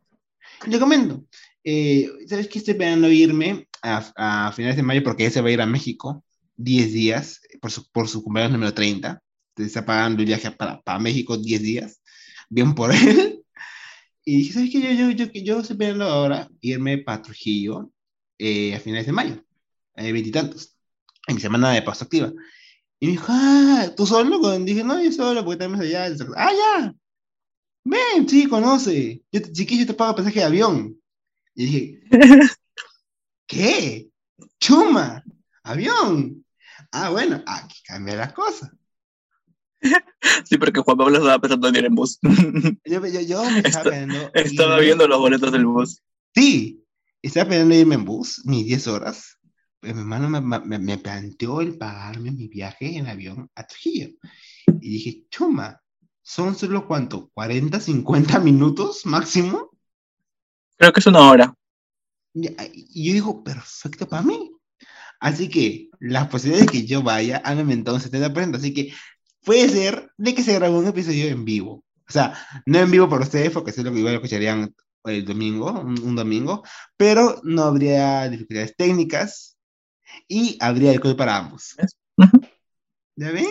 [0.67, 1.25] Le comento,
[1.65, 2.59] eh, ¿sabes qué?
[2.59, 5.67] Estoy planeando irme a, a finales de mayo porque él se va a ir a
[5.67, 6.25] México
[6.57, 9.23] 10 días por su, por su cumpleaños número 30.
[9.51, 12.01] Entonces está pagando el viaje para, para México 10 días.
[12.49, 13.37] Bien por él.
[14.23, 14.81] Y dije, ¿sabes qué?
[14.81, 17.91] Yo, yo, yo, yo estoy planeando ahora irme para Trujillo
[18.39, 19.43] eh, a finales de mayo,
[19.97, 20.77] veintitantos,
[21.27, 22.31] en mi semana de pausa activa.
[23.01, 24.59] Y me dijo, ah, ¿tú solo?
[24.59, 26.07] Dije, no, yo solo, porque tenemos allá.
[26.37, 26.95] Ah, ya,
[27.85, 29.23] ven, sí, conoce.
[29.32, 31.01] Yo, yo te pago pasaje de avión.
[31.55, 32.01] Y dije,
[33.47, 34.09] ¿qué?
[34.61, 35.23] Chuma,
[35.62, 36.44] avión.
[36.93, 38.73] Ah, bueno, aquí cambia la cosa.
[40.44, 42.19] Sí, porque Juan Pablo estaba pensando en ir en bus.
[42.85, 46.02] Yo, yo, yo me estaba Está- estaba irme- viendo los boletos del bus.
[46.35, 46.85] Sí,
[47.23, 49.39] estaba planeando irme en bus, mis 10 horas.
[49.81, 54.11] Pero mi hermano me, me, me planteó el pagarme mi viaje en avión a Trujillo.
[54.81, 55.81] Y dije, chuma,
[56.31, 57.28] ¿son solo cuánto?
[57.35, 59.70] ¿40, 50 minutos máximo?
[60.77, 61.52] Creo que es una hora.
[62.32, 64.52] Y yo digo, perfecto para mí.
[65.19, 68.57] Así que las posibilidades de que yo vaya han aumentado un 70%.
[68.57, 68.93] Así que
[69.44, 71.85] puede ser de que se grabe un episodio en vivo.
[72.09, 72.35] O sea,
[72.65, 74.73] no en vivo por ustedes, porque sé lo que igual escucharían
[75.05, 76.62] el domingo, un, un domingo,
[76.97, 79.57] pero no habría dificultades técnicas
[80.28, 81.74] y habría alcohol para ambos.
[83.16, 83.47] ¿Ya ven?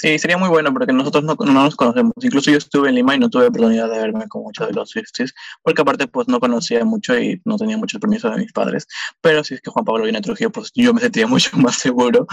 [0.00, 2.14] Sí, sería muy bueno porque nosotros no, no nos conocemos.
[2.22, 4.88] Incluso yo estuve en Lima y no tuve oportunidad de verme con muchos de los
[4.90, 8.86] Swifties, porque aparte pues no conocía mucho y no tenía mucho permiso de mis padres.
[9.20, 11.76] Pero si es que Juan Pablo viene a Trujillo, pues yo me sentía mucho más
[11.76, 12.26] seguro.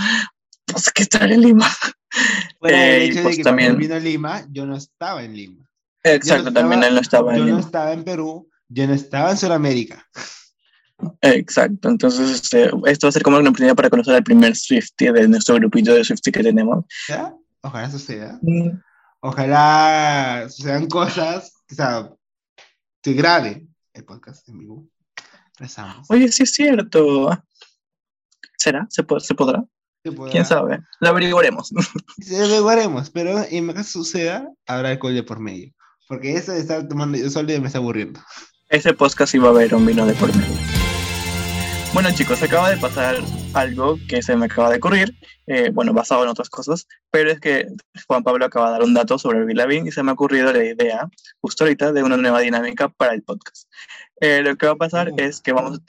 [0.66, 1.68] Pues que estar en Lima.
[2.64, 5.70] Eh, y hecho pues de que también- vino a Lima, yo no estaba en Lima.
[6.04, 7.60] Exacto, estaba- también él no estaba en Yo no Lima.
[7.60, 10.08] estaba en Perú, yo no estaba en Sudamérica.
[11.22, 15.12] Exacto, entonces este, esto va a ser como una oportunidad para conocer al primer Swiftie
[15.12, 16.86] de nuestro grupito de Swiftie que tenemos.
[17.08, 17.34] ¿Ya?
[17.62, 18.40] Ojalá suceda.
[18.42, 18.80] Mm,
[19.20, 22.10] Ojalá sucedan cosas, o sea,
[23.04, 24.88] se grabe el podcast en vivo.
[25.58, 26.06] Rezamos.
[26.10, 27.30] Oye, sí es cierto.
[28.58, 28.86] ¿Será?
[28.90, 29.64] ¿Se, po- ¿Se podrá?
[30.04, 30.80] Se podrá- ¿Quién sabe?
[31.00, 31.70] Lo averiguaremos.
[32.22, 35.74] Se averiguaremos, pero en caso suceda, habrá alcohol de por medio.
[36.08, 38.20] Porque eso de estar tomando yo solo me está aburriendo.
[38.70, 40.77] Ese podcast iba a haber un vino de por medio.
[41.98, 43.16] Bueno chicos, acaba de pasar
[43.56, 45.16] algo que se me acaba de ocurrir,
[45.48, 47.66] eh, bueno, basado en otras cosas, pero es que
[48.06, 50.54] Juan Pablo acaba de dar un dato sobre el Lavigne y se me ha ocurrido
[50.54, 51.10] la idea,
[51.42, 53.68] justo ahorita, de una nueva dinámica para el podcast.
[54.22, 55.80] Eh, lo que va a pasar es que vamos,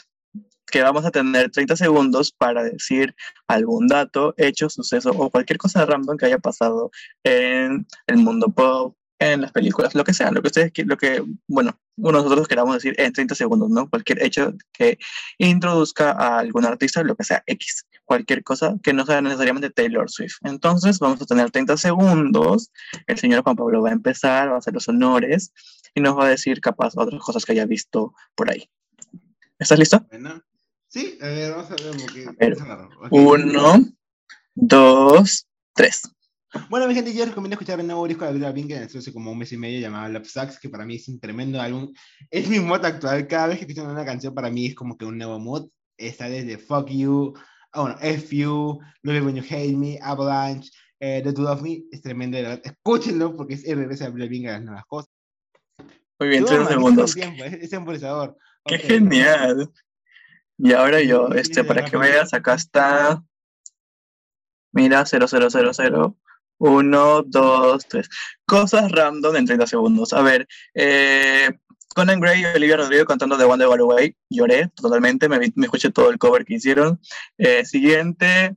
[0.73, 3.15] que vamos a tener 30 segundos para decir
[3.47, 6.91] algún dato, hecho, suceso o cualquier cosa random que haya pasado
[7.23, 11.25] en el mundo pop, en las películas, lo que sea, lo que ustedes, lo que,
[11.49, 13.91] bueno, nosotros queramos decir en 30 segundos, ¿no?
[13.91, 14.99] Cualquier hecho que
[15.39, 20.09] introduzca a algún artista, lo que sea, X, cualquier cosa que no sea necesariamente Taylor
[20.09, 20.37] Swift.
[20.43, 22.71] Entonces vamos a tener 30 segundos,
[23.07, 25.53] el señor Juan Pablo va a empezar, va a hacer los honores
[25.95, 28.71] y nos va a decir capaz otras cosas que haya visto por ahí.
[29.59, 30.07] ¿Estás listo?
[30.11, 30.41] Bueno,
[30.87, 31.97] sí, a ver, vamos a ver.
[31.97, 32.27] Porque.
[33.01, 33.09] Ok.
[33.11, 33.85] Uno,
[34.55, 36.03] dos, tres.
[36.71, 38.99] Bueno, mi gente, yo les recomiendo escuchar el nuevo disco de Avril Lavigne que lanzó
[38.99, 41.61] hace como un mes y medio llamado Love Sucks, que para mí es un tremendo
[41.61, 41.93] álbum.
[42.31, 43.27] Es mi mod actual.
[43.27, 45.69] Cada vez que escucho una canción, para mí es como que un nuevo mod.
[45.99, 47.35] Está desde Fuck You,
[47.73, 50.71] ah, bueno, F You, Love When You Hate Me, Avalanche,
[51.01, 51.83] eh, The Two of Me.
[51.91, 52.61] Es tremendo, de verdad.
[52.65, 55.11] Escúchenlo porque es el regreso de Avril Lavigne a las nuevas cosas.
[56.19, 57.15] Muy bien, 30 segundos.
[57.15, 58.37] tiempo, es, temporizador.
[58.65, 58.81] ¡Qué Ok.
[58.83, 59.71] genial!
[60.57, 63.23] Y ahora yo, este, para que veas, acá está.
[64.73, 66.17] Mira, 0000.
[66.59, 68.09] 1, 2, 3.
[68.47, 70.13] Cosas random en 30 segundos.
[70.13, 71.51] A ver, eh,
[71.95, 74.15] Conan Gray y Olivia Rodrigo cantando The One That Away.
[74.31, 77.01] Lloré totalmente, me escuché todo el cover que hicieron.
[77.39, 78.57] Eh, siguiente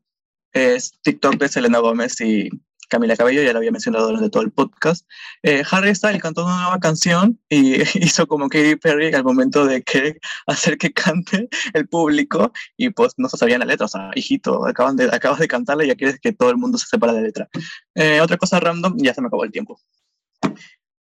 [0.54, 2.50] es TikTok de Selena Gómez y
[2.92, 5.08] Camila Cabello, ya lo había mencionado durante todo el podcast.
[5.44, 9.82] Eh, Harry Styles cantó una nueva canción y hizo como Katy Perry al momento de
[9.82, 13.86] que hacer que cante el público y pues no se sabían la letra.
[13.86, 16.78] O sea, hijito, acaban de, acabas de cantarla y ya quieres que todo el mundo
[16.78, 17.48] se sepa la letra.
[17.96, 19.80] Eh, otra cosa random, ya se me acabó el tiempo.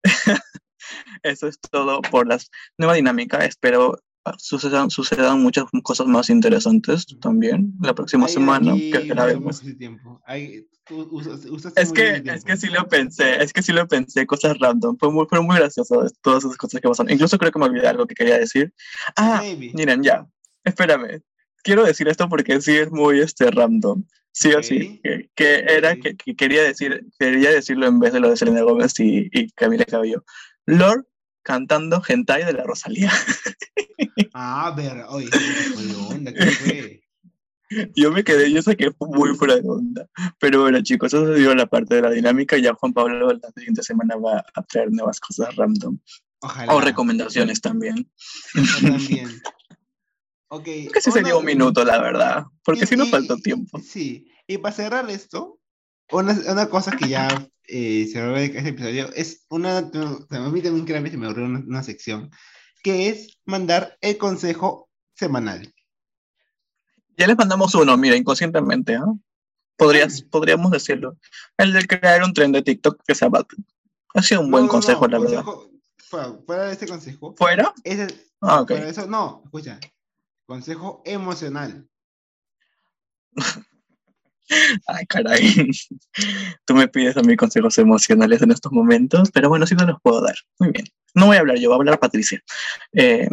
[1.24, 2.38] Eso es todo por la
[2.78, 3.44] nueva dinámica.
[3.46, 4.00] Espero
[4.38, 9.62] sucedan, sucedan muchas cosas más interesantes también la próxima Ahí, semana aquí, que grabemos.
[10.86, 14.26] tú usas- usaste Es que, es que sí lo pensé, es que sí lo pensé,
[14.26, 14.98] cosas random.
[15.00, 17.12] Fue muy, fue muy gracioso todas esas cosas que pasaron.
[17.12, 18.74] Incluso creo que me olvidé algo que quería decir.
[19.16, 19.72] Ah, Maybe.
[19.74, 20.28] miren, ya,
[20.64, 21.22] espérame.
[21.64, 24.04] Quiero decir esto porque sí es muy este, random.
[24.32, 25.00] Sí o sí.
[25.04, 28.62] Que, que era que, que quería, decir, quería decirlo en vez de lo de Selena
[28.62, 30.24] Gómez y, y Camila Cabello.
[30.66, 31.06] Lord
[31.54, 33.12] cantando Hentai de la Rosalía.
[34.34, 35.40] Ah, ver, oye, ¿qué
[35.74, 36.34] fue de onda?
[36.34, 37.02] ¿Qué fue?
[37.96, 40.08] Yo me quedé, yo sé que fue muy fuera de onda.
[40.40, 42.58] Pero bueno, chicos, eso se dio la parte de la dinámica.
[42.58, 45.98] Ya Juan Pablo la siguiente semana va a traer nuevas cosas random.
[46.42, 46.74] Ojalá.
[46.74, 48.10] O recomendaciones también.
[48.54, 49.42] Yo también.
[50.50, 50.64] Ok.
[50.64, 52.44] Que sí sería un minuto, la verdad.
[52.64, 53.80] Porque y- si no y- faltó y- tiempo.
[53.80, 54.28] Sí.
[54.48, 55.59] Y para cerrar esto,
[56.12, 57.28] una, una cosa que ya
[57.68, 59.80] eh, se ve de este episodio es una.
[59.80, 62.32] o sea, a mí también creo que se me abrió una, una sección
[62.84, 65.74] que es mandar el consejo semanal.
[67.18, 69.06] Ya les mandamos uno, mira, inconscientemente, ¿ah?
[69.76, 71.18] Podrías, podríamos decirlo.
[71.58, 73.46] El de crear un tren de TikTok que sea Bad.
[74.16, 75.44] Ha sido un buen No, no, consejo, no, la verdad.
[75.44, 77.36] consejo- Fuera, fuera de este consejo.
[77.38, 77.74] ¿Fuera?
[77.84, 78.08] Ese,
[78.42, 78.70] Ah, ok.
[78.70, 79.80] Fuera de eso, no, escucha.
[80.46, 81.88] Consejo emocional.
[84.88, 85.72] Ay, caray.
[86.66, 90.00] Tú me pides a mí consejos emocionales en estos momentos, pero bueno, sí te los
[90.02, 90.36] puedo dar.
[90.60, 90.86] Muy bien.
[91.16, 92.42] No voy a hablar yo, va a hablar Patricia.
[92.94, 93.28] Eh,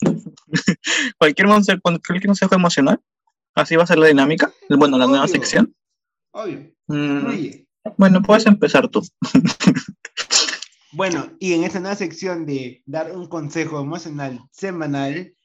[1.18, 3.00] cualquier, consejo, cualquier consejo emocional,
[3.54, 4.52] así va a ser la dinámica.
[4.68, 5.74] Bueno, la nueva sección.
[6.32, 6.72] Obvio.
[6.86, 7.64] Mm,
[7.96, 9.02] bueno, puedes empezar tú.
[10.92, 15.36] Bueno, y en esta nueva sección de dar un consejo emocional semanal,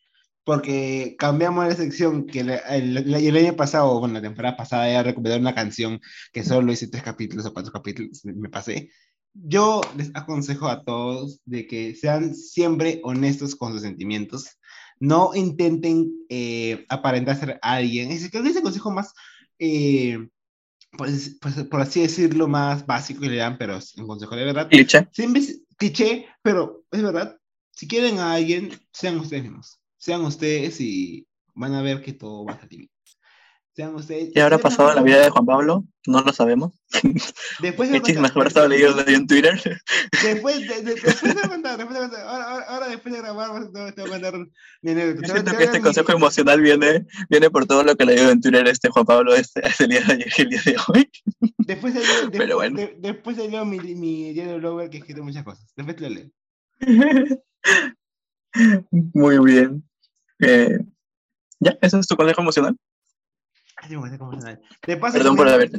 [0.45, 5.03] porque cambiamos la sección que el, el- el año pasado, bueno, la temporada pasada era
[5.03, 5.99] recomendar una canción
[6.31, 8.89] que solo hice tres capítulos o cuatro capítulos, me- pasé.
[9.33, 14.45] Yo les aconsejo a todos de que sean siempre honestos con sus sentimientos.
[14.97, 18.11] No intenten eh, aparentar ser alguien.
[18.11, 19.13] Es que ese consejo más,
[19.59, 20.29] eh,
[20.97, 24.45] pues, pues, por así decirlo, más básico que le dan, pero es un consejo de
[24.45, 24.69] verdad.
[24.69, 25.07] Cliché.
[25.11, 27.37] Siempre es cliché, pero es verdad.
[27.71, 29.79] Si quieren a alguien, sean ustedes mismos.
[30.05, 31.25] Sean ustedes y
[31.55, 32.89] van a ver que todo va a salir bien.
[33.75, 34.29] Sean ustedes.
[34.35, 35.83] ¿Qué habrá pasado en la vida de Juan Pablo?
[36.05, 36.79] No lo sabemos.
[37.59, 39.59] Después ¿Qué de chismes habrá estado leyendo en Twitter?
[40.23, 42.21] Después de, de- después de mandar, después de mandar.
[42.27, 44.33] Ahora, ahora, ahora después de grabar, te voy a mandar
[44.83, 45.33] mi anécdota.
[45.33, 48.89] Siento que este consejo emocional viene, viene por todo lo que leyó en Twitter este
[48.89, 51.09] Juan Pablo este, el día de ayer y el día de hoy.
[51.57, 52.77] Después salió, de- Pero bueno.
[52.77, 55.65] de- después salió mi, mi diario blogger que escribe muchas cosas.
[55.75, 56.29] Después te lo leo.
[59.13, 59.83] Muy bien.
[60.39, 60.79] Eh,
[61.59, 62.77] ya, ese es tu consejo emocional.
[64.87, 65.71] De paso, Perdón por haber-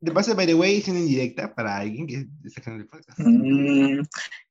[0.00, 3.18] De paso, by the way, una indirecta para alguien que está en el podcast.
[3.18, 4.02] Mm,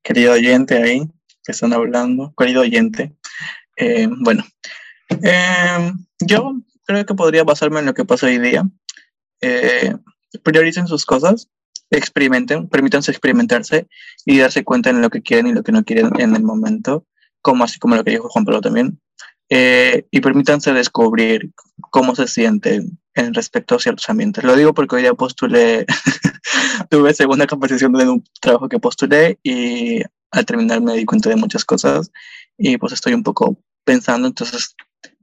[0.04, 1.02] querido oyente ahí,
[1.44, 3.16] que están hablando, querido oyente.
[3.78, 4.44] eh, bueno,
[5.22, 6.56] eh, yo
[6.86, 8.64] creo que podría basarme en lo que pasó hoy día.
[9.42, 9.94] Eh,
[10.44, 11.50] prioricen sus cosas,
[11.92, 13.88] experimenten, permítanse experimentarse
[14.26, 17.06] y darse cuenta en lo que quieren y lo que no quieren en el momento,
[17.42, 19.00] como así como lo que dijo Juan Pablo también.
[19.50, 21.52] Eh, y permítanse descubrir
[21.92, 24.44] cómo se sienten en respecto a ciertos ambientes.
[24.44, 25.86] Lo digo porque hoy día postulé,
[26.90, 30.02] tuve segunda capacitación de un trabajo que postulé y
[30.32, 32.12] al terminar me di cuenta de muchas cosas
[32.58, 34.76] y pues estoy un poco pensando, entonces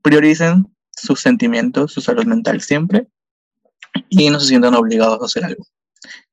[0.02, 3.08] prioricen sus sentimientos, su salud mental siempre
[4.08, 5.66] y no se sientan obligados a hacer algo.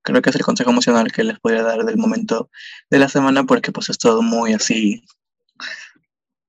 [0.02, 2.50] Creo que es el consejo emocional que les podría dar del momento
[2.90, 5.04] de la semana porque pues es todo muy así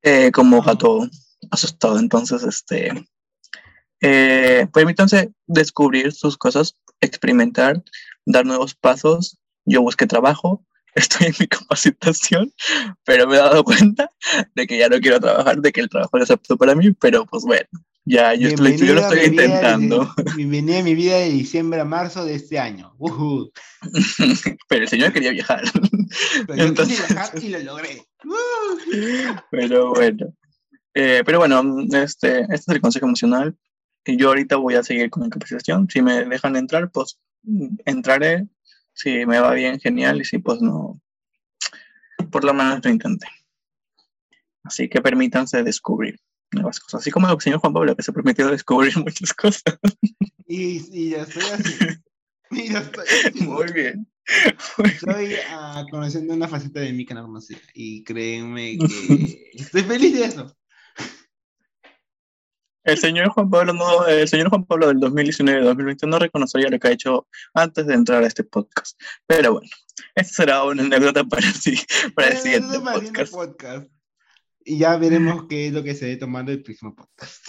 [0.03, 1.09] eh, como gato
[1.51, 1.99] asustado.
[1.99, 3.07] Entonces, este,
[4.01, 7.83] eh, permítanse descubrir sus cosas, experimentar,
[8.27, 9.39] dar nuevos pasos.
[9.65, 10.65] Yo busqué trabajo,
[10.95, 12.53] estoy en mi capacitación,
[13.05, 14.11] pero me he dado cuenta
[14.55, 16.93] de que ya no quiero trabajar, de que el trabajo no es apto para mí,
[16.93, 17.67] pero pues bueno,
[18.05, 20.13] ya yo, estoy- yo lo estoy de- intentando.
[20.35, 22.95] bienvenido a mi vida de diciembre a marzo de este año.
[24.69, 25.63] Pero el señor quería viajar.
[26.47, 28.03] Pero yo Entonces- quise viajar y lo logré.
[28.25, 29.37] Uh.
[29.51, 30.35] Pero bueno.
[30.95, 31.63] Eh, pero bueno,
[31.93, 33.57] este, este es el consejo emocional.
[34.05, 35.89] Yo ahorita voy a seguir con mi capacitación.
[35.91, 37.19] Si me dejan entrar, pues
[37.85, 38.49] entraré.
[38.93, 40.21] Si me va bien, genial.
[40.21, 41.01] Y si pues no,
[42.31, 43.27] por lo menos lo intenté.
[44.63, 46.21] Así que permítanse descubrir
[46.53, 47.01] nuevas cosas.
[47.01, 49.79] Así como el señor Juan Pablo, que se permitió descubrir muchas cosas.
[50.47, 51.75] Y, y ya estoy así.
[52.53, 53.53] Y ya estoy haciendo.
[53.53, 54.09] Muy bien.
[54.85, 57.59] Estoy ah, conociendo una faceta de que no conocía.
[57.75, 60.57] Y créanme que estoy feliz de eso.
[62.83, 66.89] El señor Juan Pablo no, el señor Juan Pablo del 2019-2020 no reconocería lo que
[66.89, 68.99] ha hecho antes de entrar a este podcast.
[69.27, 69.69] Pero bueno,
[70.15, 71.79] esta será una anécdota para sí,
[72.15, 73.33] para el siguiente el podcast.
[73.33, 73.89] podcast.
[74.65, 77.47] Y ya veremos qué es lo que se debe tomar del próximo podcast.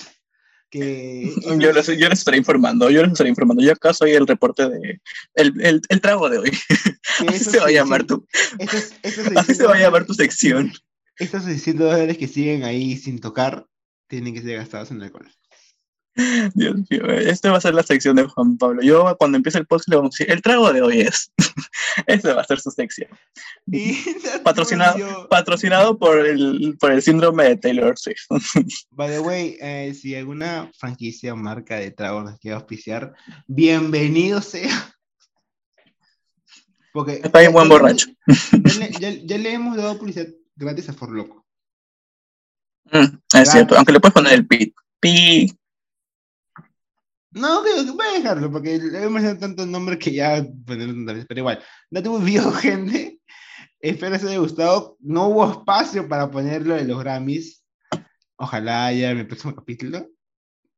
[0.69, 3.63] Que Yo les, yo les estaré informando, yo les estaré informando.
[3.63, 5.01] Yo acá soy el reporte de
[5.35, 6.51] el, el, el trago de hoy.
[7.27, 8.27] Así se va a llamar 600 tu,
[8.63, 10.73] así se 600 va a llamar tu sección.
[11.17, 13.67] Estos 600 dólares que siguen ahí sin tocar
[14.11, 15.31] tienen que ser gastados en alcohol.
[16.53, 18.81] Dios mío, esta va a ser la sección de Juan Pablo.
[18.81, 21.31] Yo cuando empiece el podcast le vamos a decir, el trago de hoy es.
[22.05, 23.09] Esta va a ser su sección.
[23.67, 23.95] Y
[24.43, 28.25] Patrocinado, patrocinado por el, por el síndrome de Taylor Swift.
[28.91, 33.13] By the way, eh, si alguna franquicia o marca de trago nos quiere auspiciar,
[33.47, 34.93] bienvenido sea.
[36.91, 38.07] Porque Está bien buen borracho.
[38.51, 40.27] Ya le, ya- ya le hemos dado publicidad
[40.57, 41.40] gratis a For Loco.
[42.91, 44.73] Mm, es cierto, aunque le puedes poner el pi.
[44.99, 45.57] Pi.
[47.31, 51.63] No, que, voy a dejarlo, porque le hemos dado tanto nombre que ya pero igual,
[51.89, 53.19] no tuvo video, gente.
[53.79, 54.97] Espero les haya gustado.
[54.99, 57.63] No hubo espacio para ponerlo en los Grammys.
[58.35, 60.07] Ojalá haya en el próximo capítulo,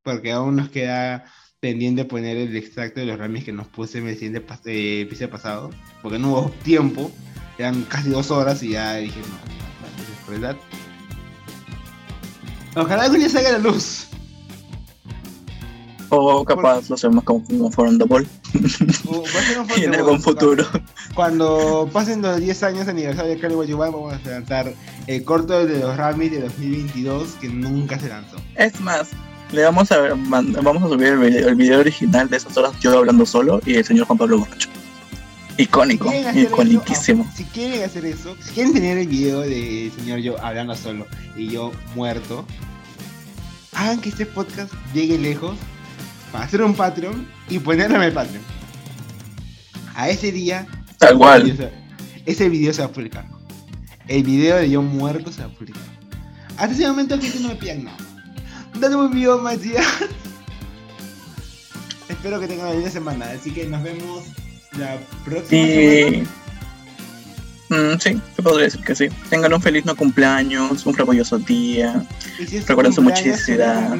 [0.03, 1.25] porque aún nos queda
[1.59, 5.31] pendiente poner el extracto de los Grammys que nos puse en el siguiente eh, episodio
[5.31, 5.69] pasado,
[6.01, 7.11] porque no hubo tiempo.
[7.57, 10.92] Eran casi dos horas y ya dije, no, no, no.
[12.75, 14.07] Ojalá algún día salga la luz.
[16.09, 18.27] O capaz lo hacemos como, como For the Ball.
[19.07, 20.65] O va a ser un Y en fuerte algún futuro.
[21.15, 24.73] Cuando pasen los 10 años de aniversario de Cali Yuval, vamos a lanzar
[25.07, 28.37] el corto de los Grammys de 2022 que nunca se lanzó.
[28.55, 29.09] Es más,
[29.51, 32.73] le vamos a, man- vamos a subir el video, el video original de esas horas
[32.79, 34.69] yo hablando solo y el señor Juan Pablo Borracho.
[35.57, 37.23] Icónico, hacer iconiquísimo.
[37.23, 41.05] eso, si quieren hacer eso, si quieren tener el video del señor yo hablando solo
[41.37, 42.45] y yo muerto,
[43.73, 45.55] hagan que este podcast llegue lejos
[46.31, 48.41] para hacer un Patreon y ponerlo en el Patreon.
[49.95, 50.65] A ese día,
[50.97, 51.43] Tal cual.
[51.43, 51.83] video se-
[52.25, 53.27] ese video se va a publicar.
[54.07, 55.83] El video de yo muerto se va a publicar.
[56.57, 57.97] Hasta ese momento, gente, no me pidan nada.
[58.79, 59.85] Dale un video, Matías.
[62.09, 63.25] Espero que tengan una linda semana.
[63.29, 64.23] Así que nos vemos
[64.77, 66.17] la próxima semana.
[66.17, 66.27] Y.
[67.69, 69.07] Mm, sí, se podría decir que sí.
[69.29, 72.05] Tengan un feliz no cumpleaños, un fabuloso día.
[72.37, 73.97] Si Recuerden su muchicidad.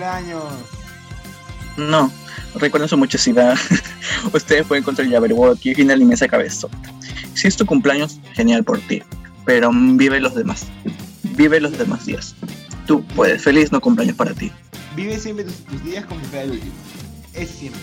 [1.77, 2.11] No,
[2.55, 3.57] recuerden su muchosidad.
[4.33, 6.67] Ustedes pueden encontrar el Jabberwocky y final inmensa cabeza.
[7.33, 9.01] Si es tu cumpleaños, genial por ti.
[9.45, 10.67] Pero mm, vive los demás.
[11.35, 12.35] Vive los demás días.
[12.85, 13.41] Tú puedes.
[13.41, 14.51] Feliz no cumpleaños para ti.
[14.95, 16.73] Vive siempre tus, tus días como si fuera el último.
[17.33, 17.81] Es siempre.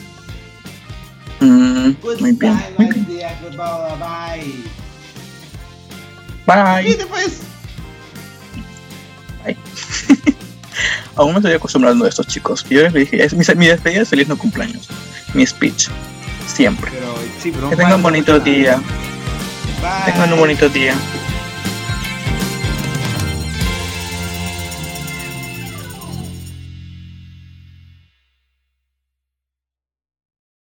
[1.41, 2.61] Mm, muy bien.
[2.77, 3.07] Muy bien.
[3.07, 4.65] dear, goodbye, bye.
[6.47, 7.07] Bye.
[7.07, 7.41] Pues.
[11.17, 12.65] Aún me estoy acostumbrando a estos chicos.
[12.69, 14.89] Yo les dije, es mi, mi despedida es feliz no cumpleaños.
[15.35, 15.89] Mi speech.
[16.47, 16.91] Siempre.
[16.91, 18.77] Pero sí, pero Que tengan un bonito día.
[19.81, 20.13] Bye.
[20.13, 20.95] Tengan un bonito día.